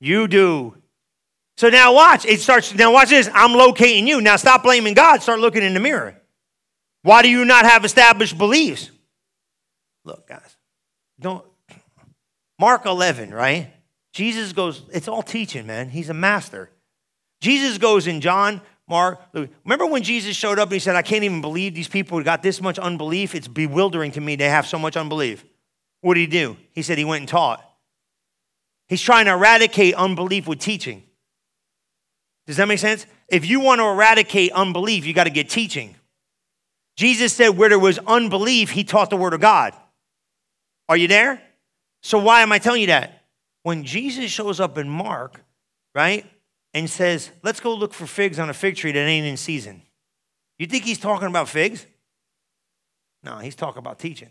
You 0.00 0.28
do. 0.28 0.76
So 1.56 1.68
now 1.68 1.94
watch. 1.94 2.24
It 2.24 2.40
starts. 2.40 2.74
Now 2.74 2.92
watch 2.92 3.10
this. 3.10 3.30
I'm 3.32 3.52
locating 3.52 4.06
you. 4.06 4.20
Now 4.20 4.36
stop 4.36 4.62
blaming 4.62 4.94
God. 4.94 5.22
Start 5.22 5.40
looking 5.40 5.62
in 5.62 5.74
the 5.74 5.80
mirror. 5.80 6.16
Why 7.02 7.22
do 7.22 7.28
you 7.28 7.44
not 7.44 7.64
have 7.64 7.84
established 7.84 8.36
beliefs? 8.36 8.90
Look, 10.04 10.26
guys. 10.28 10.56
Don't. 11.18 11.44
Mark 12.58 12.84
11, 12.84 13.32
right? 13.32 13.72
Jesus 14.12 14.52
goes, 14.52 14.82
it's 14.92 15.08
all 15.08 15.22
teaching, 15.22 15.66
man. 15.66 15.88
He's 15.88 16.10
a 16.10 16.14
master. 16.14 16.70
Jesus 17.40 17.78
goes 17.78 18.06
in 18.06 18.20
John, 18.20 18.60
Mark. 18.86 19.20
Remember 19.64 19.86
when 19.86 20.02
Jesus 20.02 20.36
showed 20.36 20.58
up 20.58 20.68
and 20.68 20.74
he 20.74 20.78
said, 20.78 20.96
I 20.96 21.02
can't 21.02 21.24
even 21.24 21.40
believe 21.40 21.74
these 21.74 21.88
people 21.88 22.22
got 22.22 22.42
this 22.42 22.60
much 22.60 22.78
unbelief? 22.78 23.34
It's 23.34 23.48
bewildering 23.48 24.12
to 24.12 24.20
me. 24.20 24.36
They 24.36 24.48
have 24.48 24.66
so 24.66 24.78
much 24.78 24.96
unbelief. 24.96 25.44
What 26.02 26.14
did 26.14 26.20
he 26.20 26.26
do? 26.26 26.56
He 26.72 26.82
said 26.82 26.98
he 26.98 27.04
went 27.04 27.20
and 27.20 27.28
taught. 27.28 27.64
He's 28.90 29.00
trying 29.00 29.24
to 29.24 29.32
eradicate 29.32 29.94
unbelief 29.94 30.46
with 30.46 30.58
teaching. 30.58 31.02
Does 32.46 32.58
that 32.58 32.68
make 32.68 32.80
sense? 32.80 33.06
If 33.28 33.46
you 33.46 33.60
want 33.60 33.78
to 33.78 33.86
eradicate 33.86 34.52
unbelief, 34.52 35.06
you 35.06 35.14
got 35.14 35.24
to 35.24 35.30
get 35.30 35.48
teaching. 35.48 35.94
Jesus 36.96 37.32
said, 37.32 37.56
where 37.56 37.70
there 37.70 37.78
was 37.78 37.98
unbelief, 38.00 38.70
he 38.70 38.84
taught 38.84 39.08
the 39.08 39.16
word 39.16 39.32
of 39.32 39.40
God. 39.40 39.72
Are 40.90 40.96
you 40.98 41.08
there? 41.08 41.40
So, 42.02 42.18
why 42.18 42.42
am 42.42 42.52
I 42.52 42.58
telling 42.58 42.82
you 42.82 42.88
that? 42.88 43.20
when 43.62 43.84
Jesus 43.84 44.30
shows 44.30 44.60
up 44.60 44.78
in 44.78 44.88
Mark, 44.88 45.44
right, 45.94 46.24
and 46.72 46.88
says, 46.88 47.30
let's 47.42 47.60
go 47.60 47.74
look 47.74 47.92
for 47.92 48.06
figs 48.06 48.38
on 48.38 48.48
a 48.48 48.54
fig 48.54 48.76
tree 48.76 48.92
that 48.92 48.98
ain't 48.98 49.26
in 49.26 49.36
season, 49.36 49.82
you 50.58 50.66
think 50.66 50.84
he's 50.84 50.98
talking 50.98 51.28
about 51.28 51.48
figs? 51.48 51.86
No, 53.22 53.38
he's 53.38 53.54
talking 53.54 53.78
about 53.78 53.98
teaching. 53.98 54.30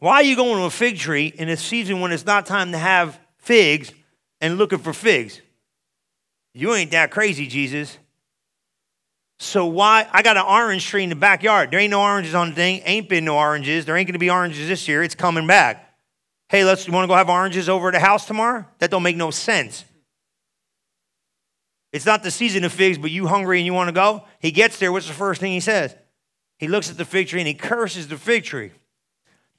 Why 0.00 0.14
are 0.14 0.22
you 0.22 0.34
going 0.34 0.56
to 0.56 0.64
a 0.64 0.70
fig 0.70 0.98
tree 0.98 1.26
in 1.26 1.48
a 1.50 1.56
season 1.56 2.00
when 2.00 2.10
it's 2.10 2.24
not 2.24 2.46
time 2.46 2.72
to 2.72 2.78
have 2.78 3.20
figs 3.36 3.92
and 4.40 4.56
looking 4.56 4.78
for 4.78 4.94
figs? 4.94 5.40
You 6.54 6.74
ain't 6.74 6.90
that 6.90 7.10
crazy, 7.10 7.46
Jesus. 7.46 7.98
So 9.38 9.66
why? 9.66 10.08
I 10.10 10.22
got 10.22 10.38
an 10.38 10.44
orange 10.46 10.86
tree 10.86 11.04
in 11.04 11.10
the 11.10 11.16
backyard. 11.16 11.70
There 11.70 11.78
ain't 11.78 11.90
no 11.90 12.02
oranges 12.02 12.34
on 12.34 12.50
the 12.50 12.54
thing. 12.54 12.80
Ain't 12.84 13.10
been 13.10 13.26
no 13.26 13.36
oranges. 13.36 13.84
There 13.84 13.96
ain't 13.96 14.06
going 14.06 14.14
to 14.14 14.18
be 14.18 14.30
oranges 14.30 14.68
this 14.68 14.88
year. 14.88 15.02
It's 15.02 15.14
coming 15.14 15.46
back. 15.46 15.94
Hey, 16.48 16.64
let's 16.64 16.86
you 16.86 16.94
want 16.94 17.04
to 17.04 17.08
go 17.08 17.14
have 17.14 17.28
oranges 17.28 17.68
over 17.68 17.88
at 17.88 17.94
the 17.94 18.00
house 18.00 18.26
tomorrow? 18.26 18.64
That 18.78 18.90
don't 18.90 19.02
make 19.02 19.16
no 19.16 19.30
sense. 19.30 19.84
It's 21.92 22.06
not 22.06 22.22
the 22.22 22.30
season 22.30 22.64
of 22.64 22.72
figs, 22.72 22.96
but 22.96 23.10
you 23.10 23.26
hungry 23.26 23.58
and 23.58 23.66
you 23.66 23.74
want 23.74 23.88
to 23.88 23.92
go? 23.92 24.24
He 24.38 24.50
gets 24.50 24.78
there. 24.78 24.92
What's 24.92 25.08
the 25.08 25.12
first 25.12 25.40
thing 25.40 25.52
he 25.52 25.60
says? 25.60 25.94
He 26.58 26.68
looks 26.68 26.90
at 26.90 26.96
the 26.96 27.04
fig 27.04 27.28
tree 27.28 27.40
and 27.40 27.48
he 27.48 27.54
curses 27.54 28.08
the 28.08 28.16
fig 28.16 28.44
tree. 28.44 28.72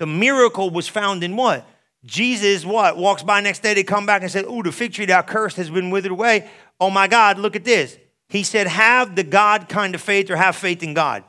The 0.02 0.08
miracle 0.08 0.72
was 0.72 0.88
found 0.88 1.24
in 1.24 1.36
what? 1.36 1.64
Jesus, 2.04 2.66
what? 2.66 2.98
Walks 2.98 3.22
by 3.22 3.40
next 3.40 3.62
day, 3.62 3.76
they 3.76 3.84
come 3.84 4.08
back 4.08 4.24
and 4.24 4.32
said, 4.32 4.46
Oh, 4.48 4.64
the 4.64 4.72
fig 4.72 4.94
tree 4.94 5.06
that 5.06 5.28
cursed 5.28 5.58
has 5.58 5.70
been 5.70 5.92
withered 5.92 6.12
away. 6.12 6.50
Oh 6.80 6.90
my 6.90 7.08
God, 7.08 7.38
look 7.38 7.56
at 7.56 7.66
this. 7.66 8.00
He 8.28 8.42
said, 8.42 8.66
Have 8.66 9.16
the 9.16 9.22
God 9.22 9.70
kind 9.70 9.94
of 9.94 10.02
faith 10.02 10.32
or 10.32 10.38
have 10.38 10.56
faith 10.56 10.82
in 10.82 10.96
God. 10.96 11.24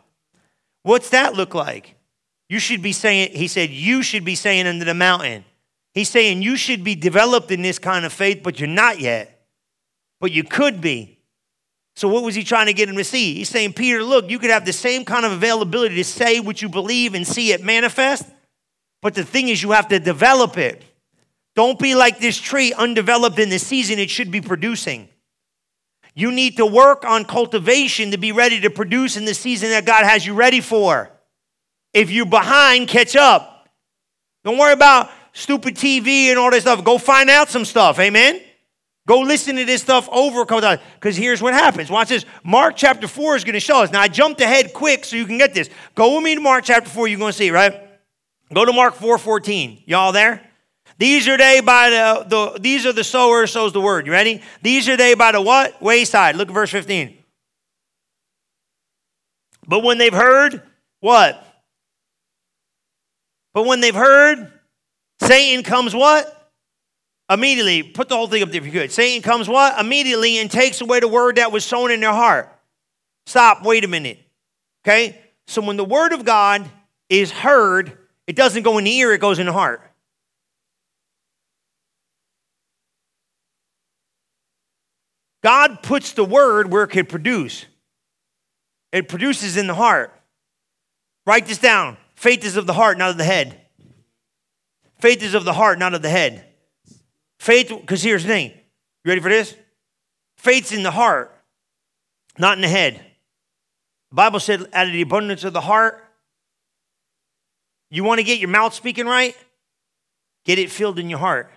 What's 0.85 1.11
that 1.11 1.35
look 1.35 1.55
like? 1.55 1.97
You 2.49 2.59
should 2.59 2.81
be 2.81 2.95
saying, 2.95 3.37
he 3.37 3.47
said, 3.47 3.69
You 3.69 4.03
should 4.03 4.25
be 4.25 4.35
saying 4.35 4.67
under 4.67 4.87
the 4.87 4.95
mountain, 4.95 5.45
He's 5.93 6.09
saying 6.09 6.41
you 6.41 6.57
should 6.57 6.83
be 6.83 6.95
developed 6.95 7.51
in 7.51 7.61
this 7.61 7.79
kind 7.79 8.07
of 8.07 8.13
faith, 8.15 8.41
but 8.43 8.59
you're 8.59 8.71
not 8.71 9.01
yet. 9.01 9.47
But 10.19 10.33
you 10.33 10.45
could 10.45 10.81
be. 10.81 11.19
So, 11.95 12.09
what 12.09 12.23
was 12.23 12.35
he 12.35 12.43
trying 12.43 12.69
to 12.69 12.73
get 12.73 12.89
him 12.89 12.97
to 12.97 13.05
see? 13.05 13.35
He's 13.35 13.51
saying, 13.51 13.75
Peter, 13.75 14.03
look, 14.03 14.31
you 14.31 14.39
could 14.39 14.49
have 14.49 14.65
the 14.65 14.73
same 14.73 15.05
kind 15.05 15.27
of 15.27 15.33
availability 15.33 15.97
to 15.97 16.05
say 16.05 16.41
what 16.41 16.63
you 16.63 16.71
believe 16.71 17.13
and 17.13 17.27
see 17.27 17.53
it 17.53 17.63
manifest. 17.63 18.25
But 19.03 19.15
the 19.15 19.25
thing 19.25 19.49
is, 19.49 19.63
you 19.63 19.73
have 19.73 19.89
to 19.89 19.99
develop 19.99 20.57
it. 20.57 20.83
Don't 21.55 21.79
be 21.79 21.95
like 21.95 22.19
this 22.19 22.39
tree 22.39 22.73
undeveloped 22.73 23.39
in 23.39 23.51
the 23.51 23.59
season 23.59 23.99
it 23.99 24.09
should 24.09 24.31
be 24.31 24.41
producing. 24.41 25.09
You 26.15 26.31
need 26.31 26.57
to 26.59 26.65
work 26.65 27.05
on 27.05 27.25
cultivation 27.25 28.13
to 28.13 28.17
be 28.17 28.33
ready 28.33 28.61
to 28.61 28.71
produce 28.71 29.17
in 29.17 29.25
the 29.25 29.35
season 29.35 29.71
that 29.71 29.85
God 29.85 30.05
has 30.05 30.25
you 30.25 30.35
ready 30.35 30.61
for. 30.61 31.11
If 31.93 32.11
you're 32.11 32.27
behind, 32.27 32.89
catch 32.89 33.17
up. 33.17 33.69
Don't 34.45 34.57
worry 34.57 34.73
about 34.73 35.11
stupid 35.33 35.75
TV 35.75 36.27
and 36.27 36.39
all 36.39 36.51
this 36.51 36.63
stuff. 36.63 36.85
Go 36.85 36.97
find 36.97 37.29
out 37.29 37.51
some 37.51 37.65
stuff. 37.65 37.99
Amen. 37.99 38.41
Go 39.07 39.21
listen 39.21 39.57
to 39.57 39.65
this 39.65 39.83
stuff 39.83 40.09
over. 40.11 40.45
Because 40.45 41.17
here's 41.17 41.43
what 41.43 41.55
happens. 41.55 41.91
Watch 41.91 42.09
this. 42.09 42.25
Mark 42.45 42.77
chapter 42.77 43.09
4 43.09 43.37
is 43.37 43.45
going 43.45 43.55
to 43.55 43.61
show 43.61 43.83
us. 43.83 43.91
Now, 43.91 44.01
I 44.01 44.09
jumped 44.09 44.41
ahead 44.41 44.73
quick 44.73 45.05
so 45.05 45.17
you 45.17 45.27
can 45.27 45.39
get 45.39 45.55
this. 45.55 45.69
Go 45.95 46.15
with 46.15 46.25
me 46.25 46.35
to 46.35 46.41
Mark 46.41 46.65
chapter 46.65 46.89
4. 46.89 47.09
You're 47.09 47.19
going 47.19 47.33
to 47.33 47.37
see, 47.37 47.51
right? 47.51 47.92
Go 48.55 48.65
to 48.65 48.73
Mark 48.73 48.95
4:14. 48.95 49.83
Y'all 49.87 50.13
there? 50.13 50.43
These 50.99 51.27
are 51.27 51.39
they 51.39 51.61
by 51.61 51.91
the, 51.91 52.25
the 52.29 52.61
these 52.61 52.87
are 52.87 52.93
the 52.93 53.05
sowers, 53.05 53.51
sows 53.51 53.73
the 53.73 53.81
word. 53.81 54.07
You 54.07 54.13
ready? 54.13 54.43
These 54.63 54.89
are 54.89 54.97
they 54.97 55.15
by 55.15 55.33
the 55.33 55.41
what? 55.41 55.81
Wayside. 55.83 56.37
Look 56.37 56.49
at 56.49 56.55
verse 56.55 56.71
15. 56.71 57.17
But 59.67 59.81
when 59.81 59.99
they've 59.99 60.13
heard, 60.13 60.63
what? 61.01 61.45
But 63.55 63.65
when 63.65 63.81
they've 63.81 63.95
heard, 63.95 64.53
Satan 65.21 65.63
comes 65.63 65.95
what? 65.95 66.51
Immediately. 67.31 67.83
Put 67.83 68.09
the 68.09 68.17
whole 68.17 68.27
thing 68.27 68.43
up 68.43 68.51
there 68.51 68.61
if 68.61 68.67
you 68.67 68.73
could. 68.73 68.93
Satan 68.93 69.23
comes 69.23 69.49
what? 69.49 69.79
Immediately 69.79 70.39
and 70.39 70.51
takes 70.51 70.81
away 70.81 71.01
the 71.01 71.09
word 71.09 71.37
that 71.37 71.53
was 71.53 71.65
sown 71.65 71.91
in 71.91 72.01
their 72.01 72.13
heart. 72.13 72.49
Stop. 73.27 73.65
Wait 73.65 73.85
a 73.85 73.89
minute. 73.89 74.19
Okay? 74.85 75.19
So 75.47 75.63
when 75.63 75.77
the 75.77 75.85
word 75.85 76.13
of 76.13 76.25
God 76.25 76.69
is 77.09 77.31
heard, 77.31 77.99
it 78.27 78.37
doesn't 78.37 78.63
go 78.63 78.79
in 78.79 78.85
the 78.85 78.97
ear, 78.97 79.13
it 79.13 79.21
goes 79.21 79.39
in 79.39 79.47
the 79.47 79.53
heart. 79.53 79.83
God 85.43 85.83
puts 85.83 86.13
the 86.13 86.25
word 86.25 86.71
where 86.71 86.85
it 86.85 86.91
can 86.91 87.07
produce. 87.07 87.67
It 88.93 89.09
produces 89.09 89.57
in 89.57 89.67
the 89.67 89.75
heart. 89.75 90.13
Write 91.27 91.47
this 91.47 91.59
down. 91.59 91.97
Faith 92.15 92.45
is 92.45 92.57
of 92.57 92.67
the 92.67 92.73
heart, 92.73 92.99
not 92.99 93.11
of 93.11 93.19
the 93.19 93.25
head. 93.25 93.61
Faith 95.01 95.23
is 95.23 95.35
of 95.35 95.45
the 95.45 95.53
heart, 95.53 95.79
not 95.79 95.95
of 95.95 96.03
the 96.03 96.09
head. 96.09 96.45
Faith, 97.41 97.69
because 97.69 98.03
here's 98.03 98.23
the 98.23 98.29
thing. 98.29 98.51
You 99.05 99.09
ready 99.09 99.21
for 99.21 99.29
this? 99.29 99.57
Faith's 100.37 100.71
in 100.71 100.85
the 100.85 100.93
heart, 100.93 101.37
not 102.39 102.57
in 102.57 102.63
the 102.63 102.69
head. 102.69 103.05
The 104.11 104.15
Bible 104.15 104.39
said, 104.39 104.61
out 104.73 104.87
of 104.87 104.93
the 104.93 105.03
abundance 105.03 105.43
of 105.43 105.53
the 105.53 105.61
heart, 105.61 106.02
you 107.93 108.05
want 108.05 108.21
to 108.21 108.25
get 108.25 108.39
your 108.39 108.49
mouth 108.49 108.73
speaking 108.73 109.05
right? 109.05 109.37
Get 110.47 110.59
it 110.59 110.71
filled 110.71 110.99
in 110.99 111.11
your 111.11 111.19
heart. 111.19 111.51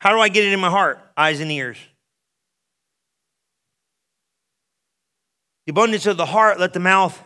How 0.00 0.12
do 0.12 0.20
I 0.20 0.28
get 0.28 0.44
it 0.44 0.52
in 0.52 0.60
my 0.60 0.68
heart? 0.68 0.98
Eyes 1.16 1.40
and 1.40 1.50
ears. 1.50 1.78
The 5.64 5.70
abundance 5.70 6.04
of 6.04 6.18
the 6.18 6.26
heart, 6.26 6.60
let 6.60 6.74
the 6.74 6.80
mouth. 6.80 7.20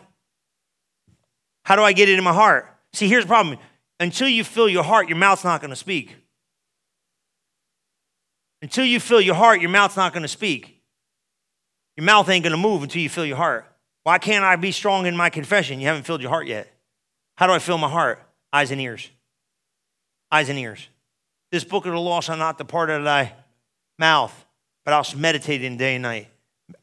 How 1.65 1.75
do 1.75 1.83
I 1.83 1.93
get 1.93 2.09
it 2.09 2.17
in 2.17 2.25
my 2.25 2.33
heart? 2.33 2.69
See, 2.93 3.09
here's 3.09 3.25
the 3.25 3.29
problem. 3.29 3.59
Until 3.99 4.29
you 4.29 4.45
fill 4.45 4.69
your 4.69 4.85
heart, 4.85 5.09
your 5.09 5.19
mouth's 5.19 5.45
not 5.45 5.61
going 5.61 5.71
to 5.71 5.77
speak. 5.77 6.17
Until 8.63 8.85
you 8.85 9.01
fill 9.01 9.21
your 9.21 9.35
heart, 9.35 9.61
your 9.61 9.71
mouth's 9.71 9.97
not 9.97 10.13
going 10.13 10.23
to 10.23 10.29
speak. 10.29 10.83
Your 11.97 12.05
mouth 12.05 12.29
ain't 12.29 12.45
going 12.45 12.53
to 12.53 12.57
move 12.57 12.83
until 12.85 13.03
you 13.03 13.09
fill 13.09 13.27
your 13.27 13.37
heart. 13.37 13.67
Why 14.05 14.19
can't 14.19 14.45
I 14.45 14.57
be 14.57 14.71
strong 14.71 15.07
in 15.07 15.17
my 15.17 15.31
confession? 15.31 15.81
You 15.81 15.89
haven't 15.89 16.05
filled 16.05 16.21
your 16.21 16.31
heart 16.31 16.47
yet. 16.47 16.71
How 17.37 17.47
do 17.47 17.53
I 17.53 17.59
fill 17.59 17.79
my 17.79 17.89
heart? 17.89 18.23
Eyes 18.53 18.71
and 18.71 18.81
ears. 18.81 19.11
Eyes 20.31 20.49
and 20.49 20.59
ears. 20.59 20.89
This 21.51 21.65
book 21.65 21.87
of 21.87 21.93
the 21.93 21.99
law 21.99 22.21
shall 22.21 22.37
not 22.37 22.59
depart 22.59 22.91
out 22.91 23.01
of 23.01 23.05
thy 23.05 23.33
mouth, 23.99 24.45
but 24.85 24.93
I'll 24.93 25.07
meditate 25.17 25.65
in 25.65 25.77
day 25.77 25.95
and 25.95 26.03
night. 26.03 26.29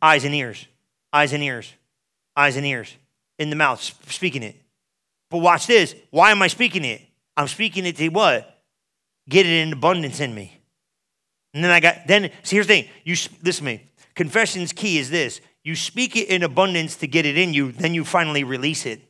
Eyes 0.02 0.26
and 0.26 0.34
ears. 0.34 0.68
Eyes 1.14 1.32
and 1.34 1.44
ears. 1.44 1.72
Eyes 2.36 2.58
and 2.58 2.66
ears. 2.66 2.96
In 3.38 3.50
the 3.50 3.56
mouth, 3.56 3.82
speaking 4.12 4.44
it. 4.44 4.56
But 5.30 5.40
watch 5.40 5.68
this. 5.68 5.96
Why 6.10 6.32
am 6.32 6.42
I 6.42 6.48
speaking 6.48 6.86
it? 6.86 7.02
I'm 7.38 7.48
speaking 7.48 7.86
it 7.86 7.98
to 7.98 8.10
what? 8.10 8.64
Get 9.30 9.46
it 9.46 9.52
in 9.52 9.74
abundance 9.74 10.20
in 10.20 10.34
me. 10.34 10.60
And 11.54 11.64
then 11.64 11.72
I 11.72 11.80
got, 11.80 12.08
then, 12.08 12.32
see, 12.44 12.56
here's 12.56 12.68
the 12.68 12.74
thing. 12.74 12.90
You, 13.04 13.16
listen 13.44 13.66
to 13.66 13.72
me. 13.74 13.84
Confession's 14.16 14.74
key 14.74 14.98
is 14.98 15.10
this 15.10 15.42
you 15.64 15.76
speak 15.76 16.16
it 16.16 16.28
in 16.28 16.44
abundance 16.44 16.96
to 16.98 17.08
get 17.08 17.26
it 17.26 17.38
in 17.38 17.54
you, 17.54 17.72
then 17.72 17.94
you 17.94 18.04
finally 18.04 18.44
release 18.44 18.86
it. 18.86 19.02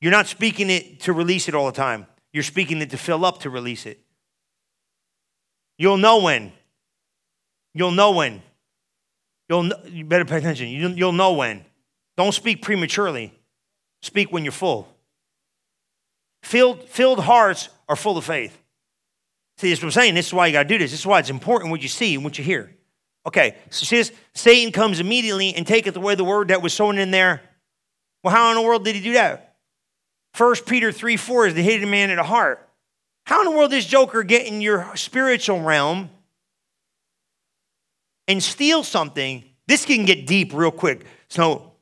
You're 0.00 0.10
not 0.10 0.26
speaking 0.26 0.70
it 0.70 1.00
to 1.00 1.12
release 1.12 1.48
it 1.48 1.54
all 1.54 1.66
the 1.66 1.72
time. 1.72 2.06
You're 2.32 2.42
speaking 2.42 2.80
it 2.80 2.90
to 2.90 2.96
fill 2.96 3.24
up 3.24 3.40
to 3.40 3.50
release 3.50 3.86
it. 3.86 4.00
You'll 5.78 5.98
know 5.98 6.22
when. 6.22 6.52
You'll 7.74 7.90
know 7.92 8.12
when. 8.12 8.42
You'll 9.48 9.64
know, 9.64 9.76
you 9.86 10.04
better 10.04 10.24
pay 10.24 10.38
attention. 10.38 10.68
You, 10.68 10.88
you'll 10.88 11.12
know 11.12 11.32
when. 11.34 11.64
Don't 12.16 12.32
speak 12.32 12.62
prematurely. 12.62 13.32
Speak 14.02 14.32
when 14.32 14.44
you're 14.44 14.52
full. 14.52 14.88
Filled, 16.42 16.88
filled 16.88 17.20
hearts 17.20 17.68
are 17.88 17.96
full 17.96 18.16
of 18.16 18.24
faith. 18.24 18.56
See, 19.58 19.68
this 19.68 19.78
is 19.78 19.84
what 19.84 19.88
I'm 19.88 19.92
saying. 19.92 20.14
This 20.14 20.28
is 20.28 20.34
why 20.34 20.46
you 20.46 20.52
got 20.52 20.62
to 20.62 20.68
do 20.68 20.78
this. 20.78 20.90
This 20.90 21.00
is 21.00 21.06
why 21.06 21.18
it's 21.18 21.30
important 21.30 21.70
what 21.70 21.82
you 21.82 21.88
see 21.88 22.14
and 22.14 22.24
what 22.24 22.38
you 22.38 22.44
hear. 22.44 22.74
Okay, 23.26 23.56
so 23.70 23.84
this? 23.94 24.12
Satan 24.34 24.72
comes 24.72 25.00
immediately 25.00 25.54
and 25.54 25.66
taketh 25.66 25.96
away 25.96 26.14
the 26.14 26.24
word 26.24 26.48
that 26.48 26.62
was 26.62 26.72
sown 26.72 26.98
in 26.98 27.10
there. 27.10 27.42
Well, 28.22 28.34
how 28.34 28.50
in 28.50 28.56
the 28.56 28.62
world 28.62 28.84
did 28.84 28.94
he 28.94 29.02
do 29.02 29.12
that? 29.14 29.56
First 30.32 30.66
Peter 30.66 30.92
3 30.92 31.16
4 31.16 31.48
is 31.48 31.54
the 31.54 31.62
hidden 31.62 31.90
man 31.90 32.10
in 32.10 32.16
the 32.16 32.22
heart. 32.22 32.66
How 33.26 33.40
in 33.40 33.44
the 33.44 33.56
world 33.56 33.70
does 33.70 33.86
Joker 33.86 34.22
get 34.22 34.46
in 34.46 34.60
your 34.60 34.96
spiritual 34.96 35.60
realm 35.60 36.10
and 38.26 38.42
steal 38.42 38.82
something? 38.82 39.44
This 39.66 39.84
can 39.84 40.04
get 40.04 40.26
deep 40.26 40.52
real 40.54 40.70
quick. 40.70 41.04
So 41.28 41.72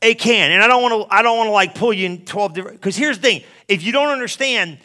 it 0.00 0.18
can. 0.18 0.50
And 0.50 0.62
I 0.62 0.66
don't 0.66 0.82
want 0.82 1.08
to, 1.08 1.14
I 1.14 1.22
don't 1.22 1.36
want 1.36 1.48
to 1.48 1.52
like 1.52 1.74
pull 1.74 1.92
you 1.92 2.06
in 2.06 2.24
12 2.24 2.54
different 2.54 2.80
because 2.80 2.96
here's 2.96 3.18
the 3.18 3.22
thing. 3.22 3.42
If 3.68 3.82
you 3.82 3.92
don't 3.92 4.08
understand, 4.08 4.78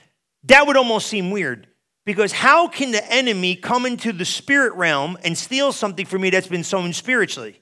that 0.44 0.68
would 0.68 0.78
almost 0.78 1.08
seem 1.08 1.32
weird. 1.32 1.68
Because 2.06 2.32
how 2.32 2.68
can 2.68 2.92
the 2.92 3.12
enemy 3.12 3.56
come 3.56 3.86
into 3.86 4.14
the 4.14 4.26
spirit 4.26 4.74
realm 4.76 5.18
and 5.24 5.36
steal 5.36 5.72
something 5.72 6.06
from 6.06 6.22
me 6.22 6.30
that's 6.30 6.48
been 6.48 6.64
sown 6.64 6.94
spiritually? 6.94 7.60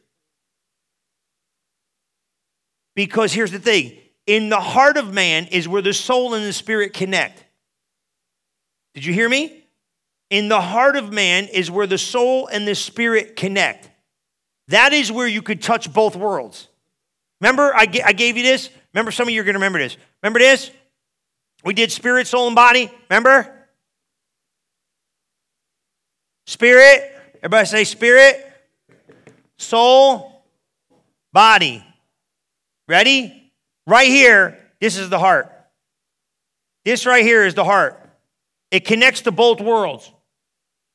Because 2.95 3.33
here's 3.33 3.51
the 3.51 3.59
thing 3.59 3.97
in 4.27 4.49
the 4.49 4.59
heart 4.59 4.97
of 4.97 5.13
man 5.13 5.47
is 5.47 5.67
where 5.67 5.81
the 5.81 5.93
soul 5.93 6.33
and 6.33 6.45
the 6.45 6.53
spirit 6.53 6.93
connect. 6.93 7.43
Did 8.93 9.05
you 9.05 9.13
hear 9.13 9.29
me? 9.29 9.63
In 10.29 10.49
the 10.49 10.61
heart 10.61 10.95
of 10.95 11.11
man 11.11 11.47
is 11.47 11.71
where 11.71 11.87
the 11.87 11.97
soul 11.97 12.47
and 12.47 12.67
the 12.67 12.75
spirit 12.75 13.35
connect. 13.35 13.89
That 14.67 14.93
is 14.93 15.11
where 15.11 15.27
you 15.27 15.41
could 15.41 15.61
touch 15.61 15.91
both 15.91 16.15
worlds. 16.15 16.67
Remember, 17.41 17.73
I, 17.75 17.87
I 18.05 18.13
gave 18.13 18.37
you 18.37 18.43
this? 18.43 18.69
Remember, 18.93 19.11
some 19.11 19.27
of 19.27 19.33
you 19.33 19.41
are 19.41 19.43
going 19.43 19.53
to 19.53 19.59
remember 19.59 19.79
this. 19.79 19.97
Remember 20.21 20.39
this? 20.39 20.71
We 21.63 21.73
did 21.73 21.91
spirit, 21.91 22.27
soul, 22.27 22.47
and 22.47 22.55
body. 22.55 22.91
Remember? 23.09 23.62
Spirit. 26.45 27.11
Everybody 27.43 27.67
say 27.67 27.83
spirit, 27.83 28.49
soul, 29.57 30.45
body. 31.33 31.85
Ready? 32.87 33.51
Right 33.85 34.07
here, 34.07 34.57
this 34.79 34.97
is 34.97 35.09
the 35.09 35.19
heart. 35.19 35.51
This 36.85 37.05
right 37.05 37.23
here 37.23 37.43
is 37.45 37.53
the 37.53 37.65
heart. 37.65 37.99
It 38.71 38.85
connects 38.85 39.21
to 39.21 39.31
both 39.31 39.59
worlds. 39.59 40.09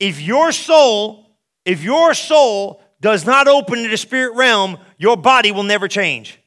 If 0.00 0.22
your 0.22 0.52
soul, 0.52 1.36
if 1.66 1.82
your 1.82 2.14
soul 2.14 2.80
does 3.02 3.26
not 3.26 3.46
open 3.46 3.82
to 3.82 3.88
the 3.90 3.96
spirit 3.98 4.34
realm, 4.34 4.78
your 4.96 5.18
body 5.18 5.52
will 5.52 5.64
never 5.64 5.86
change. 5.86 6.40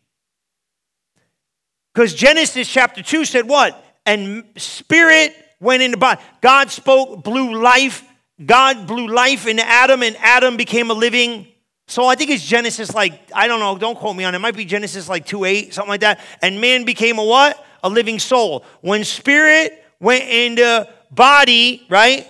Because 1.94 2.16
Genesis 2.16 2.68
chapter 2.68 3.04
2 3.04 3.26
said 3.26 3.48
what? 3.48 3.86
And 4.06 4.46
spirit 4.58 5.36
went 5.60 5.84
into 5.84 5.98
body. 5.98 6.20
God 6.42 6.72
spoke, 6.72 7.24
blew 7.24 7.62
life 7.62 8.04
God 8.46 8.88
blew 8.88 9.08
life 9.08 9.48
in 9.48 9.60
Adam, 9.60 10.04
and 10.04 10.16
Adam 10.18 10.58
became 10.58 10.90
a 10.90 10.94
living 10.94 11.48
so 11.92 12.06
I 12.06 12.16
think 12.16 12.30
it's 12.30 12.46
Genesis 12.46 12.96
like, 12.96 13.20
I 13.36 13.48
don't 13.50 13.60
know, 13.60 13.78
don't 13.78 13.98
quote 13.98 14.16
me 14.16 14.24
on 14.24 14.34
it. 14.34 14.38
It 14.38 14.40
might 14.40 14.56
be 14.56 14.64
Genesis 14.64 15.10
like 15.10 15.26
2 15.26 15.44
8, 15.44 15.74
something 15.74 15.90
like 15.90 16.00
that. 16.00 16.22
And 16.42 16.62
man 16.62 16.86
became 16.86 17.20
a 17.20 17.24
what? 17.24 17.62
A 17.84 17.90
living 17.90 18.18
soul. 18.18 18.64
When 18.80 19.04
spirit 19.04 19.84
went 20.00 20.24
into 20.24 20.88
body, 21.12 21.86
right? 21.90 22.26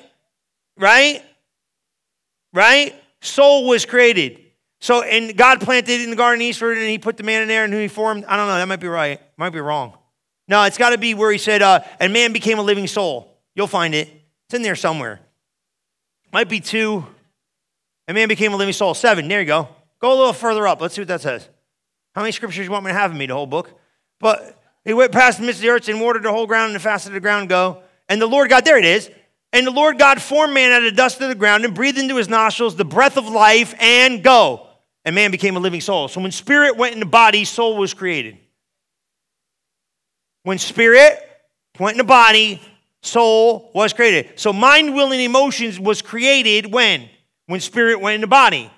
Right? 0.78 1.24
Right? 2.54 2.96
Soul 3.22 3.68
was 3.68 3.86
created. 3.86 4.40
So, 4.80 5.04
and 5.04 5.38
God 5.38 5.62
planted 5.62 6.02
in 6.02 6.10
the 6.10 6.16
garden 6.16 6.42
eastward, 6.42 6.80
and 6.80 6.88
he 6.88 6.98
put 6.98 7.18
the 7.18 7.24
man 7.24 7.44
in 7.44 7.48
there, 7.48 7.64
and 7.64 7.72
who 7.72 7.78
he 7.78 7.88
formed. 7.88 8.26
I 8.26 8.38
don't 8.38 8.48
know, 8.48 8.56
that 8.56 8.68
might 8.68 8.80
be 8.80 8.88
right. 8.88 9.22
Might 9.38 9.52
be 9.52 9.60
wrong. 9.60 9.96
No, 10.48 10.64
it's 10.64 10.80
got 10.80 10.90
to 10.90 10.98
be 10.98 11.14
where 11.14 11.32
he 11.32 11.38
said, 11.38 11.62
uh, 11.62 11.82
and 12.00 12.12
man 12.12 12.34
became 12.34 12.58
a 12.58 12.64
living 12.64 12.88
soul. 12.88 13.38
You'll 13.54 13.68
find 13.68 13.94
it. 13.94 14.10
It's 14.48 14.56
in 14.56 14.64
there 14.64 14.76
somewhere. 14.76 15.20
Might 16.32 16.50
be 16.50 16.60
two. 16.60 17.06
And 18.08 18.16
man 18.16 18.28
became 18.28 18.54
a 18.54 18.58
living 18.58 18.74
soul. 18.74 18.94
Seven. 18.94 19.28
There 19.28 19.40
you 19.40 19.46
go. 19.46 19.68
Go 20.00 20.14
a 20.14 20.18
little 20.18 20.34
further 20.34 20.68
up. 20.68 20.82
Let's 20.82 20.96
see 20.96 21.02
what 21.02 21.08
that 21.10 21.22
says. 21.22 21.48
How 22.16 22.22
many 22.22 22.32
scriptures 22.32 22.66
you 22.66 22.72
want 22.72 22.86
me 22.86 22.92
to 22.92 22.98
have 22.98 23.12
in 23.12 23.18
me, 23.18 23.26
the 23.26 23.34
whole 23.34 23.48
book? 23.48 23.80
But 24.20 24.60
he 24.84 24.94
went 24.94 25.12
past 25.12 25.40
the 25.40 25.46
midst 25.46 25.60
of 25.60 25.64
the 25.64 25.70
earth 25.70 25.88
and 25.88 26.02
watered 26.02 26.24
the 26.24 26.32
whole 26.32 26.48
ground 26.48 26.68
and 26.68 26.76
the 26.76 26.80
fasted 26.80 27.14
the 27.14 27.20
ground 27.20 27.50
go. 27.50 27.84
And 28.10 28.22
the 28.22 28.28
Lord 28.28 28.50
God, 28.50 28.66
there 28.66 28.78
it 28.78 28.86
is. 28.86 29.10
And 29.54 29.68
the 29.68 29.72
Lord 29.72 29.98
God 30.00 30.22
formed 30.22 30.54
man 30.54 30.72
out 30.72 30.80
of 30.80 30.86
the 30.86 30.96
dust 30.96 31.22
of 31.22 31.30
the 31.30 31.36
ground 31.36 31.66
and 31.66 31.76
breathed 31.76 31.98
into 31.98 32.16
his 32.16 32.30
nostrils 32.30 32.76
the 32.76 32.86
breath 32.86 33.18
of 33.18 33.28
life 33.28 33.74
and 33.80 34.24
go. 34.24 34.68
And 35.04 35.16
man 35.16 35.32
became 35.32 35.56
a 35.56 35.60
living 35.60 35.82
soul. 35.82 36.08
So 36.08 36.22
when 36.22 36.32
spirit 36.32 36.78
went 36.78 36.94
in 36.94 37.00
the 37.00 37.06
body, 37.06 37.44
soul 37.44 37.78
was 37.78 37.94
created. 37.94 38.38
When 40.44 40.58
spirit 40.58 41.20
went 41.80 41.96
in 41.96 41.98
the 41.98 42.04
body, 42.04 42.62
soul 43.02 43.72
was 43.74 43.94
created. 43.94 44.40
So 44.40 44.54
mind, 44.54 44.94
will, 44.94 45.12
and 45.12 45.22
emotions 45.22 45.80
was 45.80 46.02
created 46.02 46.72
when? 46.72 47.10
When 47.48 47.60
spirit 47.60 48.00
went 48.00 48.16
in 48.16 48.22
the 48.22 48.28
body. 48.28 48.72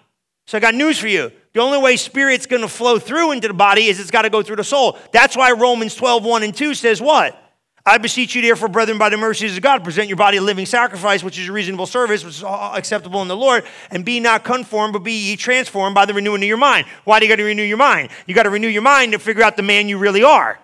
So 0.46 0.58
I 0.58 0.62
got 0.62 0.76
news 0.76 0.98
for 0.98 1.08
you. 1.08 1.32
The 1.54 1.60
only 1.60 1.78
way 1.78 1.98
spirit's 1.98 2.46
going 2.46 2.64
to 2.64 2.68
flow 2.68 2.98
through 2.98 3.32
into 3.32 3.48
the 3.48 3.54
body 3.54 3.86
is 3.86 4.00
it's 4.00 4.12
got 4.12 4.24
to 4.24 4.30
go 4.30 4.42
through 4.42 4.56
the 4.56 4.64
soul. 4.64 4.98
That's 5.12 5.38
why 5.38 5.52
Romans 5.52 5.96
12, 5.96 6.26
1 6.26 6.44
and 6.44 6.56
2 6.56 6.74
says 6.74 7.02
what? 7.02 7.40
I 7.86 7.98
beseech 7.98 8.34
you, 8.34 8.42
therefore, 8.42 8.70
brethren, 8.70 8.98
by 8.98 9.10
the 9.10 9.18
mercies 9.18 9.58
of 9.58 9.62
God, 9.62 9.84
present 9.84 10.08
your 10.08 10.16
body 10.16 10.38
a 10.38 10.42
living 10.42 10.66
sacrifice, 10.66 11.22
which 11.22 11.38
is 11.38 11.50
a 11.50 11.52
reasonable 11.52 11.86
service, 11.86 12.24
which 12.24 12.36
is 12.36 12.44
acceptable 12.44 13.22
in 13.22 13.28
the 13.28 13.36
Lord, 13.36 13.66
and 13.92 14.06
be 14.06 14.22
not 14.22 14.46
conformed, 14.46 14.94
but 14.94 15.00
be 15.00 15.12
ye 15.12 15.36
transformed 15.36 15.94
by 15.94 16.06
the 16.06 16.14
renewing 16.14 16.42
of 16.42 16.48
your 16.48 16.56
mind. 16.56 16.88
Why 17.04 17.20
do 17.20 17.26
you 17.26 17.32
got 17.32 17.36
to 17.36 17.44
renew 17.44 17.64
your 17.64 17.78
mind? 17.78 18.10
You 18.26 18.36
got 18.36 18.44
to 18.44 18.50
renew 18.50 18.70
your 18.70 18.84
mind 18.84 19.12
to 19.12 19.20
figure 19.20 19.44
out 19.44 19.58
the 19.58 19.64
man 19.64 19.90
you 19.90 19.98
really 19.98 20.24
are. 20.24 20.60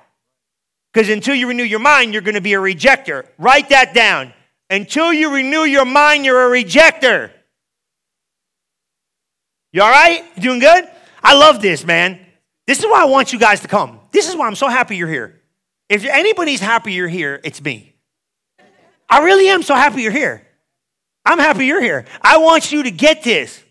Because 0.94 1.10
until 1.10 1.36
you 1.36 1.48
renew 1.48 1.64
your 1.64 1.80
mind, 1.80 2.14
you're 2.14 2.22
going 2.22 2.36
to 2.36 2.42
be 2.42 2.54
a 2.54 2.60
rejecter. 2.60 3.28
Write 3.38 3.70
that 3.70 3.94
down. 3.94 4.34
Until 4.70 5.14
you 5.14 5.34
renew 5.34 5.64
your 5.64 5.86
mind, 5.86 6.26
you're 6.26 6.54
a 6.54 6.64
rejecter. 6.64 7.32
You 9.72 9.84
all 9.84 9.90
right? 9.90 10.24
Doing 10.40 10.60
good? 10.60 10.88
I 11.24 11.36
love 11.36 11.62
this, 11.62 11.86
man. 11.86 12.20
This 12.66 12.80
is 12.80 12.86
why 12.86 13.02
I 13.02 13.06
want 13.06 13.34
you 13.34 13.40
guys 13.40 13.62
to 13.62 13.68
come. 13.68 14.00
This 14.12 14.30
is 14.30 14.36
why 14.36 14.48
I'm 14.48 14.56
so 14.56 14.68
happy 14.68 14.98
you're 14.98 15.08
here. 15.08 15.42
If 15.90 16.06
anybody's 16.06 16.60
happy 16.60 16.94
you're 16.94 17.08
here, 17.08 17.40
it's 17.44 17.62
me. 17.62 17.96
I 19.10 19.24
really 19.24 19.48
am 19.50 19.64
so 19.64 19.76
happy 19.76 20.04
you're 20.04 20.12
here. 20.12 20.46
I'm 21.26 21.40
happy 21.40 21.66
you're 21.66 21.82
here. 21.82 22.06
I 22.22 22.38
want 22.38 22.72
you 22.72 22.84
to 22.84 22.92
get 22.92 23.24
this. 23.24 23.64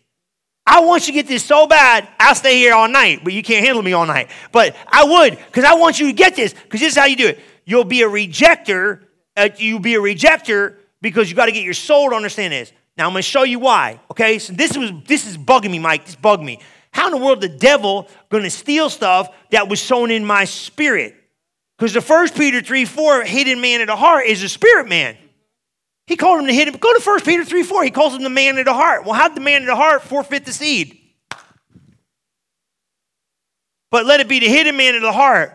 I 0.71 0.81
want 0.81 1.07
you 1.07 1.14
to 1.14 1.19
get 1.19 1.27
this 1.27 1.43
so 1.43 1.66
bad, 1.66 2.07
I'll 2.21 2.35
stay 2.35 2.59
here 2.59 2.75
all 2.75 2.89
night, 2.89 3.21
but 3.25 3.33
you 3.33 3.43
can't 3.43 3.64
handle 3.64 3.83
me 3.83 3.95
all 3.95 4.05
night. 4.05 4.29
But 4.53 4.77
I 4.87 5.03
would, 5.03 5.39
because 5.39 5.64
I 5.64 5.75
want 5.75 5.99
you 5.99 6.09
to 6.09 6.12
get 6.12 6.37
this, 6.37 6.53
because 6.53 6.81
this 6.81 6.93
is 6.93 6.99
how 6.99 7.07
you 7.07 7.16
do 7.16 7.29
it. 7.29 7.41
You'll 7.64 7.85
be 7.85 8.03
a 8.03 8.07
rejecter. 8.07 9.01
Uh, 9.35 9.49
you'll 9.57 9.81
be 9.81 9.95
a 9.95 9.99
rejecter 9.99 10.77
because 11.01 11.31
you 11.31 11.37
got 11.37 11.47
to 11.47 11.53
get 11.53 11.64
your 11.64 11.73
soul 11.73 12.11
to 12.11 12.16
understand 12.16 12.53
this. 12.53 12.71
Now 12.99 13.07
I'm 13.07 13.12
going 13.12 13.23
to 13.23 13.29
show 13.29 13.45
you 13.45 13.59
why. 13.59 13.99
Okay, 14.11 14.39
so 14.39 14.53
this 14.53 14.77
was 14.77 14.93
this 15.07 15.27
is 15.27 15.39
bugging 15.39 15.71
me, 15.71 15.79
Mike. 15.79 16.05
This 16.05 16.16
bugged 16.16 16.43
me. 16.43 16.61
How 16.91 17.07
in 17.07 17.12
the 17.12 17.25
world 17.25 17.41
the 17.41 17.49
devil 17.49 18.07
going 18.29 18.45
to 18.45 18.51
steal 18.51 18.91
stuff 18.91 19.35
that 19.51 19.69
was 19.71 19.81
sown 19.81 20.11
in 20.11 20.23
my 20.23 20.45
spirit? 20.45 21.14
Because 21.79 21.95
the 21.95 22.03
first 22.03 22.35
Peter 22.35 22.61
3 22.61 22.85
4, 22.85 23.25
hidden 23.25 23.62
man 23.62 23.81
of 23.81 23.87
the 23.87 23.97
heart, 23.97 24.27
is 24.27 24.43
a 24.43 24.49
spirit 24.51 24.87
man. 24.87 25.16
He 26.09 26.17
called 26.17 26.41
him 26.41 26.47
to 26.47 26.55
hit 26.55 26.67
him. 26.67 26.75
Go 26.79 26.99
to 26.99 27.05
1 27.05 27.21
Peter 27.21 27.45
3 27.45 27.63
4. 27.63 27.85
He 27.85 27.91
calls 27.91 28.15
him 28.15 28.23
the 28.23 28.31
man 28.31 28.57
of 28.57 28.65
the 28.65 28.73
heart. 28.73 29.05
Well, 29.05 29.13
how'd 29.13 29.35
the 29.35 29.43
man 29.43 29.61
of 29.61 29.67
the 29.67 29.77
heart 29.77 30.01
forfeit 30.01 30.47
the 30.47 30.55
seed? 30.55 30.99
But 33.91 34.07
let 34.07 34.21
it 34.21 34.27
be 34.27 34.39
the 34.39 34.49
hidden 34.49 34.75
man 34.79 34.95
of 34.95 35.03
the 35.03 35.13
heart, 35.13 35.55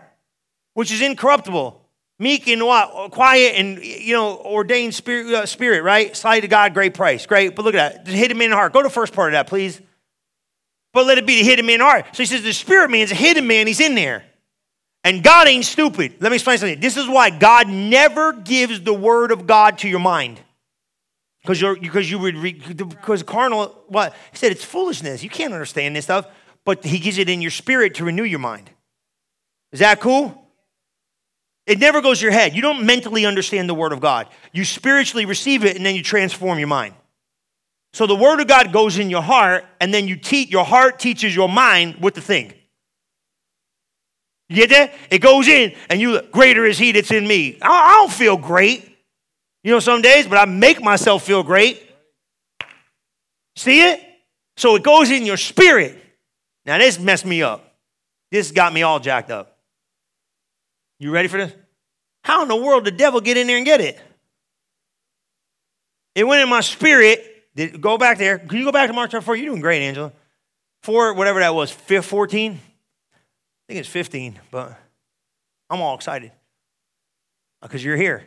which 0.74 0.92
is 0.92 1.02
incorruptible, 1.02 1.84
meek 2.20 2.46
and 2.46 2.64
what? 2.64 3.10
Quiet 3.10 3.56
and, 3.56 3.82
you 3.82 4.14
know, 4.14 4.36
ordained 4.38 4.94
spirit, 4.94 5.34
uh, 5.34 5.44
spirit 5.44 5.82
right? 5.82 6.16
Slide 6.16 6.40
to 6.40 6.48
God, 6.48 6.72
great 6.72 6.94
price. 6.94 7.26
Great. 7.26 7.56
But 7.56 7.64
look 7.64 7.74
at 7.74 7.92
that. 7.92 8.04
The 8.04 8.12
hidden 8.12 8.38
man 8.38 8.46
of 8.46 8.50
the 8.50 8.56
heart. 8.56 8.72
Go 8.72 8.82
to 8.82 8.88
the 8.88 8.94
first 8.94 9.12
part 9.12 9.30
of 9.30 9.32
that, 9.32 9.48
please. 9.48 9.82
But 10.92 11.04
let 11.06 11.18
it 11.18 11.26
be 11.26 11.42
the 11.42 11.48
hidden 11.48 11.66
man 11.66 11.80
of 11.80 11.86
the 11.86 11.90
heart. 11.90 12.06
So 12.12 12.22
he 12.22 12.26
says 12.26 12.44
the 12.44 12.52
spirit 12.52 12.92
man 12.92 13.00
is 13.00 13.10
a 13.10 13.16
hidden 13.16 13.48
man. 13.48 13.66
He's 13.66 13.80
in 13.80 13.96
there. 13.96 14.24
And 15.04 15.22
God 15.22 15.46
ain't 15.46 15.66
stupid. 15.66 16.14
Let 16.20 16.30
me 16.30 16.36
explain 16.36 16.56
something. 16.56 16.80
This 16.80 16.96
is 16.96 17.06
why 17.06 17.28
God 17.28 17.68
never 17.68 18.32
gives 18.32 18.80
the 18.80 18.94
word 18.94 19.30
of 19.30 19.46
God 19.46 19.78
to 19.78 19.88
your 19.88 20.00
mind. 20.00 20.40
Because 21.42 21.60
you're 21.60 21.76
because 21.76 22.10
you 22.10 22.18
would 22.18 22.40
because 22.42 23.22
carnal 23.22 23.66
what 23.88 24.14
he 24.32 24.38
said 24.38 24.50
it's 24.50 24.64
foolishness. 24.64 25.22
You 25.22 25.28
can't 25.28 25.52
understand 25.52 25.94
this 25.94 26.06
stuff, 26.06 26.26
but 26.64 26.82
he 26.82 26.98
gives 26.98 27.18
it 27.18 27.28
in 27.28 27.42
your 27.42 27.50
spirit 27.50 27.96
to 27.96 28.04
renew 28.04 28.24
your 28.24 28.38
mind. 28.38 28.70
Is 29.72 29.80
that 29.80 30.00
cool? 30.00 30.40
It 31.66 31.78
never 31.78 32.00
goes 32.00 32.20
your 32.20 32.30
head. 32.30 32.54
You 32.54 32.62
don't 32.62 32.86
mentally 32.86 33.26
understand 33.26 33.68
the 33.68 33.74
word 33.74 33.92
of 33.92 34.00
God. 34.00 34.28
You 34.52 34.64
spiritually 34.64 35.26
receive 35.26 35.64
it 35.64 35.76
and 35.76 35.84
then 35.84 35.94
you 35.94 36.02
transform 36.02 36.58
your 36.58 36.68
mind. 36.68 36.94
So 37.92 38.06
the 38.06 38.14
word 38.14 38.40
of 38.40 38.48
God 38.48 38.72
goes 38.72 38.98
in 38.98 39.08
your 39.08 39.22
heart, 39.22 39.64
and 39.80 39.94
then 39.94 40.08
you 40.08 40.16
teach 40.16 40.50
your 40.50 40.64
heart 40.64 40.98
teaches 40.98 41.34
your 41.34 41.48
mind 41.48 41.96
what 42.00 42.14
to 42.16 42.20
think. 42.20 42.58
You 44.54 44.66
get 44.66 44.70
that? 44.70 44.94
It 45.10 45.18
goes 45.18 45.48
in, 45.48 45.74
and 45.90 46.00
you 46.00 46.22
greater 46.30 46.64
is 46.64 46.78
he 46.78 46.92
that's 46.92 47.10
in 47.10 47.26
me. 47.26 47.58
I, 47.60 47.68
I 47.68 47.92
don't 47.94 48.12
feel 48.12 48.36
great. 48.36 48.88
You 49.64 49.72
know, 49.72 49.80
some 49.80 50.02
days, 50.02 50.26
but 50.26 50.38
I 50.38 50.44
make 50.44 50.82
myself 50.82 51.24
feel 51.24 51.42
great. 51.42 51.82
See 53.56 53.80
it? 53.80 54.00
So 54.56 54.76
it 54.76 54.82
goes 54.82 55.10
in 55.10 55.26
your 55.26 55.36
spirit. 55.36 55.98
Now, 56.66 56.78
this 56.78 56.98
messed 56.98 57.26
me 57.26 57.42
up. 57.42 57.74
This 58.30 58.52
got 58.52 58.72
me 58.72 58.82
all 58.82 59.00
jacked 59.00 59.30
up. 59.30 59.58
You 60.98 61.10
ready 61.10 61.28
for 61.28 61.38
this? 61.38 61.52
How 62.22 62.42
in 62.42 62.48
the 62.48 62.56
world 62.56 62.84
did 62.84 62.94
the 62.94 62.98
devil 62.98 63.20
get 63.20 63.36
in 63.36 63.46
there 63.46 63.56
and 63.56 63.66
get 63.66 63.80
it? 63.80 64.00
It 66.14 66.24
went 66.24 66.42
in 66.42 66.48
my 66.48 66.60
spirit. 66.60 67.44
Did, 67.56 67.80
go 67.80 67.98
back 67.98 68.18
there. 68.18 68.38
Can 68.38 68.58
you 68.58 68.64
go 68.64 68.72
back 68.72 68.88
to 68.88 68.92
Mark 68.92 69.10
chapter 69.10 69.24
4? 69.24 69.36
You're 69.36 69.50
doing 69.50 69.60
great, 69.60 69.82
Angela. 69.82 70.12
4, 70.82 71.14
whatever 71.14 71.40
that 71.40 71.54
was, 71.54 71.70
14? 71.70 72.60
I 73.64 73.72
think 73.72 73.80
it's 73.80 73.88
15, 73.88 74.38
but 74.50 74.78
I'm 75.70 75.80
all 75.80 75.94
excited 75.94 76.30
uh, 77.62 77.66
because 77.66 77.82
you're 77.82 77.96
here. 77.96 78.26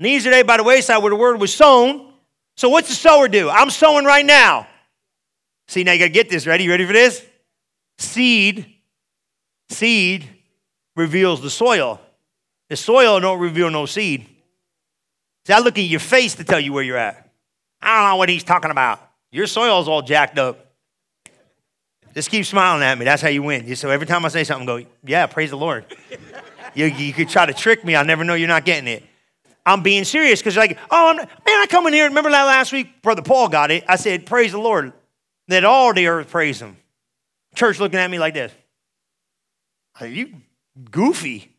Are 0.00 0.04
they 0.04 0.42
by 0.42 0.56
the 0.56 0.64
wayside 0.64 1.02
where 1.02 1.10
the 1.10 1.16
word 1.16 1.38
was 1.38 1.54
sown. 1.54 2.12
So 2.56 2.68
what's 2.68 2.88
the 2.88 2.94
sower 2.94 3.28
do? 3.28 3.48
I'm 3.48 3.70
sowing 3.70 4.04
right 4.04 4.24
now. 4.24 4.66
See, 5.68 5.84
now 5.84 5.92
you 5.92 5.98
got 5.98 6.06
to 6.06 6.10
get 6.10 6.28
this. 6.28 6.46
Ready? 6.46 6.64
You 6.64 6.70
ready 6.70 6.86
for 6.86 6.92
this? 6.92 7.24
Seed, 7.98 8.66
seed 9.68 10.28
reveals 10.96 11.40
the 11.40 11.50
soil. 11.50 12.00
The 12.68 12.76
soil 12.76 13.20
don't 13.20 13.38
reveal 13.38 13.70
no 13.70 13.86
seed. 13.86 14.26
See, 15.46 15.52
I 15.52 15.60
look 15.60 15.78
at 15.78 15.82
your 15.82 16.00
face 16.00 16.34
to 16.36 16.44
tell 16.44 16.60
you 16.60 16.72
where 16.72 16.82
you're 16.82 16.96
at. 16.96 17.30
I 17.80 18.00
don't 18.00 18.10
know 18.10 18.16
what 18.16 18.28
he's 18.28 18.44
talking 18.44 18.70
about. 18.70 19.00
Your 19.30 19.46
soil's 19.46 19.88
all 19.88 20.02
jacked 20.02 20.38
up. 20.38 20.71
Just 22.14 22.30
keep 22.30 22.44
smiling 22.44 22.82
at 22.82 22.98
me. 22.98 23.04
That's 23.04 23.22
how 23.22 23.28
you 23.28 23.42
win. 23.42 23.74
So 23.76 23.88
every 23.90 24.06
time 24.06 24.24
I 24.24 24.28
say 24.28 24.44
something, 24.44 24.66
go, 24.66 24.84
yeah, 25.04 25.26
praise 25.26 25.50
the 25.50 25.56
Lord. 25.56 25.86
you, 26.74 26.86
you 26.86 27.12
could 27.12 27.28
try 27.28 27.46
to 27.46 27.54
trick 27.54 27.84
me. 27.84 27.94
I'll 27.94 28.04
never 28.04 28.24
know 28.24 28.34
you're 28.34 28.48
not 28.48 28.64
getting 28.64 28.88
it. 28.88 29.02
I'm 29.64 29.82
being 29.82 30.04
serious 30.04 30.40
because 30.40 30.56
like, 30.56 30.78
oh, 30.90 31.10
I'm, 31.10 31.16
man, 31.16 31.28
I 31.46 31.66
come 31.68 31.86
in 31.86 31.92
here. 31.92 32.06
Remember 32.06 32.30
that 32.30 32.44
last 32.44 32.72
week, 32.72 33.00
Brother 33.00 33.22
Paul 33.22 33.48
got 33.48 33.70
it. 33.70 33.84
I 33.88 33.96
said, 33.96 34.26
praise 34.26 34.52
the 34.52 34.58
Lord. 34.58 34.92
Let 35.48 35.64
all 35.64 35.94
the 35.94 36.06
earth 36.08 36.30
praise 36.30 36.60
him. 36.60 36.76
Church 37.54 37.78
looking 37.78 37.98
at 37.98 38.10
me 38.10 38.18
like 38.18 38.34
this. 38.34 38.52
Are 40.00 40.06
you 40.06 40.34
goofy? 40.90 41.54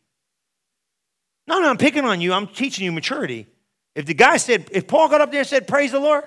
No, 1.46 1.60
no, 1.60 1.68
I'm 1.68 1.78
picking 1.78 2.04
on 2.04 2.20
you. 2.20 2.32
I'm 2.32 2.46
teaching 2.46 2.84
you 2.84 2.92
maturity. 2.92 3.46
If 3.94 4.06
the 4.06 4.14
guy 4.14 4.36
said, 4.38 4.68
if 4.72 4.86
Paul 4.86 5.08
got 5.08 5.20
up 5.20 5.30
there 5.30 5.40
and 5.40 5.48
said, 5.48 5.68
praise 5.68 5.92
the 5.92 6.00
Lord, 6.00 6.24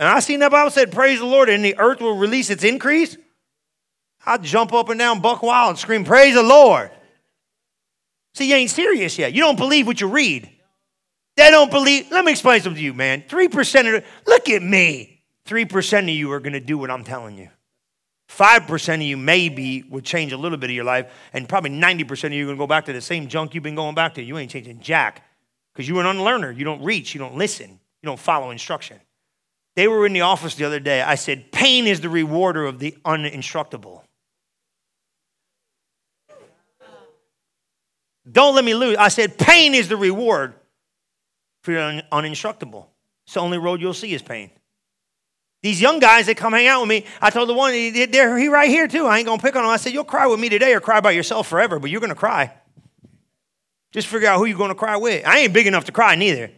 and 0.00 0.08
I 0.08 0.18
seen 0.20 0.40
that 0.40 0.50
Bible 0.50 0.70
said, 0.70 0.90
praise 0.90 1.18
the 1.18 1.26
Lord, 1.26 1.50
and 1.50 1.62
the 1.62 1.78
earth 1.78 2.00
will 2.00 2.16
release 2.16 2.48
its 2.48 2.64
increase, 2.64 3.18
I'd 4.24 4.42
jump 4.42 4.72
up 4.72 4.88
and 4.88 4.98
down, 4.98 5.20
buck 5.20 5.42
wild, 5.42 5.70
and 5.70 5.78
scream, 5.78 6.04
praise 6.04 6.34
the 6.34 6.42
Lord. 6.42 6.90
See, 8.34 8.48
you 8.48 8.54
ain't 8.54 8.70
serious 8.70 9.18
yet. 9.18 9.34
You 9.34 9.42
don't 9.42 9.58
believe 9.58 9.86
what 9.86 10.00
you 10.00 10.08
read. 10.08 10.50
They 11.36 11.50
don't 11.50 11.70
believe. 11.70 12.10
Let 12.10 12.24
me 12.24 12.32
explain 12.32 12.62
something 12.62 12.78
to 12.78 12.82
you, 12.82 12.94
man. 12.94 13.24
3% 13.28 13.98
of, 13.98 14.04
look 14.26 14.48
at 14.48 14.62
me. 14.62 15.22
3% 15.46 15.98
of 16.02 16.08
you 16.08 16.32
are 16.32 16.40
going 16.40 16.54
to 16.54 16.60
do 16.60 16.78
what 16.78 16.90
I'm 16.90 17.04
telling 17.04 17.36
you. 17.36 17.50
5% 18.30 18.94
of 18.94 19.02
you 19.02 19.18
maybe 19.18 19.82
would 19.90 20.04
change 20.04 20.32
a 20.32 20.36
little 20.36 20.56
bit 20.56 20.70
of 20.70 20.76
your 20.76 20.84
life, 20.84 21.12
and 21.34 21.46
probably 21.46 21.70
90% 21.70 22.24
of 22.24 22.32
you 22.32 22.44
are 22.44 22.46
going 22.46 22.56
to 22.56 22.62
go 22.62 22.66
back 22.66 22.86
to 22.86 22.92
the 22.92 23.00
same 23.02 23.28
junk 23.28 23.54
you've 23.54 23.64
been 23.64 23.74
going 23.74 23.94
back 23.94 24.14
to. 24.14 24.22
You 24.22 24.38
ain't 24.38 24.50
changing 24.50 24.80
jack 24.80 25.24
because 25.74 25.86
you're 25.86 26.00
an 26.00 26.06
unlearner. 26.06 26.52
You 26.52 26.64
don't 26.64 26.82
reach, 26.82 27.14
you 27.14 27.18
don't 27.18 27.36
listen, 27.36 27.68
you 27.68 28.06
don't 28.06 28.18
follow 28.18 28.50
instruction. 28.50 28.98
They 29.76 29.88
were 29.88 30.04
in 30.04 30.12
the 30.12 30.22
office 30.22 30.54
the 30.56 30.64
other 30.64 30.80
day. 30.80 31.00
I 31.00 31.14
said, 31.14 31.52
Pain 31.52 31.86
is 31.86 32.00
the 32.00 32.08
rewarder 32.08 32.64
of 32.66 32.78
the 32.78 32.96
uninstructable. 33.04 34.02
Don't 38.30 38.54
let 38.54 38.64
me 38.64 38.74
lose. 38.74 38.96
I 38.96 39.08
said, 39.08 39.38
pain 39.38 39.74
is 39.74 39.88
the 39.88 39.96
reward 39.96 40.54
for 41.62 41.72
the 41.72 41.82
un- 41.82 42.02
uninstructable. 42.12 42.86
It's 43.26 43.34
the 43.34 43.40
only 43.40 43.58
road 43.58 43.80
you'll 43.80 43.94
see 43.94 44.12
is 44.12 44.22
pain. 44.22 44.50
These 45.62 45.80
young 45.80 45.98
guys 45.98 46.26
that 46.26 46.36
come 46.36 46.52
hang 46.52 46.66
out 46.66 46.80
with 46.80 46.88
me, 46.88 47.04
I 47.20 47.30
told 47.30 47.48
the 47.48 47.54
one, 47.54 47.74
he 47.74 48.48
right 48.48 48.70
here 48.70 48.88
too. 48.88 49.06
I 49.06 49.18
ain't 49.18 49.26
gonna 49.26 49.42
pick 49.42 49.56
on 49.56 49.64
him. 49.64 49.70
I 49.70 49.76
said, 49.76 49.92
You'll 49.92 50.04
cry 50.04 50.26
with 50.26 50.40
me 50.40 50.48
today 50.48 50.72
or 50.72 50.80
cry 50.80 51.00
by 51.00 51.10
yourself 51.10 51.48
forever, 51.48 51.78
but 51.78 51.90
you're 51.90 52.00
gonna 52.00 52.14
cry. 52.14 52.52
Just 53.92 54.06
figure 54.06 54.28
out 54.28 54.38
who 54.38 54.46
you're 54.46 54.56
gonna 54.56 54.74
cry 54.74 54.96
with. 54.96 55.26
I 55.26 55.40
ain't 55.40 55.52
big 55.52 55.66
enough 55.66 55.84
to 55.86 55.92
cry 55.92 56.14
neither. 56.14 56.50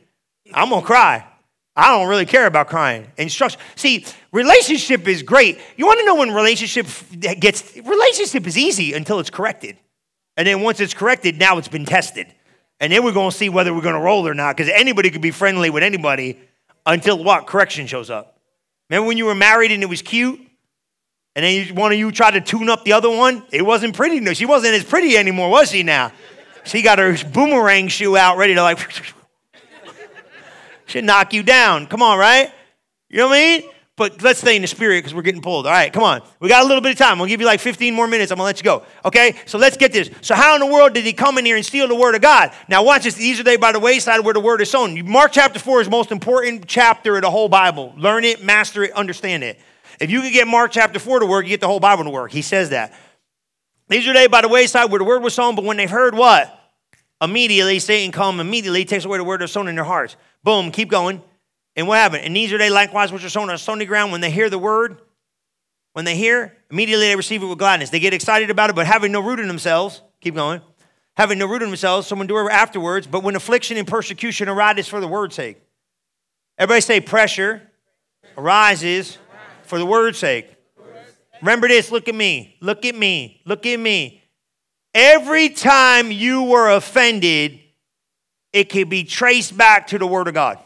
I'm 0.54 0.70
gonna 0.70 0.86
cry. 0.86 1.26
I 1.74 1.88
don't 1.90 2.08
really 2.08 2.26
care 2.26 2.46
about 2.46 2.68
crying. 2.68 3.10
Instruction. 3.16 3.60
See, 3.76 4.04
relationship 4.30 5.08
is 5.08 5.22
great. 5.22 5.58
You 5.76 5.86
want 5.86 6.00
to 6.00 6.04
know 6.04 6.16
when 6.16 6.30
relationship 6.30 6.86
gets 7.40 7.76
relationship 7.76 8.46
is 8.46 8.58
easy 8.58 8.92
until 8.92 9.20
it's 9.20 9.30
corrected. 9.30 9.78
And 10.36 10.46
then 10.46 10.60
once 10.60 10.80
it's 10.80 10.94
corrected, 10.94 11.38
now 11.38 11.58
it's 11.58 11.68
been 11.68 11.86
tested. 11.86 12.26
And 12.80 12.92
then 12.92 13.04
we're 13.04 13.12
going 13.12 13.30
to 13.30 13.36
see 13.36 13.48
whether 13.48 13.72
we're 13.72 13.82
going 13.82 13.94
to 13.94 14.00
roll 14.00 14.26
or 14.26 14.34
not 14.34 14.56
because 14.56 14.70
anybody 14.74 15.10
could 15.10 15.22
be 15.22 15.30
friendly 15.30 15.70
with 15.70 15.82
anybody 15.82 16.38
until 16.84 17.22
what? 17.22 17.46
Correction 17.46 17.86
shows 17.86 18.10
up. 18.10 18.38
Remember 18.90 19.06
when 19.06 19.16
you 19.16 19.26
were 19.26 19.34
married 19.34 19.72
and 19.72 19.82
it 19.82 19.88
was 19.88 20.02
cute? 20.02 20.40
And 21.34 21.44
then 21.44 21.74
one 21.74 21.92
of 21.92 21.98
you 21.98 22.12
tried 22.12 22.32
to 22.32 22.40
tune 22.40 22.68
up 22.68 22.84
the 22.84 22.92
other 22.92 23.08
one? 23.08 23.42
It 23.50 23.62
wasn't 23.62 23.96
pretty. 23.96 24.20
No, 24.20 24.34
she 24.34 24.44
wasn't 24.44 24.74
as 24.74 24.84
pretty 24.84 25.16
anymore, 25.16 25.48
was 25.50 25.70
she 25.70 25.82
now? 25.82 26.12
She 26.64 26.82
got 26.82 26.98
her 26.98 27.16
boomerang 27.32 27.88
shoe 27.88 28.16
out 28.16 28.36
ready 28.36 28.54
to 28.54 28.62
like, 28.62 28.78
should 30.92 31.04
knock 31.04 31.32
you 31.32 31.42
down. 31.42 31.86
Come 31.86 32.02
on, 32.02 32.18
right? 32.18 32.52
You 33.08 33.18
know 33.18 33.28
what 33.28 33.38
I 33.38 33.60
mean? 33.60 33.70
but 34.02 34.22
let's 34.22 34.40
stay 34.40 34.56
in 34.56 34.62
the 34.62 34.68
spirit 34.68 34.98
because 34.98 35.14
we're 35.14 35.22
getting 35.22 35.42
pulled. 35.42 35.66
All 35.66 35.72
right, 35.72 35.92
come 35.92 36.02
on. 36.02 36.22
We 36.40 36.48
got 36.48 36.64
a 36.64 36.66
little 36.66 36.80
bit 36.80 36.92
of 36.92 36.98
time. 36.98 37.18
We'll 37.18 37.28
give 37.28 37.40
you 37.40 37.46
like 37.46 37.60
15 37.60 37.94
more 37.94 38.08
minutes. 38.08 38.32
I'm 38.32 38.36
going 38.36 38.44
to 38.44 38.46
let 38.46 38.58
you 38.58 38.64
go. 38.64 38.84
Okay? 39.04 39.36
So 39.44 39.58
let's 39.58 39.76
get 39.76 39.92
this. 39.92 40.10
So, 40.22 40.34
how 40.34 40.54
in 40.54 40.60
the 40.60 40.66
world 40.66 40.94
did 40.94 41.04
he 41.04 41.12
come 41.12 41.36
in 41.36 41.44
here 41.44 41.56
and 41.56 41.64
steal 41.64 41.86
the 41.86 41.94
word 41.94 42.14
of 42.14 42.22
God? 42.22 42.52
Now, 42.68 42.82
watch 42.82 43.04
this. 43.04 43.14
These 43.14 43.38
are 43.38 43.42
they 43.42 43.56
by 43.56 43.70
the 43.70 43.78
wayside 43.78 44.20
where 44.24 44.34
the 44.34 44.40
word 44.40 44.60
is 44.62 44.70
sown. 44.70 45.06
Mark 45.08 45.32
chapter 45.32 45.58
4 45.58 45.82
is 45.82 45.86
the 45.86 45.90
most 45.90 46.10
important 46.10 46.66
chapter 46.66 47.16
of 47.16 47.22
the 47.22 47.30
whole 47.30 47.48
Bible. 47.48 47.92
Learn 47.96 48.24
it, 48.24 48.42
master 48.42 48.82
it, 48.82 48.92
understand 48.92 49.44
it. 49.44 49.60
If 50.00 50.10
you 50.10 50.20
can 50.22 50.32
get 50.32 50.48
Mark 50.48 50.72
chapter 50.72 50.98
4 50.98 51.20
to 51.20 51.26
work, 51.26 51.44
you 51.44 51.50
get 51.50 51.60
the 51.60 51.68
whole 51.68 51.80
Bible 51.80 52.04
to 52.04 52.10
work. 52.10 52.32
He 52.32 52.42
says 52.42 52.70
that. 52.70 52.94
These 53.88 54.08
are 54.08 54.14
they 54.14 54.26
by 54.26 54.40
the 54.40 54.48
wayside 54.48 54.90
where 54.90 54.98
the 54.98 55.04
word 55.04 55.22
was 55.22 55.34
sown, 55.34 55.54
but 55.54 55.64
when 55.64 55.76
they've 55.76 55.90
heard 55.90 56.14
what? 56.14 56.58
Immediately, 57.20 57.78
Satan 57.78 58.10
come 58.10 58.40
immediately, 58.40 58.84
takes 58.84 59.04
away 59.04 59.18
the 59.18 59.24
word 59.24 59.42
that's 59.42 59.52
sown 59.52 59.68
in 59.68 59.74
their 59.74 59.84
hearts. 59.84 60.16
Boom, 60.44 60.70
keep 60.70 60.88
going. 60.88 61.22
And 61.76 61.88
what 61.88 61.96
happened? 61.96 62.24
And 62.24 62.36
these 62.36 62.52
are 62.52 62.58
they 62.58 62.70
likewise 62.70 63.12
which 63.12 63.24
are 63.24 63.30
sown 63.30 63.48
on 63.50 63.58
stony 63.58 63.84
ground 63.84 64.12
when 64.12 64.20
they 64.20 64.30
hear 64.30 64.50
the 64.50 64.58
word. 64.58 65.00
When 65.94 66.04
they 66.04 66.16
hear, 66.16 66.56
immediately 66.70 67.08
they 67.08 67.16
receive 67.16 67.42
it 67.42 67.46
with 67.46 67.58
gladness. 67.58 67.90
They 67.90 68.00
get 68.00 68.14
excited 68.14 68.50
about 68.50 68.70
it, 68.70 68.76
but 68.76 68.86
having 68.86 69.12
no 69.12 69.20
root 69.20 69.40
in 69.40 69.48
themselves, 69.48 70.02
keep 70.20 70.34
going, 70.34 70.62
having 71.16 71.38
no 71.38 71.46
root 71.46 71.62
in 71.62 71.68
themselves, 71.68 72.06
someone 72.06 72.26
do 72.26 72.38
it 72.38 72.50
afterwards. 72.50 73.06
But 73.06 73.22
when 73.22 73.36
affliction 73.36 73.76
and 73.76 73.86
persecution 73.86 74.48
arises 74.48 74.88
for 74.88 75.00
the 75.00 75.08
word's 75.08 75.34
sake. 75.34 75.58
Everybody 76.58 76.80
say 76.80 77.00
pressure 77.00 77.62
arises 78.36 79.18
for 79.64 79.78
the 79.78 79.86
word's 79.86 80.18
sake. 80.18 80.48
Remember 81.40 81.68
this, 81.68 81.90
look 81.90 82.08
at 82.08 82.14
me, 82.14 82.56
look 82.60 82.84
at 82.84 82.94
me, 82.94 83.40
look 83.44 83.66
at 83.66 83.78
me. 83.78 84.22
Every 84.94 85.48
time 85.48 86.12
you 86.12 86.44
were 86.44 86.70
offended, 86.70 87.58
it 88.52 88.68
can 88.68 88.88
be 88.88 89.04
traced 89.04 89.56
back 89.56 89.88
to 89.88 89.98
the 89.98 90.06
word 90.06 90.28
of 90.28 90.34
God. 90.34 90.58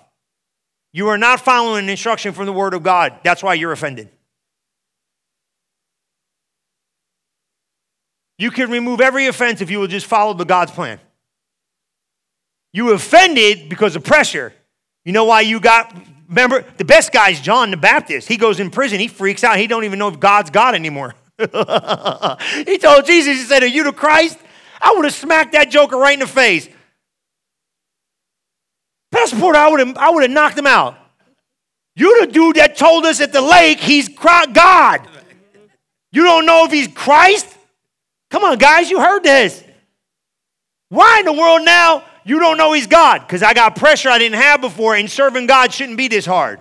You 0.97 1.09
are 1.09 1.19
not 1.19 1.41
following 1.41 1.85
an 1.85 1.91
instruction 1.91 2.33
from 2.33 2.47
the 2.47 2.55
Word 2.55 2.73
of 2.73 2.83
God. 2.83 3.21
That's 3.23 3.43
why 3.43 3.53
you're 3.53 3.71
offended. 3.71 4.09
You 8.39 8.51
can 8.51 8.71
remove 8.71 9.03
every 9.03 9.27
offense 9.27 9.61
if 9.61 9.71
you 9.71 9.79
will 9.79 9.89
just 9.89 10.07
follow 10.07 10.33
the 10.33 10.47
God's 10.47 10.71
plan. 10.71 10.99
You 12.73 12.93
offended 12.93 13.69
because 13.69 13.95
of 13.95 14.05
pressure. 14.05 14.55
You 15.05 15.13
know 15.13 15.27
why 15.27 15.43
you 15.43 15.61
got 15.61 15.95
remember 16.31 16.65
the 16.79 16.87
best 16.87 17.13
guy 17.13 17.29
is 17.29 17.43
John 17.43 17.71
the 17.71 17.77
Baptist. 17.77 18.27
He 18.27 18.39
goes 18.39 18.59
in 18.59 18.71
prison, 18.71 18.99
he 18.99 19.09
freaks 19.09 19.45
out. 19.45 19.59
He 19.59 19.67
don't 19.67 19.85
even 19.85 19.99
know 19.99 20.09
if 20.09 20.19
God's 20.19 20.49
God 20.49 20.75
anymore. 20.75 21.15
he 21.39 22.79
told 22.79 23.05
Jesus, 23.05 23.37
he 23.37 23.45
said, 23.45 23.63
Are 23.63 23.67
you 23.67 23.85
the 23.85 23.93
Christ? 23.93 24.39
I 24.81 24.95
would 24.95 25.05
have 25.05 25.15
smacked 25.15 25.53
that 25.53 25.71
joker 25.71 25.99
right 25.99 26.15
in 26.15 26.21
the 26.21 26.27
face. 26.27 26.71
Passport, 29.13 29.57
I 29.57 29.69
would 29.69 29.81
have 29.81 29.97
I 29.97 30.11
would 30.11 30.23
have 30.23 30.31
knocked 30.31 30.59
him 30.59 30.67
out. 30.67 30.99
You 31.95 32.27
the 32.27 32.33
dude 32.33 32.57
that 32.57 32.77
told 32.77 33.07
us 33.07 33.21
at 33.21 33.33
the 33.33 33.41
lake 33.41 33.79
he's 33.79 34.09
God. 34.09 35.01
You 36.13 36.25
don't 36.25 36.47
know 36.47 36.65
if 36.65 36.73
he's 36.73 36.89
Christ? 36.89 37.47
Come 38.31 38.45
on, 38.45 38.59
guys, 38.59 38.91
you 38.91 39.01
heard 39.01 39.23
this. 39.23 39.63
Why 40.89 41.21
in 41.21 41.25
the 41.25 41.33
world 41.33 41.65
now 41.65 42.05
you 42.25 42.39
don't 42.39 42.59
know 42.59 42.73
he's 42.73 42.87
God? 42.87 43.21
Because 43.21 43.43
I 43.43 43.55
got 43.55 43.77
pressure 43.77 44.09
I 44.09 44.19
didn't 44.19 44.41
have 44.41 44.61
before, 44.61 44.95
and 44.95 45.11
serving 45.11 45.47
God 45.47 45.73
shouldn't 45.73 45.99
be 45.99 46.09
this 46.09 46.27
hard. 46.27 46.61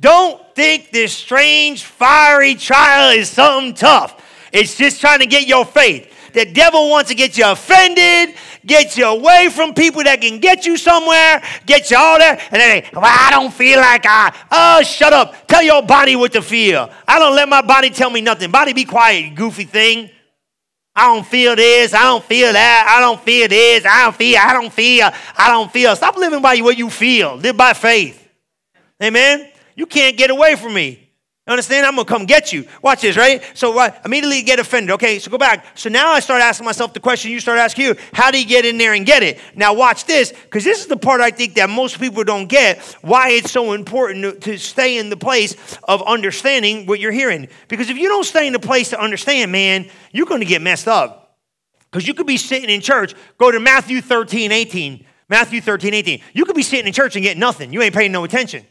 Don't 0.00 0.40
think 0.54 0.90
this 0.90 1.12
strange, 1.12 1.84
fiery 1.84 2.54
trial 2.54 3.10
is 3.10 3.28
something 3.28 3.74
tough. 3.74 4.24
It's 4.52 4.76
just 4.76 5.00
trying 5.00 5.18
to 5.20 5.26
get 5.26 5.46
your 5.46 5.64
faith. 5.64 6.12
The 6.32 6.44
devil 6.44 6.90
wants 6.90 7.08
to 7.10 7.14
get 7.14 7.36
you 7.36 7.50
offended, 7.50 8.36
get 8.64 8.96
you 8.96 9.06
away 9.06 9.48
from 9.50 9.74
people 9.74 10.02
that 10.04 10.20
can 10.20 10.38
get 10.38 10.66
you 10.66 10.76
somewhere, 10.76 11.42
get 11.66 11.90
you 11.90 11.96
all 11.96 12.18
there, 12.18 12.38
and 12.50 12.60
then, 12.60 12.84
well, 12.92 13.04
I 13.04 13.30
don't 13.30 13.52
feel 13.52 13.78
like 13.78 14.04
I. 14.04 14.34
Oh, 14.50 14.82
shut 14.82 15.12
up. 15.12 15.46
Tell 15.46 15.62
your 15.62 15.82
body 15.82 16.16
what 16.16 16.32
to 16.32 16.42
feel. 16.42 16.90
I 17.06 17.18
don't 17.18 17.34
let 17.34 17.48
my 17.48 17.62
body 17.62 17.90
tell 17.90 18.10
me 18.10 18.20
nothing. 18.20 18.50
Body, 18.50 18.72
be 18.72 18.84
quiet, 18.84 19.34
goofy 19.34 19.64
thing. 19.64 20.10
I 20.94 21.14
don't 21.14 21.24
feel 21.24 21.54
this. 21.54 21.94
I 21.94 22.02
don't 22.02 22.24
feel 22.24 22.52
that. 22.52 22.96
I 22.96 23.00
don't 23.00 23.20
feel 23.20 23.46
this. 23.46 23.86
I 23.86 24.02
don't 24.02 24.16
feel. 24.16 24.36
I 24.36 24.52
don't 24.52 24.72
feel. 24.72 25.10
I 25.36 25.48
don't 25.48 25.72
feel. 25.72 25.94
Stop 25.94 26.16
living 26.16 26.42
by 26.42 26.56
what 26.56 26.76
you 26.76 26.90
feel. 26.90 27.36
Live 27.36 27.56
by 27.56 27.72
faith. 27.72 28.28
Amen. 29.00 29.48
You 29.76 29.86
can't 29.86 30.16
get 30.16 30.30
away 30.30 30.56
from 30.56 30.74
me. 30.74 31.07
Understand? 31.48 31.86
I'm 31.86 31.96
gonna 31.96 32.04
come 32.04 32.26
get 32.26 32.52
you. 32.52 32.66
Watch 32.82 33.00
this, 33.00 33.16
right? 33.16 33.42
So 33.54 33.78
I 33.78 33.98
immediately 34.04 34.42
get 34.42 34.58
offended. 34.58 34.90
Okay, 34.92 35.18
so 35.18 35.30
go 35.30 35.38
back. 35.38 35.64
So 35.78 35.88
now 35.88 36.10
I 36.10 36.20
start 36.20 36.42
asking 36.42 36.66
myself 36.66 36.92
the 36.92 37.00
question 37.00 37.30
you 37.30 37.40
start 37.40 37.58
asking 37.58 37.86
you, 37.86 37.96
how 38.12 38.30
do 38.30 38.38
you 38.38 38.46
get 38.46 38.66
in 38.66 38.76
there 38.76 38.92
and 38.92 39.06
get 39.06 39.22
it? 39.22 39.40
Now 39.56 39.72
watch 39.72 40.04
this, 40.04 40.30
because 40.30 40.62
this 40.62 40.80
is 40.80 40.86
the 40.86 40.96
part 40.98 41.22
I 41.22 41.30
think 41.30 41.54
that 41.54 41.70
most 41.70 41.98
people 41.98 42.22
don't 42.22 42.48
get, 42.48 42.82
why 43.00 43.30
it's 43.30 43.50
so 43.50 43.72
important 43.72 44.22
to, 44.22 44.50
to 44.50 44.58
stay 44.58 44.98
in 44.98 45.08
the 45.08 45.16
place 45.16 45.56
of 45.84 46.02
understanding 46.02 46.84
what 46.84 47.00
you're 47.00 47.12
hearing. 47.12 47.48
Because 47.68 47.88
if 47.88 47.96
you 47.96 48.08
don't 48.08 48.24
stay 48.24 48.46
in 48.46 48.52
the 48.52 48.58
place 48.58 48.90
to 48.90 49.00
understand, 49.00 49.50
man, 49.50 49.88
you're 50.12 50.26
gonna 50.26 50.44
get 50.44 50.60
messed 50.60 50.86
up. 50.86 51.38
Because 51.90 52.06
you 52.06 52.12
could 52.12 52.26
be 52.26 52.36
sitting 52.36 52.68
in 52.68 52.82
church, 52.82 53.14
go 53.38 53.50
to 53.50 53.58
Matthew 53.58 54.02
13, 54.02 54.52
18. 54.52 55.06
Matthew 55.30 55.62
13, 55.62 55.94
18. 55.94 56.20
You 56.34 56.44
could 56.44 56.56
be 56.56 56.62
sitting 56.62 56.86
in 56.86 56.92
church 56.92 57.16
and 57.16 57.22
get 57.22 57.38
nothing. 57.38 57.72
You 57.72 57.80
ain't 57.80 57.94
paying 57.94 58.12
no 58.12 58.24
attention. 58.24 58.66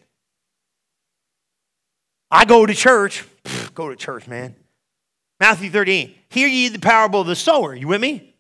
I 2.30 2.46
go 2.46 2.66
to 2.66 2.74
church. 2.74 3.26
Pfft, 3.44 3.74
go 3.74 3.90
to 3.90 3.96
church, 3.96 4.28
man. 4.28 4.56
Matthew 5.40 5.70
13. 5.70 6.14
Hear 6.30 6.48
ye 6.48 6.70
the 6.70 6.80
parable 6.80 7.22
of 7.22 7.28
the 7.28 7.36
sower. 7.36 7.74
You 7.74 7.88
with 7.88 8.02
me? 8.02 8.34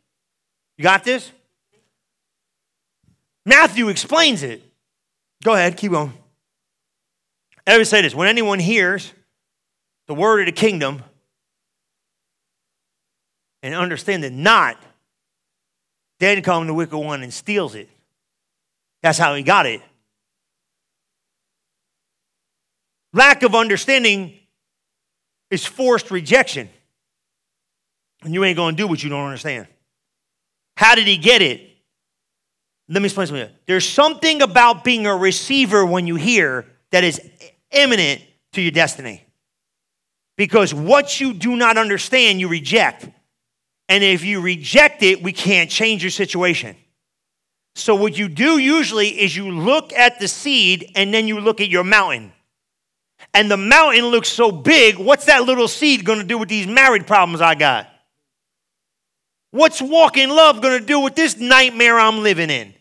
You 0.78 0.84
got 0.84 1.04
this? 1.04 1.32
Matthew 3.46 3.88
explains 3.88 4.44
it. 4.44 4.62
Go 5.44 5.54
ahead, 5.54 5.78
keep 5.78 5.92
going. 5.92 6.14
I 7.66 7.78
would 7.78 7.88
say 7.88 8.02
this 8.02 8.16
when 8.16 8.28
anyone 8.28 8.60
hears 8.60 9.14
the 10.08 10.14
word 10.14 10.42
of 10.42 10.46
the 10.48 10.52
kingdom 10.52 11.04
and 13.62 13.74
understand 13.74 14.24
it 14.24 14.34
not, 14.34 14.78
then 16.20 16.42
comes 16.42 16.68
the 16.68 16.74
wicked 16.74 16.98
one 16.98 17.24
and 17.24 17.34
steals 17.34 17.76
it. 17.76 17.90
That's 19.04 19.18
how 19.18 19.36
he 19.36 19.44
got 19.44 19.66
it. 19.66 19.82
Lack 23.14 23.44
of 23.44 23.56
understanding 23.56 24.34
is 25.50 25.66
forced 25.66 26.12
rejection. 26.12 26.70
And 28.24 28.34
you 28.34 28.44
ain't 28.44 28.58
going 28.58 28.76
to 28.76 28.82
do 28.82 28.88
what 28.88 29.04
you 29.04 29.10
don't 29.10 29.26
understand. 29.26 29.68
How 30.76 30.96
did 30.96 31.08
he 31.08 31.18
get 31.18 31.42
it? 31.42 31.62
Let 32.90 33.02
me 33.02 33.06
explain 33.06 33.28
something. 33.28 33.50
There's 33.66 33.88
something 33.88 34.42
about 34.42 34.84
being 34.84 35.06
a 35.06 35.16
receiver 35.16 35.86
when 35.86 36.08
you 36.08 36.16
hear 36.16 36.66
that 36.92 37.04
is 37.04 37.20
imminent 37.72 38.22
to 38.54 38.62
your 38.62 38.72
destiny. 38.72 39.24
Because 40.38 40.74
what 40.74 41.20
you 41.20 41.34
do 41.34 41.56
not 41.56 41.78
understand, 41.78 42.40
you 42.40 42.48
reject. 42.48 43.10
And 43.90 44.04
if 44.04 44.24
you 44.24 44.42
reject 44.42 45.04
it, 45.04 45.22
we 45.24 45.34
can't 45.34 45.70
change 45.70 46.04
your 46.04 46.12
situation. 46.12 46.76
So, 47.76 47.96
what 47.96 48.18
you 48.18 48.28
do 48.28 48.58
usually 48.58 49.08
is 49.08 49.36
you 49.36 49.52
look 49.52 49.94
at 49.94 50.20
the 50.20 50.28
seed 50.28 50.92
and 50.96 51.14
then 51.14 51.28
you 51.28 51.40
look 51.40 51.62
at 51.62 51.70
your 51.70 51.84
mountain 51.84 52.32
and 53.34 53.50
the 53.52 53.58
mountain 53.58 54.06
looks 54.06 54.30
so 54.30 54.52
big, 54.52 54.98
what's 54.98 55.26
that 55.26 55.44
little 55.44 55.68
seed 55.68 56.06
going 56.06 56.20
to 56.20 56.26
do 56.26 56.38
with 56.38 56.50
these 56.50 56.68
married 56.68 57.06
problems 57.06 57.42
I 57.42 57.56
got? 57.56 57.88
What's 59.52 59.82
walking 59.82 60.30
love 60.30 60.62
going 60.62 60.80
to 60.80 60.86
do 60.86 61.00
with 61.00 61.16
this 61.16 61.38
nightmare 61.38 62.00
I'm 62.00 62.24
living 62.24 62.50
in? 62.50 62.74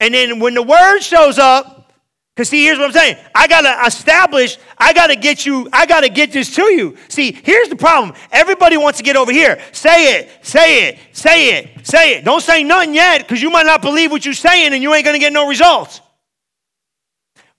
And 0.00 0.12
then 0.12 0.40
when 0.40 0.54
the 0.54 0.62
word 0.62 0.98
shows 0.98 1.38
up, 1.38 1.92
because 2.34 2.48
see, 2.48 2.64
here's 2.64 2.78
what 2.78 2.86
I'm 2.86 2.92
saying. 2.92 3.18
I 3.34 3.46
gotta 3.46 3.86
establish, 3.86 4.56
I 4.78 4.94
gotta 4.94 5.14
get 5.14 5.44
you, 5.44 5.68
I 5.72 5.84
gotta 5.84 6.08
get 6.08 6.32
this 6.32 6.54
to 6.56 6.62
you. 6.62 6.96
See, 7.08 7.32
here's 7.32 7.68
the 7.68 7.76
problem. 7.76 8.16
Everybody 8.32 8.78
wants 8.78 8.98
to 8.98 9.04
get 9.04 9.16
over 9.16 9.30
here. 9.30 9.60
Say 9.70 10.18
it, 10.18 10.30
say 10.40 10.88
it, 10.88 10.98
say 11.12 11.58
it, 11.58 11.86
say 11.86 12.16
it. 12.16 12.24
Don't 12.24 12.40
say 12.40 12.64
nothing 12.64 12.94
yet, 12.94 13.20
because 13.20 13.42
you 13.42 13.50
might 13.50 13.66
not 13.66 13.82
believe 13.82 14.10
what 14.10 14.24
you're 14.24 14.34
saying 14.34 14.72
and 14.72 14.82
you 14.82 14.94
ain't 14.94 15.04
gonna 15.04 15.18
get 15.18 15.32
no 15.32 15.46
results. 15.46 16.00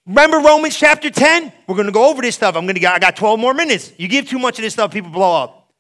Remember 0.05 0.39
Romans 0.39 0.77
chapter 0.77 1.09
10? 1.09 1.51
We're 1.67 1.75
going 1.75 1.87
to 1.87 1.93
go 1.93 2.09
over 2.09 2.21
this 2.21 2.35
stuff. 2.35 2.55
I'm 2.55 2.65
going 2.65 2.75
to 2.75 2.85
I 2.87 2.99
got 2.99 3.15
12 3.15 3.39
more 3.39 3.53
minutes. 3.53 3.93
You 3.97 4.07
give 4.07 4.27
too 4.27 4.39
much 4.39 4.59
of 4.59 4.63
this 4.63 4.73
stuff, 4.73 4.91
people 4.91 5.11
blow 5.11 5.43
up. 5.43 5.71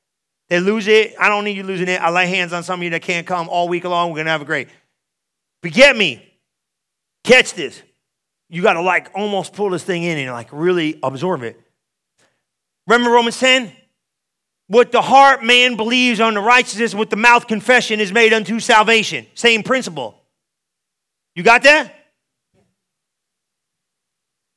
They 0.49 0.59
lose 0.59 0.87
it. 0.87 1.15
I 1.19 1.29
don't 1.29 1.43
need 1.43 1.57
you 1.57 1.63
losing 1.63 1.87
it. 1.87 2.01
I 2.01 2.09
lay 2.09 2.27
hands 2.27 2.53
on 2.53 2.63
some 2.63 2.79
of 2.79 2.83
you 2.83 2.89
that 2.91 3.01
can't 3.01 3.25
come 3.27 3.49
all 3.49 3.67
week 3.67 3.83
long. 3.83 4.09
We're 4.09 4.17
going 4.17 4.25
to 4.25 4.31
have 4.31 4.41
a 4.41 4.45
great. 4.45 4.69
But 5.61 5.73
get 5.73 5.95
me. 5.95 6.23
Catch 7.23 7.53
this. 7.53 7.81
You 8.49 8.61
got 8.61 8.73
to 8.73 8.81
like 8.81 9.09
almost 9.15 9.53
pull 9.53 9.71
this 9.71 9.83
thing 9.83 10.03
in 10.03 10.17
and 10.17 10.31
like 10.31 10.49
really 10.51 10.99
absorb 11.01 11.43
it. 11.43 11.59
Remember 12.87 13.11
Romans 13.11 13.39
10? 13.39 13.71
What 14.67 14.91
the 14.91 15.01
heart 15.01 15.43
man 15.43 15.75
believes 15.75 16.19
on 16.19 16.33
the 16.33 16.39
righteousness, 16.39 16.95
with 16.95 17.09
the 17.09 17.15
mouth 17.15 17.47
confession 17.47 17.99
is 17.99 18.11
made 18.11 18.33
unto 18.33 18.59
salvation. 18.59 19.25
Same 19.35 19.63
principle. 19.63 20.21
You 21.35 21.43
got 21.43 21.63
that? 21.63 21.93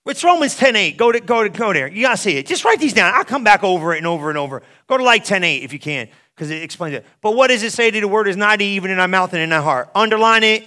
It's 0.07 0.23
Romans 0.23 0.57
10.8. 0.59 0.97
Go, 0.97 1.11
to, 1.11 1.21
go, 1.21 1.43
to, 1.43 1.49
go 1.49 1.73
there. 1.73 1.89
You 1.89 2.03
got 2.03 2.13
to 2.13 2.17
see 2.17 2.37
it. 2.37 2.47
Just 2.47 2.65
write 2.65 2.79
these 2.79 2.93
down. 2.93 3.13
I'll 3.15 3.25
come 3.25 3.45
back 3.45 3.65
over 3.65 3.95
it 3.95 3.99
and 3.99 4.07
over 4.07 4.29
and 4.29 4.39
over. 4.39 4.63
Go 4.87 4.97
to 4.97 5.03
like 5.03 5.25
10.8 5.25 5.63
if 5.63 5.73
you 5.73 5.79
can, 5.79 6.09
because 6.35 6.51
it 6.51 6.63
explains 6.63 6.95
it. 6.95 7.05
But 7.21 7.33
what 7.33 7.49
does 7.49 7.63
it 7.63 7.73
say 7.73 7.91
to 7.91 8.01
the 8.01 8.09
word 8.09 8.29
is 8.29 8.37
not 8.37 8.61
even 8.61 8.91
in 8.91 9.01
our 9.01 9.09
mouth 9.09 9.33
and 9.33 9.43
in 9.43 9.53
our 9.53 9.63
heart? 9.63 9.91
Underline 9.95 10.45
it. 10.45 10.67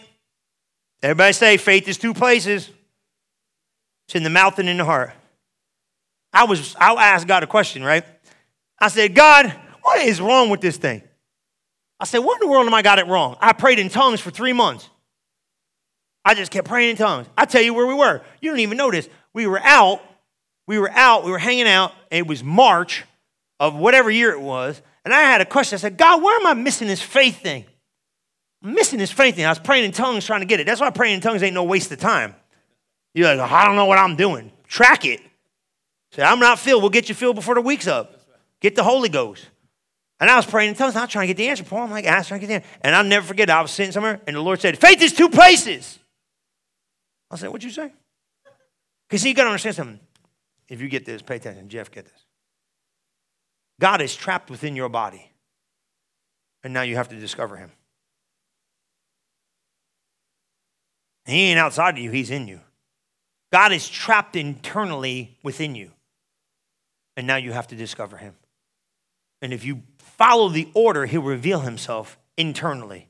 Everybody 1.02 1.34
say 1.34 1.58
faith 1.58 1.88
is 1.88 1.98
two 1.98 2.14
places. 2.14 2.70
It's 4.08 4.16
in 4.16 4.24
the 4.24 4.30
mouth 4.30 4.60
and 4.60 4.68
in 4.68 4.78
the 4.78 4.86
heart. 4.86 5.14
I 6.34 6.44
was, 6.44 6.76
I 6.76 6.94
asked 6.94 7.28
God 7.28 7.44
a 7.44 7.48
question, 7.48 7.84
right? 7.84 8.04
I 8.78 8.90
said, 8.90 9.16
God, 9.16 9.48
what 9.82 10.02
is 10.02 10.20
wrong 10.20 10.50
with 10.50 10.62
this 10.62 10.78
thing? 10.78 11.02
I 12.00 12.06
said, 12.06 12.20
what 12.20 12.42
in 12.42 12.48
the 12.48 12.52
world 12.52 12.68
am 12.68 12.74
I 12.74 12.82
got 12.82 13.00
it 13.00 13.08
wrong? 13.08 13.38
I 13.40 13.54
prayed 13.54 13.80
in 13.80 13.90
tongues 13.90 14.20
for 14.20 14.32
three 14.32 14.54
months. 14.54 14.90
I 16.24 16.34
just 16.34 16.52
kept 16.52 16.68
praying 16.68 16.92
in 16.92 16.96
tongues. 16.96 17.28
I 17.38 17.46
tell 17.46 17.62
you 17.62 17.74
where 17.74 17.88
we 17.88 17.94
were. 17.94 18.22
You 18.42 18.52
don't 18.52 18.60
even 18.60 18.78
know 18.78 18.92
this 18.92 19.10
we 19.34 19.47
were 19.47 19.59
out, 19.61 20.01
we 20.67 20.80
were 20.80 20.91
out, 20.91 21.23
we 21.23 21.32
were 21.32 21.39
hanging 21.39 21.67
out, 21.67 21.93
it 22.11 22.27
was 22.27 22.43
March 22.43 23.03
of 23.59 23.75
whatever 23.75 24.09
year 24.09 24.32
it 24.32 24.41
was, 24.41 24.82
and 25.05 25.13
I 25.13 25.21
had 25.21 25.41
a 25.41 25.45
question. 25.45 25.75
I 25.75 25.80
said, 25.80 25.97
God, 25.97 26.21
where 26.21 26.39
am 26.39 26.47
I 26.47 26.53
missing 26.53 26.88
this 26.88 27.01
faith 27.01 27.41
thing? 27.41 27.65
I'm 28.63 28.73
missing 28.73 28.99
this 28.99 29.11
faith 29.11 29.36
thing. 29.36 29.45
I 29.45 29.49
was 29.49 29.59
praying 29.59 29.86
in 29.86 29.91
tongues 29.91 30.25
trying 30.25 30.41
to 30.41 30.45
get 30.45 30.59
it. 30.59 30.65
That's 30.65 30.82
why 30.82 30.89
praying 30.89 31.15
in 31.15 31.21
tongues 31.21 31.41
ain't 31.43 31.53
no 31.53 31.63
waste 31.63 31.91
of 31.91 31.99
time. 31.99 32.36
You're 33.13 33.34
like, 33.36 33.51
I 33.51 33.65
don't 33.65 33.75
know 33.75 33.86
what 33.86 33.97
I'm 33.97 34.15
doing. 34.15 34.51
Track 34.67 35.05
it. 35.05 35.21
Say, 36.11 36.23
I'm 36.23 36.39
not 36.39 36.59
filled. 36.59 36.84
We'll 36.84 36.89
get 36.89 37.09
you 37.09 37.15
filled 37.15 37.36
before 37.36 37.55
the 37.55 37.61
week's 37.61 37.88
up. 37.88 38.19
Get 38.59 38.75
the 38.75 38.84
Holy 38.84 39.09
Ghost. 39.09 39.47
And 40.19 40.30
I 40.30 40.36
was 40.36 40.45
praying 40.45 40.69
in 40.69 40.75
tongues, 40.75 40.95
not 40.95 41.09
trying 41.09 41.27
to 41.27 41.34
get 41.34 41.38
the 41.38 41.47
answer. 41.47 41.63
Paul, 41.63 41.84
I'm 41.84 41.91
like, 41.91 42.05
ask, 42.05 42.27
trying 42.27 42.41
to 42.41 42.47
get 42.47 42.61
the 42.61 42.65
answer. 42.65 42.77
And 42.82 42.95
I'll 42.95 43.03
never 43.05 43.25
forget, 43.25 43.49
I 43.49 43.61
was 43.61 43.71
sitting 43.71 43.93
somewhere, 43.93 44.19
and 44.27 44.36
the 44.36 44.41
Lord 44.41 44.59
said, 44.59 44.77
Faith 44.77 45.01
is 45.01 45.13
two 45.13 45.30
places. 45.30 45.97
I 47.32 47.38
said, 47.38 47.49
What'd 47.49 47.63
you 47.63 47.69
say? 47.69 47.93
Because 49.10 49.26
you 49.26 49.34
got 49.34 49.43
to 49.43 49.49
understand 49.49 49.76
something. 49.76 49.99
If 50.68 50.82
you 50.82 50.88
get 50.88 51.03
this, 51.03 51.24
pay 51.24 51.38
attention. 51.38 51.68
Jeff, 51.68 51.89
get 51.89 52.05
this. 52.05 52.26
God 53.80 54.01
is 54.01 54.16
trapped 54.16 54.51
within 54.51 54.76
your 54.76 54.89
body, 54.89 55.32
and 56.64 56.74
now 56.74 56.82
you 56.84 56.95
have 56.95 57.10
to 57.10 57.16
discover 57.16 57.57
him. 57.57 57.72
He 61.26 61.49
ain't 61.49 61.60
outside 61.60 61.97
of 61.97 62.03
you, 62.03 62.12
he's 62.12 62.30
in 62.30 62.47
you. 62.47 62.60
God 63.51 63.72
is 63.72 63.89
trapped 63.89 64.36
internally 64.36 65.38
within 65.43 65.76
you. 65.76 65.91
And 67.18 67.26
now 67.26 67.38
you 67.38 67.51
have 67.51 67.68
to 67.68 67.76
discover 67.76 68.18
him. 68.18 68.36
And 69.41 69.53
if 69.53 69.66
you 69.66 69.84
follow 69.97 70.49
the 70.49 70.70
order, 70.74 71.05
he'll 71.05 71.22
reveal 71.22 71.62
himself 71.62 72.18
internally. 72.38 73.10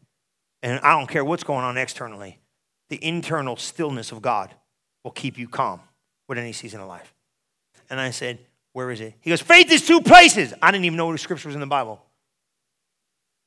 And 0.64 0.80
I 0.80 0.98
don't 0.98 1.08
care 1.08 1.26
what's 1.26 1.44
going 1.44 1.64
on 1.64 1.78
externally, 1.78 2.40
the 2.90 3.04
internal 3.04 3.56
stillness 3.56 4.12
of 4.12 4.22
God 4.22 4.54
will 5.04 5.12
keep 5.12 5.38
you 5.38 5.48
calm 5.48 5.82
with 6.30 6.38
any 6.38 6.54
season 6.54 6.80
of 6.80 6.88
life. 6.88 7.14
And 7.90 8.00
I 8.00 8.12
said, 8.12 8.40
Where 8.72 8.92
is 8.92 9.02
it? 9.02 9.16
He 9.20 9.30
goes, 9.30 9.42
Faith 9.42 9.70
is 9.72 9.86
two 9.86 10.00
places. 10.00 10.54
I 10.62 10.72
didn't 10.72 10.86
even 10.86 10.96
know 10.96 11.12
the 11.12 11.18
scripture 11.18 11.50
was 11.50 11.56
in 11.56 11.62
the 11.62 11.68
Bible. 11.68 12.02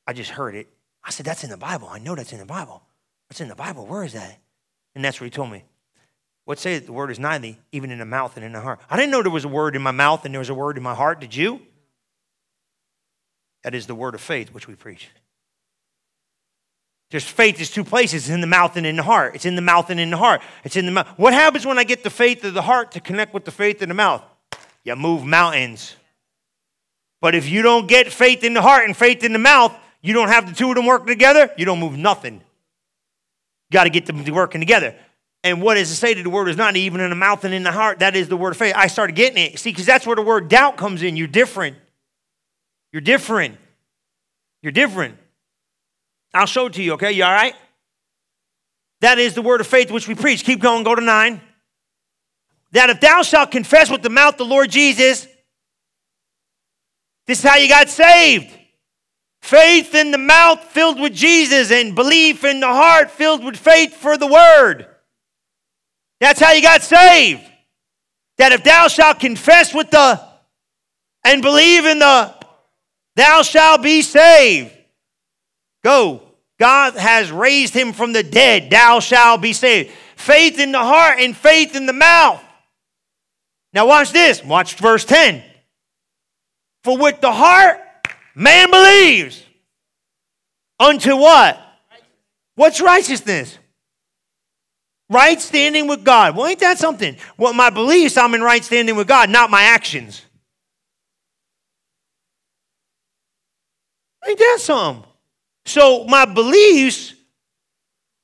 I 0.06 0.12
just 0.12 0.30
heard 0.30 0.54
it. 0.54 0.68
I 1.02 1.10
said, 1.10 1.24
That's 1.24 1.44
in 1.44 1.50
the 1.50 1.56
Bible. 1.56 1.88
I 1.88 1.98
know 1.98 2.14
that's 2.14 2.32
in 2.32 2.38
the 2.38 2.44
Bible. 2.44 2.82
That's 3.30 3.40
in 3.40 3.48
the 3.48 3.54
Bible. 3.54 3.86
Where 3.86 4.04
is 4.04 4.12
that? 4.12 4.38
And 4.94 5.02
that's 5.02 5.18
what 5.18 5.24
he 5.24 5.30
told 5.30 5.50
me. 5.50 5.64
What 6.44 6.58
say 6.58 6.78
the 6.80 6.92
word 6.92 7.10
is 7.10 7.20
nigh 7.20 7.38
thee, 7.38 7.56
even 7.70 7.90
in 7.90 7.98
the 7.98 8.04
mouth 8.04 8.36
and 8.36 8.44
in 8.44 8.52
the 8.52 8.60
heart. 8.60 8.80
I 8.90 8.96
didn't 8.96 9.12
know 9.12 9.22
there 9.22 9.30
was 9.30 9.44
a 9.44 9.48
word 9.48 9.76
in 9.76 9.80
my 9.80 9.92
mouth 9.92 10.24
and 10.24 10.34
there 10.34 10.40
was 10.40 10.50
a 10.50 10.54
word 10.54 10.76
in 10.76 10.82
my 10.82 10.94
heart. 10.94 11.20
Did 11.20 11.34
you? 11.34 11.62
That 13.62 13.76
is 13.76 13.86
the 13.86 13.94
word 13.94 14.16
of 14.16 14.20
faith 14.20 14.52
which 14.52 14.66
we 14.66 14.74
preach. 14.74 15.08
There's 17.12 17.28
faith 17.28 17.60
is 17.60 17.70
two 17.70 17.84
places, 17.84 18.24
it's 18.24 18.30
in 18.30 18.40
the 18.40 18.46
mouth 18.46 18.74
and 18.78 18.86
in 18.86 18.96
the 18.96 19.02
heart. 19.02 19.34
It's 19.34 19.44
in 19.44 19.54
the 19.54 19.60
mouth 19.60 19.90
and 19.90 20.00
in 20.00 20.08
the 20.08 20.16
heart. 20.16 20.40
It's 20.64 20.76
in 20.76 20.86
the 20.86 20.92
mouth. 20.92 21.06
What 21.18 21.34
happens 21.34 21.66
when 21.66 21.78
I 21.78 21.84
get 21.84 22.02
the 22.02 22.08
faith 22.08 22.42
of 22.42 22.54
the 22.54 22.62
heart 22.62 22.92
to 22.92 23.00
connect 23.00 23.34
with 23.34 23.44
the 23.44 23.50
faith 23.50 23.82
in 23.82 23.90
the 23.90 23.94
mouth? 23.94 24.22
You 24.82 24.96
move 24.96 25.22
mountains. 25.22 25.94
But 27.20 27.34
if 27.34 27.50
you 27.50 27.60
don't 27.60 27.86
get 27.86 28.10
faith 28.10 28.44
in 28.44 28.54
the 28.54 28.62
heart 28.62 28.86
and 28.86 28.96
faith 28.96 29.24
in 29.24 29.34
the 29.34 29.38
mouth, 29.38 29.76
you 30.00 30.14
don't 30.14 30.28
have 30.28 30.48
the 30.48 30.54
two 30.54 30.70
of 30.70 30.74
them 30.74 30.86
working 30.86 31.08
together, 31.08 31.50
you 31.58 31.66
don't 31.66 31.78
move 31.78 31.98
nothing. 31.98 32.36
You 32.36 33.72
got 33.72 33.84
to 33.84 33.90
get 33.90 34.06
them 34.06 34.24
working 34.24 34.62
together. 34.62 34.94
And 35.44 35.60
what 35.60 35.74
does 35.74 35.90
it 35.90 35.96
say 35.96 36.14
that 36.14 36.22
the 36.22 36.30
word 36.30 36.48
is 36.48 36.56
not 36.56 36.76
even 36.76 37.02
in 37.02 37.10
the 37.10 37.16
mouth 37.16 37.44
and 37.44 37.52
in 37.52 37.62
the 37.62 37.72
heart? 37.72 37.98
That 37.98 38.16
is 38.16 38.28
the 38.28 38.38
word 38.38 38.52
of 38.52 38.56
faith. 38.56 38.72
I 38.74 38.86
started 38.86 39.16
getting 39.16 39.36
it. 39.36 39.58
See, 39.58 39.70
because 39.70 39.84
that's 39.84 40.06
where 40.06 40.16
the 40.16 40.22
word 40.22 40.48
doubt 40.48 40.78
comes 40.78 41.02
in. 41.02 41.18
You're 41.18 41.26
different. 41.26 41.76
You're 42.90 43.02
different. 43.02 43.58
You're 44.62 44.72
different. 44.72 45.18
I'll 46.34 46.46
show 46.46 46.66
it 46.66 46.74
to 46.74 46.82
you, 46.82 46.94
okay? 46.94 47.12
You 47.12 47.24
all 47.24 47.32
right? 47.32 47.54
That 49.00 49.18
is 49.18 49.34
the 49.34 49.42
word 49.42 49.60
of 49.60 49.66
faith 49.66 49.90
which 49.90 50.08
we 50.08 50.14
preach. 50.14 50.44
Keep 50.44 50.60
going, 50.60 50.84
go 50.84 50.94
to 50.94 51.02
nine. 51.02 51.40
That 52.72 52.88
if 52.88 53.00
thou 53.00 53.22
shalt 53.22 53.50
confess 53.50 53.90
with 53.90 54.02
the 54.02 54.10
mouth 54.10 54.36
the 54.36 54.44
Lord 54.44 54.70
Jesus, 54.70 55.26
this 57.26 57.38
is 57.38 57.44
how 57.44 57.56
you 57.56 57.68
got 57.68 57.88
saved. 57.88 58.50
Faith 59.42 59.94
in 59.94 60.12
the 60.12 60.18
mouth 60.18 60.62
filled 60.62 61.00
with 61.00 61.12
Jesus 61.12 61.70
and 61.70 61.94
belief 61.94 62.44
in 62.44 62.60
the 62.60 62.68
heart 62.68 63.10
filled 63.10 63.44
with 63.44 63.56
faith 63.56 63.94
for 63.94 64.16
the 64.16 64.26
word. 64.26 64.86
That's 66.20 66.40
how 66.40 66.52
you 66.52 66.62
got 66.62 66.82
saved. 66.82 67.42
That 68.38 68.52
if 68.52 68.62
thou 68.62 68.86
shalt 68.88 69.18
confess 69.18 69.74
with 69.74 69.90
the 69.90 70.20
and 71.24 71.42
believe 71.42 71.84
in 71.84 71.98
the, 71.98 72.34
thou 73.16 73.42
shalt 73.42 73.82
be 73.82 74.02
saved. 74.02 74.72
Go. 75.82 76.22
God 76.58 76.94
has 76.94 77.32
raised 77.32 77.74
him 77.74 77.92
from 77.92 78.12
the 78.12 78.22
dead. 78.22 78.70
Thou 78.70 79.00
shalt 79.00 79.42
be 79.42 79.52
saved. 79.52 79.90
Faith 80.16 80.60
in 80.60 80.70
the 80.70 80.78
heart 80.78 81.18
and 81.18 81.36
faith 81.36 81.74
in 81.74 81.86
the 81.86 81.92
mouth. 81.92 82.42
Now, 83.72 83.86
watch 83.86 84.12
this. 84.12 84.44
Watch 84.44 84.74
verse 84.74 85.04
10. 85.04 85.42
For 86.84 86.96
with 86.96 87.20
the 87.20 87.32
heart 87.32 87.80
man 88.34 88.70
believes. 88.70 89.44
Unto 90.78 91.16
what? 91.16 91.60
What's 92.54 92.80
righteousness? 92.80 93.58
Right 95.08 95.40
standing 95.40 95.88
with 95.88 96.04
God. 96.04 96.36
Well, 96.36 96.46
ain't 96.46 96.60
that 96.60 96.78
something? 96.78 97.16
Well, 97.36 97.52
my 97.52 97.70
beliefs, 97.70 98.16
I'm 98.16 98.34
in 98.34 98.40
right 98.40 98.64
standing 98.64 98.96
with 98.96 99.06
God, 99.06 99.30
not 99.30 99.50
my 99.50 99.62
actions. 99.62 100.22
Ain't 104.26 104.38
that 104.38 104.58
something? 104.60 105.11
So 105.64 106.04
my 106.04 106.24
beliefs 106.24 107.14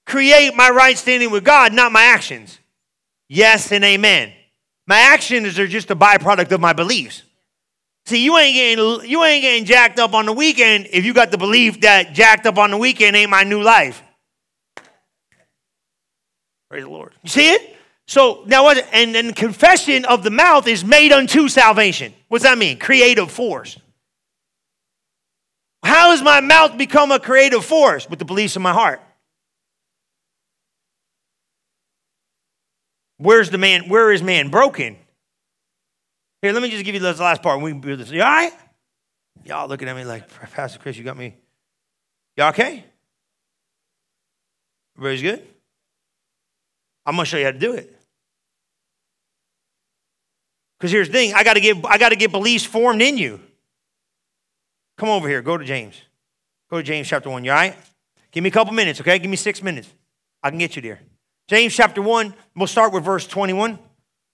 create 0.06 0.54
my 0.54 0.70
right 0.70 0.96
standing 0.96 1.30
with 1.30 1.44
God, 1.44 1.72
not 1.72 1.92
my 1.92 2.02
actions. 2.02 2.58
Yes 3.28 3.72
and 3.72 3.84
amen. 3.84 4.32
My 4.86 4.98
actions 4.98 5.58
are 5.58 5.66
just 5.66 5.90
a 5.90 5.96
byproduct 5.96 6.50
of 6.50 6.60
my 6.60 6.72
beliefs. 6.72 7.22
See, 8.06 8.24
you 8.24 8.38
ain't 8.38 8.54
getting 8.54 9.10
you 9.10 9.22
ain't 9.22 9.42
getting 9.42 9.66
jacked 9.66 9.98
up 9.98 10.14
on 10.14 10.24
the 10.24 10.32
weekend 10.32 10.88
if 10.92 11.04
you 11.04 11.12
got 11.12 11.30
the 11.30 11.36
belief 11.36 11.82
that 11.82 12.14
jacked 12.14 12.46
up 12.46 12.56
on 12.56 12.70
the 12.70 12.78
weekend 12.78 13.14
ain't 13.14 13.30
my 13.30 13.42
new 13.42 13.62
life. 13.62 14.02
Praise 16.70 16.84
the 16.84 16.90
Lord. 16.90 17.12
You 17.22 17.28
see 17.28 17.50
it? 17.50 17.76
So 18.06 18.44
now 18.46 18.64
what? 18.64 18.86
And 18.92 19.14
then 19.14 19.34
confession 19.34 20.06
of 20.06 20.22
the 20.22 20.30
mouth 20.30 20.66
is 20.66 20.84
made 20.84 21.12
unto 21.12 21.48
salvation. 21.48 22.14
What's 22.28 22.44
that 22.44 22.56
mean? 22.56 22.78
Creative 22.78 23.30
force. 23.30 23.78
How 25.88 26.10
has 26.10 26.20
my 26.20 26.42
mouth 26.42 26.76
become 26.76 27.10
a 27.12 27.18
creative 27.18 27.64
force? 27.64 28.08
With 28.10 28.18
the 28.18 28.26
beliefs 28.26 28.56
in 28.56 28.62
my 28.62 28.74
heart. 28.74 29.00
Where's 33.16 33.48
the 33.48 33.56
man? 33.56 33.88
Where 33.88 34.12
is 34.12 34.22
man 34.22 34.50
broken? 34.50 34.98
Here, 36.42 36.52
let 36.52 36.62
me 36.62 36.68
just 36.68 36.84
give 36.84 36.94
you 36.94 37.00
this 37.00 37.18
last 37.18 37.42
part. 37.42 37.62
We 37.62 37.70
can 37.70 37.80
do 37.80 37.96
this. 37.96 38.10
You 38.10 38.20
all 38.20 38.28
right? 38.28 38.52
Y'all 39.44 39.66
looking 39.66 39.88
at 39.88 39.96
me 39.96 40.04
like, 40.04 40.28
Pastor 40.52 40.78
Chris, 40.78 40.98
you 40.98 41.04
got 41.04 41.16
me. 41.16 41.34
Y'all 42.36 42.50
okay? 42.50 42.84
Everybody's 44.98 45.22
good? 45.22 45.42
I'm 47.06 47.14
gonna 47.16 47.24
show 47.24 47.38
you 47.38 47.46
how 47.46 47.52
to 47.52 47.58
do 47.58 47.72
it. 47.72 47.98
Because 50.78 50.92
here's 50.92 51.08
the 51.08 51.14
thing, 51.14 51.32
I 51.32 51.44
gotta 51.44 51.60
get 51.60 51.78
I 51.86 51.96
gotta 51.96 52.14
get 52.14 52.30
beliefs 52.30 52.66
formed 52.66 53.00
in 53.00 53.16
you. 53.16 53.40
Come 54.98 55.08
over 55.08 55.28
here. 55.28 55.40
Go 55.40 55.56
to 55.56 55.64
James. 55.64 55.94
Go 56.68 56.76
to 56.76 56.82
James 56.82 57.08
chapter 57.08 57.30
1. 57.30 57.44
You 57.44 57.52
all 57.52 57.56
right? 57.56 57.76
Give 58.32 58.42
me 58.42 58.48
a 58.48 58.52
couple 58.52 58.74
minutes, 58.74 59.00
okay? 59.00 59.18
Give 59.18 59.30
me 59.30 59.36
six 59.36 59.62
minutes. 59.62 59.88
I 60.42 60.50
can 60.50 60.58
get 60.58 60.76
you 60.76 60.82
there. 60.82 61.00
James 61.46 61.74
chapter 61.74 62.02
1, 62.02 62.34
we'll 62.54 62.66
start 62.66 62.92
with 62.92 63.04
verse 63.04 63.26
21. 63.26 63.78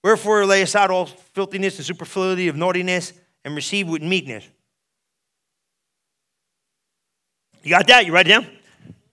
Wherefore 0.02 0.44
lay 0.44 0.62
aside 0.62 0.90
all 0.90 1.06
filthiness 1.06 1.76
and 1.76 1.86
superfluity 1.86 2.48
of 2.48 2.56
naughtiness 2.56 3.12
and 3.44 3.54
receive 3.54 3.88
with 3.88 4.02
meekness. 4.02 4.46
You 7.62 7.70
got 7.70 7.86
that? 7.86 8.04
You 8.04 8.12
write 8.12 8.26
it 8.26 8.30
down? 8.30 8.46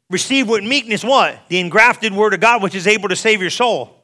Receive 0.09 0.49
with 0.49 0.63
meekness 0.63 1.03
what? 1.03 1.47
The 1.47 1.59
engrafted 1.59 2.11
word 2.11 2.33
of 2.33 2.39
God, 2.39 2.63
which 2.63 2.75
is 2.75 2.87
able 2.87 3.09
to 3.09 3.15
save 3.15 3.39
your 3.39 3.49
soul. 3.49 4.03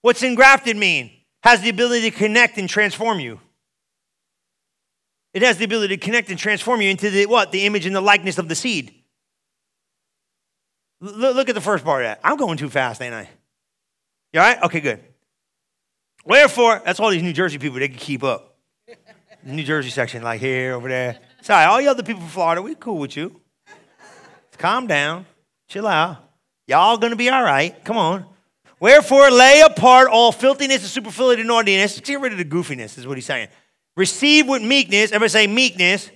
What's 0.00 0.22
engrafted 0.22 0.76
mean? 0.76 1.10
Has 1.42 1.60
the 1.60 1.68
ability 1.68 2.10
to 2.10 2.16
connect 2.16 2.56
and 2.56 2.68
transform 2.68 3.20
you. 3.20 3.40
It 5.34 5.42
has 5.42 5.58
the 5.58 5.64
ability 5.64 5.96
to 5.96 6.02
connect 6.02 6.30
and 6.30 6.38
transform 6.38 6.80
you 6.80 6.88
into 6.88 7.10
the 7.10 7.26
what? 7.26 7.50
The 7.50 7.66
image 7.66 7.86
and 7.86 7.94
the 7.94 8.00
likeness 8.00 8.38
of 8.38 8.48
the 8.48 8.54
seed. 8.54 8.94
L- 11.02 11.34
look 11.34 11.48
at 11.48 11.56
the 11.56 11.60
first 11.60 11.84
part 11.84 12.02
of 12.02 12.06
that. 12.06 12.20
I'm 12.22 12.36
going 12.36 12.56
too 12.56 12.70
fast, 12.70 13.02
ain't 13.02 13.14
I? 13.14 13.28
You 14.32 14.40
all 14.40 14.46
right? 14.46 14.62
Okay, 14.62 14.80
good. 14.80 15.00
Wherefore, 16.24 16.80
that's 16.84 17.00
all 17.00 17.10
these 17.10 17.22
New 17.22 17.32
Jersey 17.32 17.58
people, 17.58 17.78
they 17.78 17.88
can 17.88 17.98
keep 17.98 18.22
up. 18.22 18.56
The 18.86 19.52
New 19.52 19.64
Jersey 19.64 19.90
section, 19.90 20.22
like 20.22 20.40
here, 20.40 20.72
over 20.72 20.88
there. 20.88 21.18
Sorry, 21.42 21.66
all 21.66 21.80
you 21.80 21.90
other 21.90 22.02
people 22.02 22.22
from 22.22 22.30
Florida, 22.30 22.62
we 22.62 22.74
cool 22.76 22.98
with 22.98 23.16
you. 23.16 23.40
Calm 24.56 24.86
down. 24.86 25.26
Chill 25.68 25.86
out. 25.86 26.18
Y'all 26.66 26.96
gonna 26.96 27.16
be 27.16 27.28
all 27.28 27.42
right. 27.42 27.84
Come 27.84 27.98
on. 27.98 28.24
Wherefore, 28.80 29.30
lay 29.30 29.60
apart 29.60 30.08
all 30.08 30.32
filthiness 30.32 30.82
and 30.82 30.90
superfluity 30.90 31.42
and 31.42 31.48
naughtiness. 31.48 32.00
Get 32.00 32.20
rid 32.20 32.32
of 32.32 32.38
the 32.38 32.44
goofiness, 32.44 32.96
is 32.96 33.06
what 33.06 33.16
he's 33.16 33.26
saying. 33.26 33.48
Receive 33.96 34.48
with 34.48 34.62
meekness. 34.62 35.12
Everybody 35.12 35.28
say 35.28 35.46
meekness. 35.46 36.10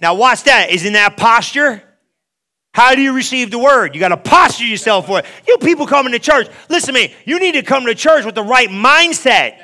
Now, 0.00 0.14
watch 0.14 0.44
that. 0.44 0.70
Is 0.70 0.84
in 0.84 0.94
that 0.94 1.16
posture? 1.16 1.82
How 2.72 2.94
do 2.94 3.02
you 3.02 3.12
receive 3.12 3.50
the 3.50 3.58
word? 3.58 3.94
You 3.94 4.00
got 4.00 4.08
to 4.08 4.16
posture 4.16 4.64
yourself 4.64 5.06
for 5.06 5.18
it. 5.18 5.26
You 5.46 5.58
people 5.58 5.86
coming 5.86 6.12
to 6.12 6.18
church, 6.18 6.48
listen 6.68 6.94
to 6.94 7.00
me. 7.00 7.12
You 7.24 7.40
need 7.40 7.52
to 7.52 7.62
come 7.62 7.86
to 7.86 7.94
church 7.94 8.24
with 8.24 8.34
the 8.34 8.42
right 8.42 8.68
mindset. 8.68 9.58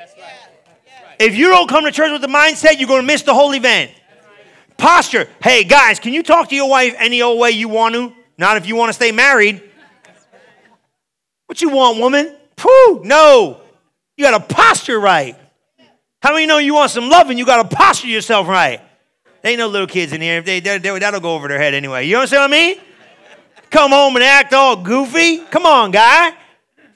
If 1.19 1.35
you 1.35 1.47
don't 1.47 1.69
come 1.69 1.85
to 1.85 1.91
church 1.91 2.11
with 2.11 2.21
the 2.21 2.27
mindset, 2.27 2.77
you're 2.77 2.89
going 2.89 3.01
to 3.01 3.07
miss 3.07 3.21
the 3.21 3.33
whole 3.33 3.53
event. 3.53 3.91
Posture. 4.77 5.29
Hey, 5.41 5.63
guys, 5.63 5.99
can 5.99 6.13
you 6.13 6.23
talk 6.23 6.49
to 6.49 6.55
your 6.55 6.69
wife 6.69 6.93
any 6.97 7.21
old 7.21 7.39
way 7.39 7.51
you 7.51 7.69
want 7.69 7.95
to? 7.95 8.13
Not 8.37 8.57
if 8.57 8.67
you 8.67 8.75
want 8.75 8.89
to 8.89 8.93
stay 8.93 9.13
married. 9.13 9.63
What 11.45 11.61
you 11.61 11.69
want, 11.69 11.99
woman? 11.99 12.35
Pooh, 12.57 13.01
no. 13.03 13.61
You 14.17 14.25
got 14.25 14.37
to 14.37 14.53
posture 14.53 14.99
right. 14.99 15.37
How 16.25 16.33
many 16.33 16.47
know 16.47 16.57
you 16.57 16.73
want 16.73 16.89
some 16.89 17.07
loving? 17.07 17.37
You 17.37 17.45
got 17.45 17.69
to 17.69 17.75
posture 17.75 18.07
yourself 18.07 18.47
right. 18.47 18.81
There 19.43 19.51
ain't 19.51 19.59
no 19.59 19.67
little 19.67 19.85
kids 19.85 20.11
in 20.11 20.21
here. 20.21 20.39
If 20.39 20.45
they, 20.45 20.59
they, 20.59 20.79
they, 20.79 20.97
that'll 20.97 21.19
go 21.19 21.35
over 21.35 21.47
their 21.47 21.59
head 21.59 21.75
anyway. 21.75 22.07
You 22.07 22.15
understand 22.15 22.51
what 22.51 22.57
I 22.57 22.59
mean? 22.59 22.79
Come 23.69 23.91
home 23.91 24.15
and 24.15 24.25
act 24.25 24.51
all 24.51 24.75
goofy. 24.75 25.37
Come 25.37 25.67
on, 25.67 25.91
guy. 25.91 26.33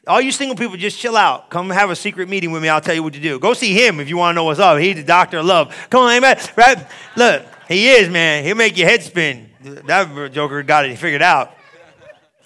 All 0.08 0.20
you 0.20 0.32
single 0.32 0.56
people, 0.58 0.78
just 0.78 0.98
chill 0.98 1.16
out. 1.16 1.52
Come 1.52 1.70
have 1.70 1.92
a 1.92 1.96
secret 1.96 2.28
meeting 2.28 2.52
with 2.52 2.64
me. 2.64 2.70
I'll 2.70 2.82
tell 2.82 2.96
you 2.96 3.04
what 3.04 3.14
to 3.14 3.20
do. 3.20 3.38
Go 3.38 3.54
see 3.54 3.72
him 3.72 4.00
if 4.00 4.10
you 4.10 4.18
want 4.18 4.34
to 4.34 4.36
know 4.36 4.46
what's 4.46 4.60
up. 4.60 4.80
He's 4.80 4.96
the 4.96 5.04
doctor 5.04 5.38
of 5.38 5.46
love. 5.46 5.78
Come 5.92 6.06
on, 6.06 6.12
amen. 6.14 6.40
Right? 6.58 6.84
Look, 7.16 7.46
he 7.68 7.88
is, 7.88 8.10
man. 8.10 8.44
He'll 8.44 8.56
make 8.56 8.80
your 8.80 8.88
head 8.88 9.04
spin. 9.04 9.48
That 9.62 10.32
joker 10.34 10.64
got 10.64 10.86
it 10.86 10.98
figured 10.98 11.22
out. 11.22 11.54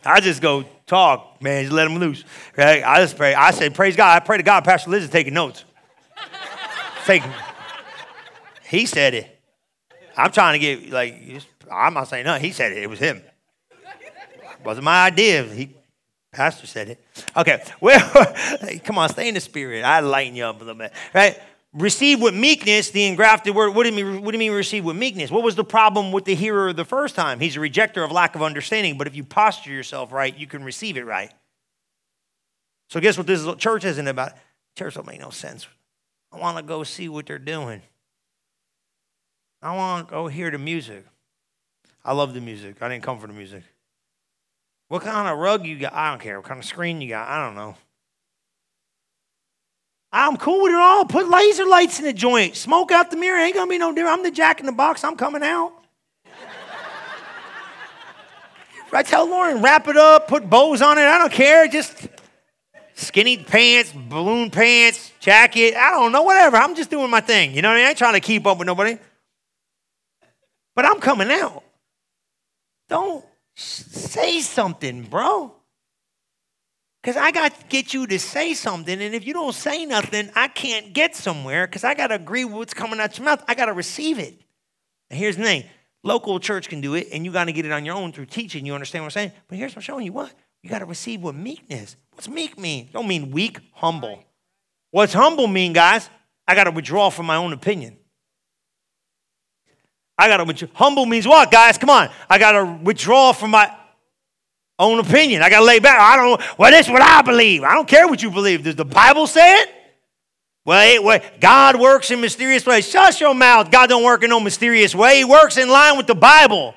I 0.04 0.20
just 0.20 0.42
go 0.42 0.66
talk, 0.86 1.42
man. 1.42 1.64
Just 1.64 1.74
let 1.74 1.88
him 1.88 1.98
loose. 1.98 2.26
Right? 2.58 2.84
I 2.84 3.00
just 3.00 3.16
pray. 3.16 3.34
I 3.34 3.52
said, 3.52 3.74
praise 3.74 3.96
God. 3.96 4.22
I 4.22 4.26
pray 4.26 4.36
to 4.36 4.44
God. 4.44 4.66
Pastor 4.66 4.90
Liz 4.90 5.06
is 5.06 5.10
taking 5.10 5.34
notes. 5.34 5.64
Take, 7.06 7.24
He 8.66 8.86
said 8.86 9.14
it. 9.14 9.40
I'm 10.16 10.32
trying 10.32 10.54
to 10.54 10.60
get, 10.60 10.90
like, 10.90 11.42
I'm 11.72 11.94
not 11.94 12.08
saying 12.08 12.26
no, 12.26 12.36
he 12.36 12.52
said 12.52 12.72
it. 12.72 12.80
It 12.80 12.90
was 12.90 13.00
him. 13.00 13.18
It 13.18 14.66
wasn't 14.66 14.86
my 14.86 15.06
idea. 15.06 15.44
He, 15.44 15.76
pastor 16.32 16.68
said 16.68 16.90
it. 16.90 17.06
Okay, 17.36 17.64
well, 17.82 18.36
come 18.84 18.98
on, 18.98 19.10
stay 19.10 19.28
in 19.28 19.34
the 19.34 19.40
spirit. 19.40 19.84
I 19.84 20.00
lighten 20.00 20.36
you 20.36 20.46
up 20.46 20.58
a 20.58 20.60
little 20.60 20.76
bit, 20.76 20.94
right? 21.14 21.40
Receive 21.74 22.22
with 22.22 22.36
meekness 22.36 22.92
the 22.92 23.06
engrafted 23.06 23.56
word. 23.56 23.72
What 23.72 23.84
do, 23.84 23.90
you 23.90 24.04
mean, 24.04 24.22
what 24.22 24.32
do 24.32 24.36
you 24.36 24.40
mean 24.40 24.52
receive 24.52 24.86
with 24.86 24.96
meekness? 24.96 25.32
What 25.32 25.44
was 25.44 25.56
the 25.56 25.64
problem 25.64 26.12
with 26.12 26.26
the 26.26 26.36
hearer 26.36 26.72
the 26.72 26.86
first 26.86 27.16
time? 27.16 27.40
He's 27.40 27.58
a 27.58 27.60
rejecter 27.60 28.04
of 28.06 28.12
lack 28.12 28.36
of 28.36 28.44
understanding, 28.44 28.98
but 28.98 29.08
if 29.08 29.16
you 29.16 29.24
posture 29.24 29.72
yourself 29.72 30.12
right, 30.12 30.38
you 30.38 30.46
can 30.46 30.64
receive 30.64 30.98
it 30.98 31.06
right. 31.06 31.32
So 32.90 33.00
guess 33.00 33.18
what 33.18 33.26
this 33.26 33.44
church 33.56 33.86
isn't 33.86 34.08
about? 34.08 34.34
Church 34.78 34.94
don't 34.94 35.08
make 35.08 35.20
no 35.20 35.32
sense. 35.32 35.68
I 36.34 36.40
want 36.40 36.58
to 36.58 36.64
go 36.64 36.84
see 36.84 37.08
what 37.08 37.28
they're 37.28 37.38
doing. 37.38 37.82
I 39.62 39.76
want 39.76 40.08
to 40.08 40.12
go 40.12 40.28
hear 40.28 40.50
the 40.50 40.58
music. 40.58 41.06
I 42.04 42.14
love 42.14 42.34
the 42.34 42.42
music. 42.42 42.82
I 42.82 42.90
didn't 42.90 43.04
come 43.04 43.20
for 43.20 43.28
the 43.28 43.34
music. 43.34 43.64
What 44.88 45.04
kind 45.04 45.28
of 45.28 45.38
rug 45.38 45.66
you 45.66 45.78
got? 45.78 45.94
I 45.94 46.10
don't 46.10 46.20
care. 46.20 46.40
What 46.40 46.48
kind 46.48 46.60
of 46.60 46.66
screen 46.66 47.00
you 47.02 47.10
got? 47.10 47.30
I 47.30 47.46
don't 47.46 47.56
know. 47.56 47.76
I'm 50.12 50.38
cool 50.38 50.64
with 50.64 50.74
it 50.74 50.80
all. 50.80 51.06
Put 51.06 51.30
laser 51.30 51.66
lights 51.66 52.00
in 52.00 52.06
the 52.06 52.14
joint. 52.14 52.56
Smoke 52.56 52.92
out 52.92 53.10
the 53.10 53.18
mirror. 53.18 53.40
Ain't 53.40 53.56
gonna 53.56 53.70
be 53.70 53.78
no 53.78 53.94
different. 53.94 54.18
I'm 54.18 54.24
the 54.24 54.32
jack 54.32 54.60
in 54.60 54.66
the 54.66 54.72
box. 54.72 55.04
I'm 55.04 55.16
coming 55.16 55.44
out. 55.44 55.74
I 58.92 59.02
tell 59.02 59.28
Lauren, 59.28 59.62
wrap 59.62 59.88
it 59.88 59.98
up, 59.98 60.28
put 60.28 60.48
bows 60.48 60.84
on 60.84 61.00
it. 61.00 61.02
I 61.02 61.18
don't 61.18 61.32
care. 61.32 61.68
Just 61.68 62.08
skinny 63.04 63.38
pants, 63.38 63.94
balloon 63.94 64.50
pants, 64.50 65.12
jacket. 65.20 65.76
I 65.76 65.92
don't 65.92 66.12
know, 66.12 66.24
whatever. 66.24 66.58
I'm 66.58 66.76
just 66.76 66.90
doing 66.90 67.10
my 67.10 67.22
thing. 67.22 67.54
You 67.54 67.62
know 67.62 67.70
I 67.70 67.76
mean? 67.76 67.86
I 67.86 67.90
ain't 67.90 67.98
trying 67.98 68.14
to 68.14 68.20
keep 68.20 68.48
up 68.48 68.58
with 68.58 68.66
nobody. 68.66 68.98
But 70.76 70.86
I'm 70.86 71.00
coming 71.00 71.30
out. 71.30 71.64
Don't 72.90 73.24
say 73.56 74.42
something, 74.42 75.04
bro. 75.04 75.54
Because 77.02 77.18
I 77.18 77.32
got 77.32 77.54
to 77.54 77.66
get 77.68 77.94
you 77.94 78.08
to 78.08 78.18
say 78.18 78.54
something. 78.54 79.02
And 79.02 79.14
if 79.14 79.28
you 79.28 79.34
don't 79.34 79.54
say 79.54 79.86
nothing, 79.86 80.32
I 80.36 80.48
can't 80.48 80.94
get 80.94 81.16
somewhere 81.16 81.68
because 81.68 81.84
I 81.84 81.96
got 81.96 82.08
to 82.08 82.16
agree 82.16 82.46
with 82.46 82.56
what's 82.56 82.74
coming 82.74 83.00
out 83.00 83.18
your 83.18 83.26
mouth. 83.26 83.44
I 83.48 83.56
got 83.56 83.66
to 83.66 83.74
receive 83.74 84.20
it. 84.20 84.40
And 85.10 85.20
here's 85.20 85.38
the 85.38 85.44
thing 85.44 85.66
local 86.04 86.40
church 86.40 86.70
can 86.70 86.82
do 86.82 86.96
it, 86.96 87.08
and 87.12 87.26
you 87.26 87.32
got 87.32 87.46
to 87.46 87.54
get 87.54 87.66
it 87.66 87.72
on 87.72 87.86
your 87.86 87.96
own 87.96 88.12
through 88.12 88.26
teaching. 88.26 88.66
You 88.66 88.74
understand 88.74 89.04
what 89.04 89.08
I'm 89.08 89.12
saying? 89.12 89.32
But 89.48 89.58
here's 89.58 89.72
what 89.72 89.78
I'm 89.78 89.84
showing 89.84 90.06
you 90.06 90.14
what? 90.14 90.34
You 90.62 90.70
got 90.70 90.80
to 90.80 90.86
receive 90.86 91.22
with 91.22 91.36
meekness. 91.36 91.96
What's 92.16 92.28
meek 92.28 92.58
mean? 92.58 92.90
Don't 92.94 93.08
mean 93.08 93.32
weak, 93.32 93.60
humble. 93.74 94.24
What's 94.92 95.14
humble 95.14 95.48
mean, 95.48 95.74
guys? 95.74 96.10
I 96.48 96.56
got 96.56 96.66
to 96.66 96.72
withdraw 96.72 97.10
from 97.10 97.26
my 97.26 97.38
own 97.38 97.54
opinion. 97.54 97.98
I 100.18 100.28
got 100.28 100.38
to 100.38 100.44
withdraw. 100.44 100.70
Humble 100.74 101.06
means 101.06 101.28
what, 101.28 101.52
guys? 101.52 101.78
Come 101.78 101.90
on. 101.90 102.10
I 102.30 102.38
got 102.38 102.52
to 102.52 102.80
withdraw 102.84 103.34
from 103.34 103.52
my 103.52 103.76
own 104.78 105.00
opinion. 105.00 105.42
I 105.42 105.50
got 105.50 105.60
to 105.60 105.66
lay 105.66 105.80
back. 105.80 106.00
I 106.00 106.16
don't, 106.16 106.58
well, 106.58 106.72
this 106.72 106.86
is 106.86 106.92
what 106.92 107.02
I 107.02 107.22
believe. 107.22 107.64
I 107.64 107.74
don't 107.74 107.88
care 107.88 108.08
what 108.08 108.22
you 108.22 108.30
believe. 108.30 108.64
Does 108.64 108.76
the 108.76 108.86
Bible 108.86 109.26
say 109.26 109.62
it? 109.62 109.70
Well, 110.66 110.96
it, 110.96 111.04
well, 111.04 111.20
God 111.40 111.80
works 111.80 112.12
in 112.12 112.22
mysterious 112.22 112.66
ways. 112.66 112.88
Shut 112.88 113.20
your 113.20 113.34
mouth. 113.34 113.70
God 113.70 113.90
don't 113.90 114.04
work 114.04 114.24
in 114.24 114.30
no 114.30 114.40
mysterious 114.40 114.96
way. 114.96 115.18
He 115.18 115.26
works 115.26 115.58
in 115.58 115.70
line 115.70 115.98
with 115.98 116.08
the 116.08 116.16
Bible. 116.16 116.74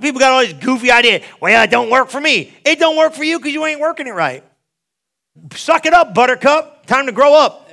People 0.00 0.20
got 0.20 0.32
all 0.32 0.40
these 0.40 0.54
goofy 0.54 0.90
ideas. 0.90 1.22
Well, 1.40 1.62
it 1.62 1.70
don't 1.70 1.90
work 1.90 2.08
for 2.08 2.20
me. 2.20 2.52
It 2.64 2.78
don't 2.78 2.96
work 2.96 3.12
for 3.12 3.24
you 3.24 3.38
because 3.38 3.52
you 3.52 3.64
ain't 3.66 3.80
working 3.80 4.06
it 4.06 4.14
right. 4.14 4.44
Suck 5.54 5.86
it 5.86 5.92
up, 5.92 6.14
buttercup. 6.14 6.86
Time 6.86 7.06
to 7.06 7.12
grow 7.12 7.34
up. 7.34 7.70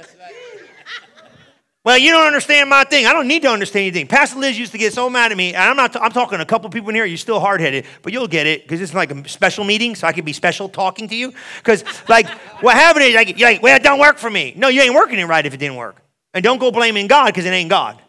Well, 1.88 1.98
you 1.98 2.12
don't 2.12 2.28
understand 2.28 2.70
my 2.70 2.84
thing. 2.84 3.06
I 3.06 3.14
don't 3.14 3.30
need 3.30 3.44
to 3.44 3.48
understand 3.48 3.84
anything. 3.84 4.08
Pastor 4.08 4.40
Liz 4.40 4.60
used 4.60 4.74
to 4.74 4.78
get 4.78 4.92
so 4.92 5.10
mad 5.10 5.32
at 5.32 5.38
me, 5.38 5.54
and 5.54 5.64
I'm 5.64 5.78
not. 5.78 5.94
T- 5.94 6.00
I'm 6.02 6.12
talking 6.12 6.38
to 6.38 6.44
a 6.44 6.46
couple 6.46 6.70
people 6.70 6.90
in 6.90 6.96
here. 6.96 7.06
You're 7.06 7.16
still 7.16 7.40
hard 7.40 7.62
headed, 7.62 7.86
but 8.02 8.12
you'll 8.12 8.28
get 8.28 8.46
it 8.46 8.64
because 8.64 8.82
it's 8.82 8.94
like 8.94 9.10
a 9.10 9.30
special 9.30 9.64
meeting, 9.64 9.96
so 9.96 10.06
I 10.06 10.12
can 10.12 10.26
be 10.26 10.34
special 10.34 10.68
talking 10.68 11.08
to 11.08 11.16
you. 11.16 11.34
Because 11.60 11.86
like 12.10 12.28
what 12.60 12.76
happened 12.76 13.06
is 13.06 13.16
like 13.16 13.40
like, 13.40 13.64
well, 13.64 13.78
it 13.78 13.84
don't 13.84 14.00
work 14.00 14.18
for 14.18 14.30
me. 14.30 14.54
No, 14.58 14.68
you 14.68 14.82
ain't 14.82 14.96
working 14.96 15.18
it 15.18 15.24
right 15.28 15.46
if 15.46 15.54
it 15.54 15.58
didn't 15.58 15.78
work, 15.78 16.02
and 16.34 16.44
don't 16.44 16.58
go 16.58 16.72
blaming 16.72 17.08
God 17.08 17.28
because 17.28 17.46
it 17.46 17.52
ain't 17.52 17.70
God. 17.70 18.02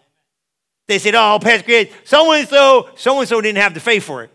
They 0.89 0.99
said, 0.99 1.14
oh, 1.14 1.39
Pastor 1.41 1.64
Chris, 1.64 1.89
so 2.05 2.32
and 2.32 2.49
so, 2.49 2.89
so 2.97 3.20
and 3.20 3.28
so 3.28 3.41
didn't 3.41 3.59
have 3.59 3.74
the 3.74 3.80
faith 3.80 4.05
for 4.05 4.24
it. 4.24 4.30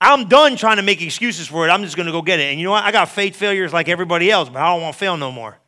I'm 0.00 0.28
done 0.28 0.56
trying 0.56 0.76
to 0.76 0.82
make 0.82 1.02
excuses 1.02 1.48
for 1.48 1.66
it. 1.66 1.70
I'm 1.70 1.82
just 1.82 1.96
going 1.96 2.06
to 2.06 2.12
go 2.12 2.22
get 2.22 2.38
it. 2.38 2.44
And 2.44 2.60
you 2.60 2.64
know 2.64 2.70
what? 2.70 2.84
I 2.84 2.92
got 2.92 3.08
faith 3.08 3.34
failures 3.34 3.72
like 3.72 3.88
everybody 3.88 4.30
else, 4.30 4.48
but 4.48 4.62
I 4.62 4.72
don't 4.72 4.82
want 4.82 4.94
to 4.94 4.98
fail 4.98 5.16
no 5.16 5.32
more. 5.32 5.58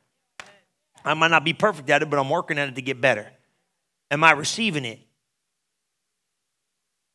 I 1.05 1.15
might 1.15 1.33
not 1.33 1.45
be 1.45 1.53
perfect 1.53 1.91
at 1.91 2.03
it, 2.03 2.09
but 2.09 2.21
I'm 2.21 2.31
working 2.31 2.57
at 2.57 2.69
it 2.69 2.77
to 2.77 2.83
get 2.83 3.01
better. 3.01 3.27
Am 4.13 4.23
I 4.23 4.33
receiving 4.33 4.85
it 4.85 5.01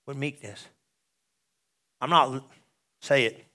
with 0.05 0.17
meekness? 0.17 0.65
I'm 2.01 2.09
not, 2.09 2.43
say 3.01 3.25
it. 3.25 3.45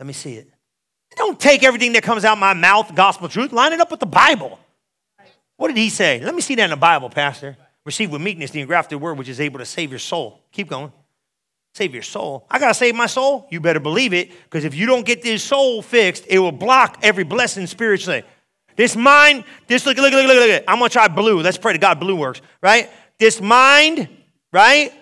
Let 0.00 0.08
me 0.08 0.12
see 0.12 0.34
it. 0.34 0.48
Don't 1.14 1.38
take 1.38 1.62
everything 1.62 1.92
that 1.92 2.02
comes 2.02 2.24
out 2.24 2.38
my 2.38 2.54
mouth, 2.54 2.92
gospel 2.96 3.28
truth, 3.28 3.52
line 3.52 3.72
it 3.72 3.80
up 3.80 3.90
with 3.90 4.00
the 4.00 4.06
Bible. 4.06 4.58
What 5.56 5.68
did 5.68 5.76
he 5.76 5.90
say? 5.90 6.20
Let 6.20 6.34
me 6.34 6.40
see 6.40 6.56
that 6.56 6.64
in 6.64 6.70
the 6.70 6.76
Bible, 6.76 7.08
Pastor. 7.08 7.56
Receive 7.84 8.10
with 8.10 8.22
meekness 8.22 8.50
the 8.50 8.60
engrafted 8.60 9.00
word 9.00 9.18
which 9.18 9.28
is 9.28 9.40
able 9.40 9.58
to 9.58 9.66
save 9.66 9.90
your 9.90 9.98
soul. 9.98 10.40
Keep 10.52 10.70
going. 10.70 10.92
Save 11.74 11.94
your 11.94 12.02
soul. 12.02 12.46
I 12.50 12.58
got 12.58 12.68
to 12.68 12.74
save 12.74 12.94
my 12.94 13.06
soul. 13.06 13.46
You 13.50 13.60
better 13.60 13.80
believe 13.80 14.12
it 14.12 14.30
because 14.44 14.64
if 14.64 14.74
you 14.74 14.86
don't 14.86 15.06
get 15.06 15.22
this 15.22 15.42
soul 15.42 15.80
fixed, 15.82 16.24
it 16.28 16.38
will 16.38 16.52
block 16.52 16.98
every 17.02 17.24
blessing 17.24 17.66
spiritually. 17.66 18.22
This 18.76 18.94
mind, 18.94 19.44
this 19.66 19.84
look, 19.86 19.96
look, 19.96 20.12
look, 20.12 20.26
look, 20.26 20.48
look. 20.48 20.64
I'm 20.68 20.78
gonna 20.78 20.88
try 20.90 21.08
blue. 21.08 21.40
Let's 21.40 21.58
pray 21.58 21.72
to 21.72 21.78
God 21.78 21.98
blue 21.98 22.16
works, 22.16 22.40
right? 22.62 22.90
This 23.18 23.40
mind, 23.40 24.08
right? 24.52 24.92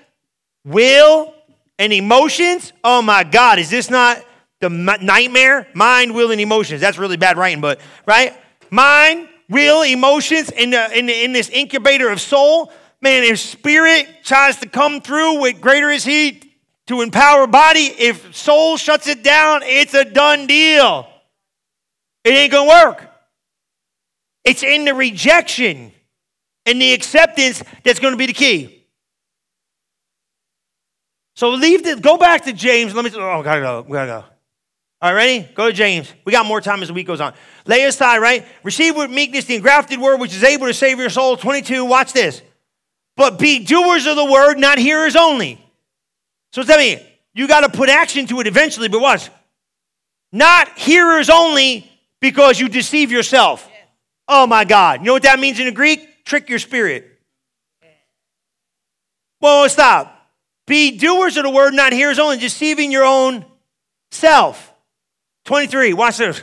Will 0.65 1.35
and 1.79 1.93
emotions. 1.93 2.73
Oh 2.85 3.03
my 3.03 3.25
God, 3.25 3.59
is 3.59 3.71
this 3.71 3.91
not 3.91 4.25
the 4.61 4.69
nightmare? 4.69 5.67
Mind, 5.75 6.15
will, 6.15 6.31
and 6.31 6.41
emotions. 6.41 6.81
That's 6.81 6.99
really 6.99 7.17
bad 7.17 7.37
writing, 7.37 7.61
but 7.61 7.81
right? 8.07 8.37
Mind, 8.71 9.29
will, 9.51 9.83
emotions 9.83 10.51
in, 10.51 10.71
the, 10.71 10.99
in, 10.99 11.07
the, 11.07 11.25
in 11.25 11.33
this 11.33 11.51
incubator 11.51 12.09
of 12.09 12.21
soul. 12.21 12.73
Man, 13.03 13.25
if 13.25 13.39
spirit 13.39 14.09
tries 14.25 14.57
to 14.61 14.69
come 14.69 15.01
through 15.01 15.41
with 15.41 15.61
greater 15.61 15.91
is 15.91 16.05
he 16.05 16.43
to 16.87 17.03
empower 17.03 17.47
body, 17.47 17.93
if 17.99 18.35
soul 18.35 18.77
shuts 18.77 19.07
it 19.07 19.23
down, 19.23 19.61
it's 19.63 19.95
a 19.95 20.05
done 20.05 20.47
deal. 20.47 21.07
It 22.25 22.31
ain't 22.31 22.53
gonna 22.53 22.69
work. 22.69 23.11
It's 24.45 24.63
in 24.63 24.85
the 24.85 24.95
rejection 24.95 25.93
and 26.67 26.81
the 26.81 26.93
acceptance 26.93 27.63
that's 27.85 27.99
to 28.01 28.17
be 28.17 28.27
the 28.27 28.33
key. 28.33 28.87
So 31.37 31.51
leave 31.51 31.85
the, 31.85 31.97
go 31.97 32.17
back 32.17 32.45
to 32.45 32.53
James. 32.53 32.95
Let 32.95 33.05
me, 33.05 33.11
oh, 33.15 33.43
gotta 33.43 33.61
go, 33.61 33.85
we 33.87 33.93
gotta 33.93 34.07
go. 34.07 34.25
All 35.03 35.15
right, 35.15 35.17
ready? 35.17 35.49
Go 35.55 35.67
to 35.69 35.73
James. 35.73 36.13
We 36.25 36.33
got 36.33 36.45
more 36.45 36.61
time 36.61 36.83
as 36.83 36.89
the 36.89 36.95
week 36.95 37.07
goes 37.07 37.23
on. 37.23 37.33
Lay 37.65 37.85
aside, 37.85 38.19
right? 38.19 38.47
Receive 38.63 38.97
with 38.97 39.11
meekness 39.11 39.47
the 39.47 39.55
engrafted 39.55 39.99
word 39.99 40.21
which 40.21 40.35
is 40.35 40.45
able 40.45 40.67
to 40.67 40.75
save 40.75 40.99
your 40.99 41.09
soul. 41.09 41.37
22, 41.39 41.85
watch 41.87 42.13
this. 42.13 42.43
But 43.17 43.39
be 43.39 43.65
doers 43.65 44.07
of 44.07 44.17
the 44.17 44.25
word, 44.25 44.59
not 44.59 44.79
hearers 44.79 45.17
only. 45.17 45.65
So 46.53 46.63
tell 46.63 46.79
me, 46.79 47.07
you 47.33 47.49
got 47.49 47.61
to 47.61 47.71
put 47.71 47.89
action 47.89 48.27
to 48.27 48.41
it 48.41 48.47
eventually, 48.47 48.89
but 48.89 49.01
watch. 49.01 49.31
Not 50.33 50.79
hearers 50.79 51.31
only 51.31 51.91
because 52.21 52.61
you 52.61 52.69
deceive 52.69 53.11
yourself. 53.11 53.69
Oh 54.29 54.47
my 54.47 54.65
God. 54.65 55.01
You 55.01 55.07
know 55.07 55.13
what 55.15 55.23
that 55.23 55.41
means 55.41 55.59
in 55.59 55.67
the 55.67 55.73
Greek? 55.73 56.25
Trick 56.25 56.49
your 56.49 56.59
spirit. 56.59 57.07
Well, 59.41 59.69
stop. 59.69 60.17
Be 60.67 60.99
doers 60.99 61.37
of 61.39 61.45
the 61.45 61.51
word, 61.51 61.73
not 61.73 61.93
hearers 61.93 62.19
only, 62.19 62.37
deceiving 62.39 62.93
your 62.93 63.05
own 63.05 63.45
self. 64.11 64.70
23, 65.45 65.93
watch 65.95 66.19
this. 66.19 66.43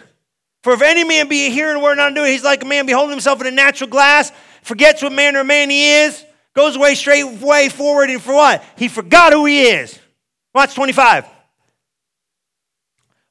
For 0.64 0.74
if 0.74 0.82
any 0.82 1.04
man 1.04 1.30
be 1.30 1.46
a 1.46 1.50
hearer 1.50 1.74
the 1.74 1.80
word, 1.80 1.96
not 1.96 2.14
doing, 2.14 2.32
he's 2.32 2.44
like 2.44 2.64
a 2.64 2.66
man 2.66 2.86
beholding 2.86 3.12
himself 3.12 3.40
in 3.42 3.48
a 3.48 3.52
natural 3.52 3.90
glass, 3.90 4.32
forgets 4.64 5.02
what 5.02 5.12
manner 5.12 5.42
of 5.42 5.48
man 5.48 5.70
he 5.70 6.02
is, 6.02 6.24
goes 6.54 6.76
away 6.76 6.96
straight 6.96 7.24
way 7.40 7.70
forward, 7.70 8.10
and 8.10 8.22
for 8.22 8.34
what? 8.34 8.64
He 8.76 8.88
forgot 8.88 9.32
who 9.32 9.46
he 9.46 9.64
is. 9.64 9.98
Watch 10.54 10.74
25. 10.76 11.26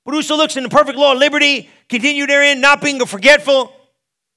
But 0.04 0.14
whoso 0.14 0.36
looks 0.36 0.56
in 0.56 0.62
the 0.62 0.68
perfect 0.68 0.96
law 0.96 1.12
of 1.12 1.18
liberty, 1.18 1.68
continue 1.88 2.26
therein, 2.26 2.60
not 2.60 2.80
being 2.80 3.02
a 3.02 3.06
forgetful, 3.06 3.72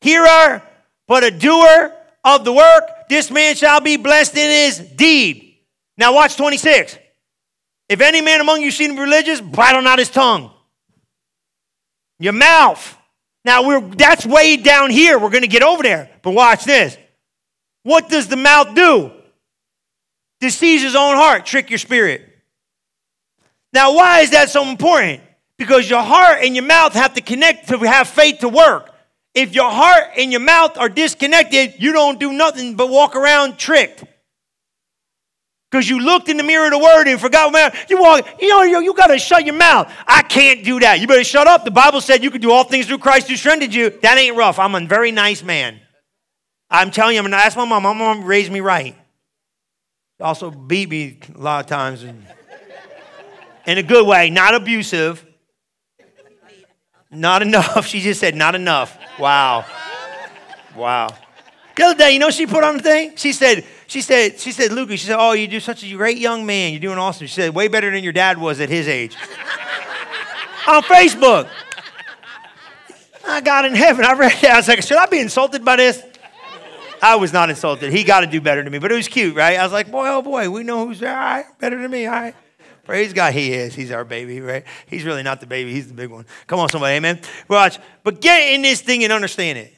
hearer, 0.02 0.64
but 1.08 1.24
a 1.24 1.32
doer 1.32 1.94
of 2.24 2.44
the 2.44 2.52
work, 2.52 2.84
this 3.08 3.32
man 3.32 3.56
shall 3.56 3.80
be 3.80 3.96
blessed 3.96 4.36
in 4.36 4.50
his 4.50 4.80
deed. 4.80 5.58
Now, 5.98 6.14
watch 6.14 6.36
26. 6.38 6.98
If 7.88 8.02
any 8.02 8.22
man 8.22 8.42
among 8.42 8.62
you 8.62 8.72
seem 8.72 8.98
religious, 8.98 9.42
bridle 9.42 9.82
not 9.82 10.00
his 10.00 10.10
tongue. 10.10 10.52
Your 12.20 12.34
mouth. 12.34 12.98
Now, 13.46 13.66
we're, 13.66 13.82
that's 13.82 14.26
way 14.26 14.58
down 14.58 14.90
here. 14.90 15.18
We're 15.18 15.30
going 15.30 15.44
to 15.44 15.48
get 15.48 15.64
over 15.64 15.82
there. 15.82 16.10
But 16.22 16.32
watch 16.32 16.66
this. 16.66 16.98
What 17.84 18.10
does 18.10 18.28
the 18.28 18.36
mouth 18.36 18.76
do? 18.76 19.12
Deceives 20.42 20.84
his 20.84 20.96
own 20.96 21.16
heart, 21.16 21.46
trick 21.46 21.70
your 21.70 21.80
spirit. 21.80 22.26
Now, 23.74 23.94
why 23.94 24.22
is 24.22 24.32
that 24.32 24.50
so 24.50 24.68
important? 24.68 25.22
Because 25.58 25.90
your 25.90 26.02
heart 26.02 26.40
and 26.44 26.56
your 26.56 26.66
mouth 26.66 26.94
have 26.94 27.14
to 27.16 27.22
connect 27.22 27.68
to 27.70 27.78
have 27.80 28.08
faith 28.08 28.40
to 28.40 28.50
work. 28.50 28.94
If 29.36 29.54
your 29.54 29.70
heart 29.70 30.12
and 30.18 30.32
your 30.32 30.42
mouth 30.42 30.78
are 30.78 30.90
disconnected, 30.90 31.76
you 31.78 31.92
don't 31.92 32.20
do 32.20 32.34
nothing 32.34 32.76
but 32.76 32.90
walk 32.90 33.16
around 33.16 33.58
tricked. 33.58 34.04
Because 35.70 35.88
you 35.88 36.00
looked 36.00 36.30
in 36.30 36.38
the 36.38 36.44
mirror 36.44 36.66
of 36.66 36.72
the 36.72 36.80
word 36.80 37.08
and 37.08 37.22
forgot, 37.22 37.52
man, 37.54 37.72
you 37.90 38.02
walk, 38.02 38.28
you 38.42 38.48
know, 38.48 38.64
you, 38.64 38.82
you 38.82 38.94
got 38.96 39.08
to 39.08 39.20
shut 39.20 39.46
your 39.46 39.56
mouth. 39.56 39.94
I 40.08 40.24
can't 40.24 40.64
do 40.64 40.80
that. 40.80 41.00
You 41.00 41.06
better 41.06 41.24
shut 41.24 41.46
up. 41.46 41.64
The 41.64 41.72
Bible 41.72 42.02
said 42.02 42.24
you 42.24 42.32
could 42.32 42.42
do 42.42 42.52
all 42.52 42.64
things 42.64 42.88
through 42.88 42.98
Christ 42.98 43.28
who 43.28 43.36
strengthened 43.36 43.74
you. 43.74 43.92
That 44.02 44.18
ain't 44.18 44.36
rough. 44.36 44.58
I'm 44.58 44.74
a 44.74 44.80
very 44.86 45.12
nice 45.12 45.44
man. 45.44 45.80
I'm 46.72 46.90
telling 46.90 47.16
you, 47.16 47.22
I'm 47.22 47.34
ask 47.34 47.56
my 47.56 47.66
mom. 47.66 47.84
My 47.84 47.94
mom 47.94 48.24
raised 48.26 48.52
me 48.52 48.62
right. 48.62 48.96
Also 50.20 50.50
beat 50.50 50.90
me 50.90 51.20
a 51.34 51.38
lot 51.38 51.64
of 51.64 51.70
times. 51.70 52.04
And, 52.04 52.26
in 53.66 53.78
a 53.78 53.84
good 53.84 54.08
way, 54.08 54.32
not 54.32 54.56
abusive. 54.56 55.24
Not 57.12 57.44
enough. 57.44 57.86
She 57.88 58.02
just 58.02 58.20
said, 58.20 58.36
not 58.36 58.56
enough. 58.56 58.98
Wow. 59.20 59.66
Wow. 60.76 61.10
The 61.76 61.84
other 61.84 61.98
day, 61.98 62.12
you 62.12 62.20
know 62.20 62.32
she 62.32 62.48
put 62.48 62.64
on 62.64 62.78
the 62.78 62.84
thing? 62.84 63.16
She 63.16 63.32
said, 63.32 63.66
she 63.90 64.02
said, 64.02 64.40
she 64.40 64.52
said, 64.52 64.72
Lucas, 64.72 65.00
she 65.00 65.08
said, 65.08 65.18
oh, 65.20 65.32
you 65.32 65.48
do 65.48 65.60
such 65.60 65.84
a 65.84 65.96
great 65.96 66.20
young 66.20 66.46
man. 66.46 66.74
You're 66.74 66.80
doing 66.80 67.00
awesome. 67.00 67.26
She 67.26 67.34
said, 67.34 67.56
way 67.56 67.68
better 67.68 67.90
than 67.90 68.04
your 68.04 68.14
dad 68.14 68.38
was 68.38 68.60
at 68.60 68.70
his 68.70 68.88
age. 68.88 69.16
on 70.68 70.84
Facebook. 70.84 71.50
I 73.28 73.42
got 73.42 73.66
in 73.66 73.74
heaven. 73.74 74.06
I 74.06 74.14
read 74.14 74.32
that. 74.44 74.52
I 74.52 74.58
was 74.58 74.68
like, 74.68 74.84
should 74.84 74.98
I 74.98 75.08
be 75.08 75.18
insulted 75.18 75.66
by 75.66 75.78
this? 75.78 76.04
I 77.02 77.16
was 77.16 77.34
not 77.34 77.50
insulted. 77.50 77.92
He 77.92 78.04
got 78.04 78.20
to 78.20 78.28
do 78.28 78.40
better 78.40 78.62
than 78.62 78.72
me, 78.72 78.78
but 78.78 78.92
it 78.92 78.96
was 78.96 79.08
cute, 79.08 79.36
right? 79.36 79.58
I 79.58 79.64
was 79.64 79.72
like, 79.72 79.90
boy, 79.90 80.08
oh 80.08 80.22
boy, 80.22 80.52
we 80.52 80.62
know 80.62 80.86
who's 80.86 81.02
all 81.02 81.10
right, 81.10 81.46
better 81.60 81.82
than 81.82 81.90
me, 81.90 82.06
all 82.06 82.12
right. 82.12 82.36
Praise 82.84 83.12
God, 83.14 83.34
he 83.34 83.54
is. 83.54 83.74
He's 83.74 83.92
our 83.92 84.04
baby, 84.04 84.40
right? 84.42 84.66
He's 84.86 85.04
really 85.04 85.24
not 85.24 85.40
the 85.40 85.48
baby, 85.48 85.74
he's 85.74 85.88
the 85.88 85.94
big 85.94 86.12
one. 86.12 86.26
Come 86.46 86.60
on, 86.60 86.70
somebody, 86.70 86.96
amen. 86.96 87.22
Watch. 87.48 87.80
But 88.04 88.22
get 88.22 88.54
in 88.54 88.62
this 88.62 88.82
thing 88.82 89.04
and 89.04 89.14
understand 89.14 89.58
it. 89.58 89.74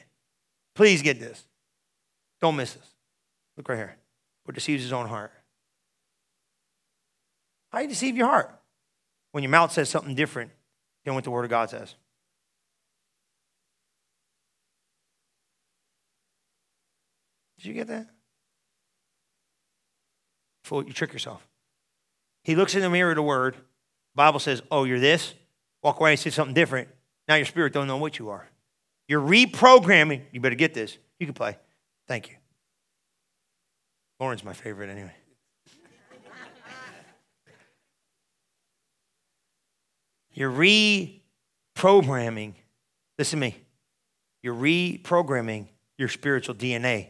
Please 0.74 1.00
get 1.00 1.20
this. 1.20 1.42
Don't 2.40 2.56
miss 2.56 2.74
this. 2.74 2.88
Look 3.56 3.68
right 3.68 3.76
here 3.76 3.96
or 4.46 4.52
deceives 4.52 4.82
his 4.82 4.92
own 4.92 5.08
heart. 5.08 5.32
How 7.70 7.78
do 7.78 7.84
you 7.84 7.88
deceive 7.88 8.16
your 8.16 8.26
heart? 8.26 8.58
When 9.32 9.42
your 9.42 9.50
mouth 9.50 9.72
says 9.72 9.88
something 9.88 10.14
different 10.14 10.50
than 11.04 11.14
what 11.14 11.24
the 11.24 11.30
Word 11.30 11.44
of 11.44 11.50
God 11.50 11.70
says. 11.70 11.94
Did 17.58 17.66
you 17.66 17.74
get 17.74 17.86
that? 17.86 18.08
Fool, 20.64 20.84
you 20.84 20.92
trick 20.92 21.12
yourself. 21.12 21.46
He 22.44 22.56
looks 22.56 22.74
in 22.74 22.82
the 22.82 22.90
mirror 22.90 23.10
of 23.10 23.16
the 23.16 23.22
Word. 23.22 23.56
Bible 24.14 24.40
says, 24.40 24.62
"Oh, 24.70 24.84
you're 24.84 25.00
this." 25.00 25.34
Walk 25.82 25.98
away 25.98 26.12
and 26.12 26.20
say 26.20 26.30
something 26.30 26.54
different. 26.54 26.88
Now 27.28 27.36
your 27.36 27.46
spirit 27.46 27.72
don't 27.72 27.86
know 27.86 27.96
what 27.96 28.18
you 28.18 28.28
are. 28.30 28.48
You're 29.08 29.20
reprogramming. 29.20 30.24
You 30.32 30.40
better 30.40 30.54
get 30.54 30.74
this. 30.74 30.98
You 31.18 31.26
can 31.26 31.34
play. 31.34 31.56
Thank 32.06 32.30
you. 32.30 32.36
Lauren's 34.22 34.44
my 34.44 34.52
favorite 34.52 34.88
anyway. 34.88 35.10
You're 40.32 40.52
reprogramming, 40.52 42.54
listen 43.18 43.40
to 43.40 43.46
me, 43.46 43.56
you're 44.40 44.54
reprogramming 44.54 45.66
your 45.98 46.06
spiritual 46.06 46.54
DNA 46.54 47.08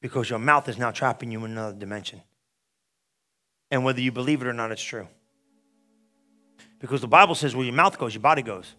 because 0.00 0.30
your 0.30 0.38
mouth 0.38 0.68
is 0.68 0.78
now 0.78 0.92
trapping 0.92 1.32
you 1.32 1.44
in 1.44 1.50
another 1.50 1.76
dimension. 1.76 2.22
And 3.72 3.84
whether 3.84 4.00
you 4.00 4.12
believe 4.12 4.40
it 4.40 4.46
or 4.46 4.52
not, 4.52 4.70
it's 4.70 4.80
true. 4.80 5.08
Because 6.78 7.00
the 7.00 7.08
Bible 7.08 7.34
says 7.34 7.56
where 7.56 7.66
your 7.66 7.74
mouth 7.74 7.98
goes, 7.98 8.14
your 8.14 8.22
body 8.22 8.42
goes. 8.42 8.72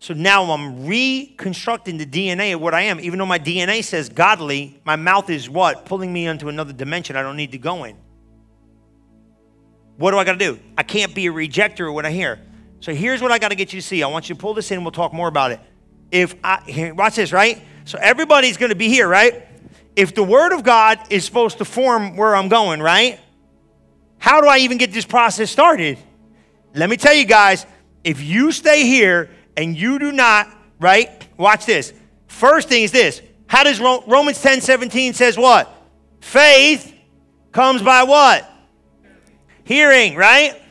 So 0.00 0.14
now 0.14 0.44
I'm 0.44 0.86
reconstructing 0.86 1.98
the 1.98 2.06
DNA 2.06 2.54
of 2.54 2.60
what 2.60 2.72
I 2.72 2.82
am. 2.82 3.00
Even 3.00 3.18
though 3.18 3.26
my 3.26 3.38
DNA 3.38 3.82
says 3.82 4.08
godly, 4.08 4.80
my 4.84 4.96
mouth 4.96 5.28
is 5.28 5.50
what? 5.50 5.86
Pulling 5.86 6.12
me 6.12 6.26
into 6.26 6.48
another 6.48 6.72
dimension 6.72 7.16
I 7.16 7.22
don't 7.22 7.36
need 7.36 7.52
to 7.52 7.58
go 7.58 7.84
in. 7.84 7.96
What 9.96 10.12
do 10.12 10.18
I 10.18 10.24
got 10.24 10.34
to 10.34 10.38
do? 10.38 10.60
I 10.76 10.84
can't 10.84 11.14
be 11.14 11.26
a 11.26 11.32
rejecter 11.32 11.88
of 11.88 11.94
what 11.94 12.06
I 12.06 12.12
hear. 12.12 12.38
So 12.80 12.94
here's 12.94 13.20
what 13.20 13.32
I 13.32 13.40
got 13.40 13.48
to 13.48 13.56
get 13.56 13.72
you 13.72 13.80
to 13.80 13.86
see. 13.86 14.04
I 14.04 14.06
want 14.06 14.28
you 14.28 14.36
to 14.36 14.40
pull 14.40 14.54
this 14.54 14.70
in 14.70 14.76
and 14.76 14.84
we'll 14.84 14.92
talk 14.92 15.12
more 15.12 15.26
about 15.26 15.50
it. 15.50 15.58
If 16.12 16.36
I, 16.44 16.92
watch 16.94 17.16
this, 17.16 17.32
right? 17.32 17.60
So 17.84 17.98
everybody's 18.00 18.56
going 18.56 18.70
to 18.70 18.76
be 18.76 18.88
here, 18.88 19.08
right? 19.08 19.46
If 19.96 20.14
the 20.14 20.22
Word 20.22 20.52
of 20.52 20.62
God 20.62 21.00
is 21.10 21.24
supposed 21.24 21.58
to 21.58 21.64
form 21.64 22.16
where 22.16 22.36
I'm 22.36 22.48
going, 22.48 22.80
right? 22.80 23.18
How 24.18 24.40
do 24.40 24.46
I 24.46 24.58
even 24.58 24.78
get 24.78 24.92
this 24.92 25.04
process 25.04 25.50
started? 25.50 25.98
Let 26.74 26.88
me 26.88 26.96
tell 26.96 27.14
you 27.14 27.24
guys, 27.24 27.66
if 28.04 28.22
you 28.22 28.52
stay 28.52 28.86
here 28.86 29.30
and 29.58 29.76
you 29.76 29.98
do 29.98 30.12
not, 30.12 30.48
right? 30.78 31.26
Watch 31.36 31.66
this. 31.66 31.92
First 32.28 32.68
thing 32.68 32.84
is 32.84 32.92
this. 32.92 33.20
How 33.48 33.64
does 33.64 33.80
Romans 33.80 34.40
10 34.40 34.60
17 34.60 35.14
says 35.14 35.36
what? 35.36 35.74
Faith 36.20 36.94
comes 37.50 37.82
by 37.82 38.04
what? 38.04 38.48
Hearing, 39.64 40.14
right? 40.14 40.62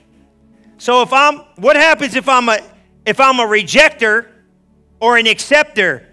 So 0.77 1.01
if 1.01 1.11
I'm 1.11 1.39
what 1.57 1.75
happens 1.75 2.15
if 2.15 2.29
I'm 2.29 2.47
a 2.47 2.59
if 3.05 3.19
I'm 3.19 3.39
a 3.39 3.45
rejecter 3.45 4.27
or 5.01 5.17
an 5.17 5.27
acceptor? 5.27 6.07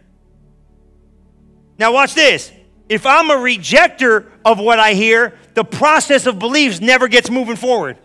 Now 1.78 1.92
watch 1.92 2.14
this. 2.14 2.50
If 2.88 3.06
I'm 3.06 3.30
a 3.30 3.36
rejecter 3.36 4.30
of 4.44 4.58
what 4.58 4.80
I 4.80 4.94
hear, 4.94 5.38
the 5.54 5.64
process 5.64 6.26
of 6.26 6.40
beliefs 6.40 6.80
never 6.80 7.06
gets 7.06 7.30
moving 7.30 7.56
forward. 7.56 7.98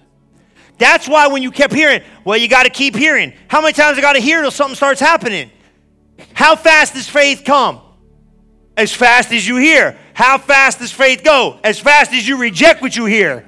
That's 0.80 1.08
why 1.10 1.28
when 1.28 1.44
you 1.44 1.52
kept 1.52 1.74
hearing, 1.74 2.02
well, 2.24 2.38
you 2.38 2.48
got 2.48 2.64
to 2.64 2.70
keep 2.70 2.96
hearing. 2.96 3.34
How 3.50 3.62
many 3.62 3.74
times 3.74 3.98
I 3.98 4.02
got 4.02 4.14
to 4.14 4.22
hear 4.22 4.42
till 4.42 4.50
something 4.50 4.76
starts 4.76 5.02
happening? 5.02 5.52
How 6.34 6.56
fast 6.56 6.94
does 6.94 7.08
faith 7.08 7.44
come? 7.46 7.82
As 8.78 8.94
fast 8.94 9.34
as 9.34 9.46
you 9.46 9.58
hear. 9.58 9.98
How 10.14 10.38
fast 10.38 10.80
does 10.80 10.92
faith 10.92 11.22
go? 11.24 11.60
As 11.66 11.80
fast 11.80 12.14
as 12.14 12.26
you 12.26 12.38
reject 12.38 12.82
what 12.82 12.96
you 12.96 13.06
hear. 13.06 13.46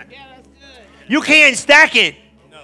You 1.07 1.21
can't 1.21 1.55
stack 1.55 1.95
it. 1.95 2.15
No. 2.51 2.59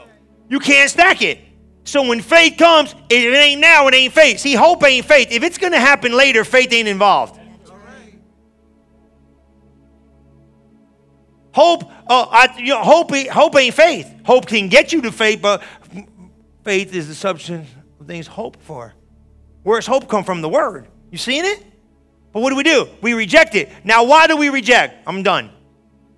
You 0.50 0.60
can't 0.60 0.90
stack 0.90 1.22
it. 1.22 1.40
So 1.86 2.06
when 2.06 2.22
faith 2.22 2.58
comes, 2.58 2.94
if 3.10 3.24
it 3.24 3.34
ain't 3.34 3.62
now, 3.62 3.88
it 3.88 3.94
ain't 3.94 4.14
faith. 4.14 4.40
See, 4.40 4.54
hope 4.54 4.84
ain't 4.84 5.06
faith. 5.06 5.32
If 5.32 5.44
it's 5.44 5.58
going 5.58 5.72
to 5.72 5.80
happen 5.80 6.12
later, 6.12 6.44
faith 6.44 6.74
ain't 6.74 6.90
involved. 6.90 7.37
Hope, 11.58 11.92
uh, 12.08 12.28
I, 12.30 12.56
you 12.60 12.68
know, 12.68 12.84
hope, 12.84 13.10
hope 13.16 13.56
ain't 13.56 13.74
faith. 13.74 14.14
Hope 14.24 14.46
can 14.46 14.70
get 14.70 14.94
you 14.94 15.02
to 15.02 15.12
faith, 15.12 15.42
but 15.42 15.64
faith 16.64 16.94
is 16.94 17.08
the 17.08 17.16
substance 17.16 17.68
of 18.00 18.06
things 18.06 18.28
hoped 18.28 18.62
for. 18.62 18.94
Where's 19.64 19.88
hope 19.88 20.08
come 20.08 20.24
from? 20.24 20.44
The 20.44 20.50
Word. 20.50 20.88
You 21.10 21.18
seeing 21.18 21.46
it? 21.46 21.66
But 22.32 22.42
what 22.42 22.52
do 22.52 22.58
we 22.58 22.62
do? 22.62 22.88
We 23.02 23.16
reject 23.16 23.56
it. 23.56 23.72
Now, 23.84 24.04
why 24.04 24.28
do 24.28 24.38
we 24.38 24.50
reject? 24.50 25.02
I'm 25.08 25.24
done. 25.24 25.50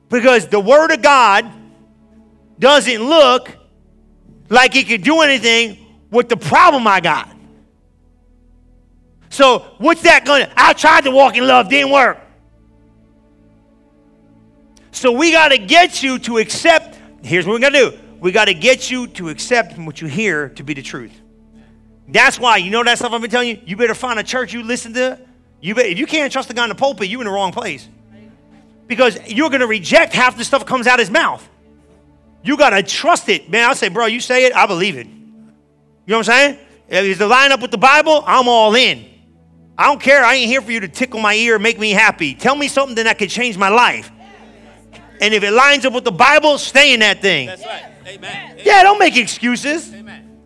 Because 0.10 0.46
the 0.50 0.60
Word 0.60 0.92
of 0.92 1.02
God 1.02 1.50
doesn't 2.60 3.02
look 3.02 3.50
like 4.50 4.76
it 4.76 4.90
could 4.90 5.04
do 5.04 5.22
anything 5.22 5.78
with 6.12 6.28
the 6.28 6.36
problem 6.36 6.86
I 6.86 7.00
got. 7.00 7.34
So, 9.30 9.60
what's 9.78 10.02
that 10.02 10.26
gonna? 10.26 10.52
I 10.58 10.74
tried 10.74 11.06
to 11.06 11.12
walk 11.12 11.38
in 11.38 11.48
love, 11.48 11.70
didn't 11.70 11.94
work. 11.94 12.20
So 14.92 15.12
we 15.12 15.32
got 15.32 15.50
to 15.50 15.58
get 15.58 16.02
you 16.04 16.20
to 16.20 16.38
accept. 16.38 17.00
Here's 17.22 17.46
what 17.46 17.54
we're 17.54 17.70
going 17.70 17.74
to 17.74 17.92
do 17.92 18.00
we 18.20 18.32
got 18.32 18.46
to 18.46 18.54
get 18.54 18.92
you 18.92 19.08
to 19.08 19.30
accept 19.30 19.78
what 19.78 20.02
you 20.02 20.08
hear 20.08 20.50
to 20.50 20.64
be 20.64 20.74
the 20.74 20.82
truth. 20.82 21.14
That's 22.08 22.40
why, 22.40 22.58
you 22.58 22.72
know 22.72 22.84
that 22.84 22.98
stuff 22.98 23.14
I've 23.14 23.22
been 23.22 23.30
telling 23.30 23.50
you? 23.50 23.62
You 23.66 23.78
better 23.78 23.94
find 23.94 24.20
a 24.20 24.24
church 24.24 24.52
you 24.52 24.64
listen 24.64 24.94
to. 24.94 25.20
You 25.62 25.76
bet, 25.76 25.86
if 25.86 26.00
you 26.00 26.06
can't 26.06 26.32
trust 26.32 26.48
the 26.48 26.54
guy 26.54 26.64
in 26.64 26.70
the 26.70 26.76
pulpit, 26.76 27.08
you're 27.08 27.22
in 27.22 27.28
the 27.28 27.34
wrong 27.34 27.52
place. 27.52 27.88
Because 28.88 29.20
you're 29.28 29.50
going 29.50 29.62
to 29.62 29.68
reject 29.68 30.14
half 30.14 30.36
the 30.36 30.44
stuff 30.44 30.62
that 30.62 30.68
comes 30.68 30.88
out 30.88 30.98
his 30.98 31.12
mouth. 31.12 31.48
You 32.44 32.58
got 32.58 32.72
to 32.72 32.82
trust 32.82 33.30
it. 33.30 33.50
Man, 33.50 33.70
I 33.70 33.74
say, 33.74 33.90
bro, 33.90 34.08
you 34.08 34.20
say 34.20 34.46
it, 34.46 34.56
I 34.56 34.66
believe 34.66 34.98
it. 34.98 35.06
You 35.06 35.14
know 36.08 36.18
what 36.18 36.30
I'm 36.30 36.56
saying? 36.56 36.60
If 36.88 37.06
it's 37.06 37.22
line 37.22 37.52
up 37.52 37.62
with 37.62 37.72
the 37.72 37.78
Bible, 37.78 38.24
I'm 38.26 38.48
all 38.48 38.74
in. 38.74 39.06
I 39.78 39.86
don't 39.86 40.02
care. 40.02 40.24
I 40.26 40.36
ain't 40.36 40.48
here 40.48 40.62
for 40.62 40.72
you 40.72 40.80
to 40.80 40.88
tickle 40.88 41.20
my 41.20 41.36
ear, 41.36 41.60
make 41.60 41.78
me 41.78 41.92
happy. 41.92 42.34
Tell 42.34 42.56
me 42.56 42.68
something 42.68 42.96
that 42.96 43.20
could 43.20 43.30
change 43.30 43.58
my 43.58 43.70
life. 43.70 44.12
And 45.22 45.34
if 45.34 45.44
it 45.44 45.52
lines 45.52 45.86
up 45.86 45.94
with 45.94 46.06
the 46.06 46.12
Bible, 46.12 46.58
stay 46.58 46.94
in 46.94 47.02
that 47.02 47.22
thing. 47.22 47.48
That's 47.48 47.66
right. 47.66 47.86
Amen. 48.08 48.60
Yeah, 48.64 48.84
don't 48.84 49.00
make 49.00 49.18
excuses. 49.18 49.94
Amen. 49.94 50.40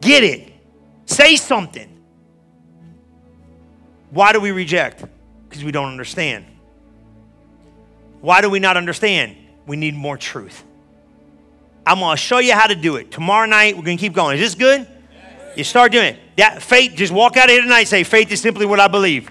Get 0.00 0.22
it. 0.22 0.52
Say 1.06 1.36
something. 1.36 1.88
Why 4.10 4.32
do 4.32 4.40
we 4.40 4.50
reject? 4.50 5.04
Because 5.48 5.64
we 5.64 5.72
don't 5.72 5.88
understand. 5.88 6.44
Why 8.20 8.40
do 8.40 8.50
we 8.50 8.58
not 8.58 8.76
understand? 8.76 9.36
We 9.66 9.76
need 9.76 9.94
more 9.94 10.16
truth. 10.16 10.64
I'm 11.86 12.00
going 12.00 12.14
to 12.14 12.16
show 12.16 12.38
you 12.38 12.52
how 12.52 12.66
to 12.66 12.74
do 12.74 12.96
it. 12.96 13.10
Tomorrow 13.10 13.46
night, 13.46 13.76
we're 13.76 13.82
going 13.82 13.96
to 13.96 14.00
keep 14.00 14.12
going. 14.12 14.38
Is 14.38 14.40
this 14.40 14.54
good? 14.54 14.86
You 15.56 15.64
start 15.64 15.92
doing 15.92 16.14
it. 16.14 16.18
That 16.36 16.62
faith, 16.62 16.92
just 16.94 17.12
walk 17.12 17.36
out 17.36 17.46
of 17.46 17.50
here 17.50 17.62
tonight 17.62 17.84
say, 17.84 18.04
faith 18.04 18.30
is 18.30 18.40
simply 18.40 18.66
what 18.66 18.78
I 18.78 18.88
believe. 18.88 19.30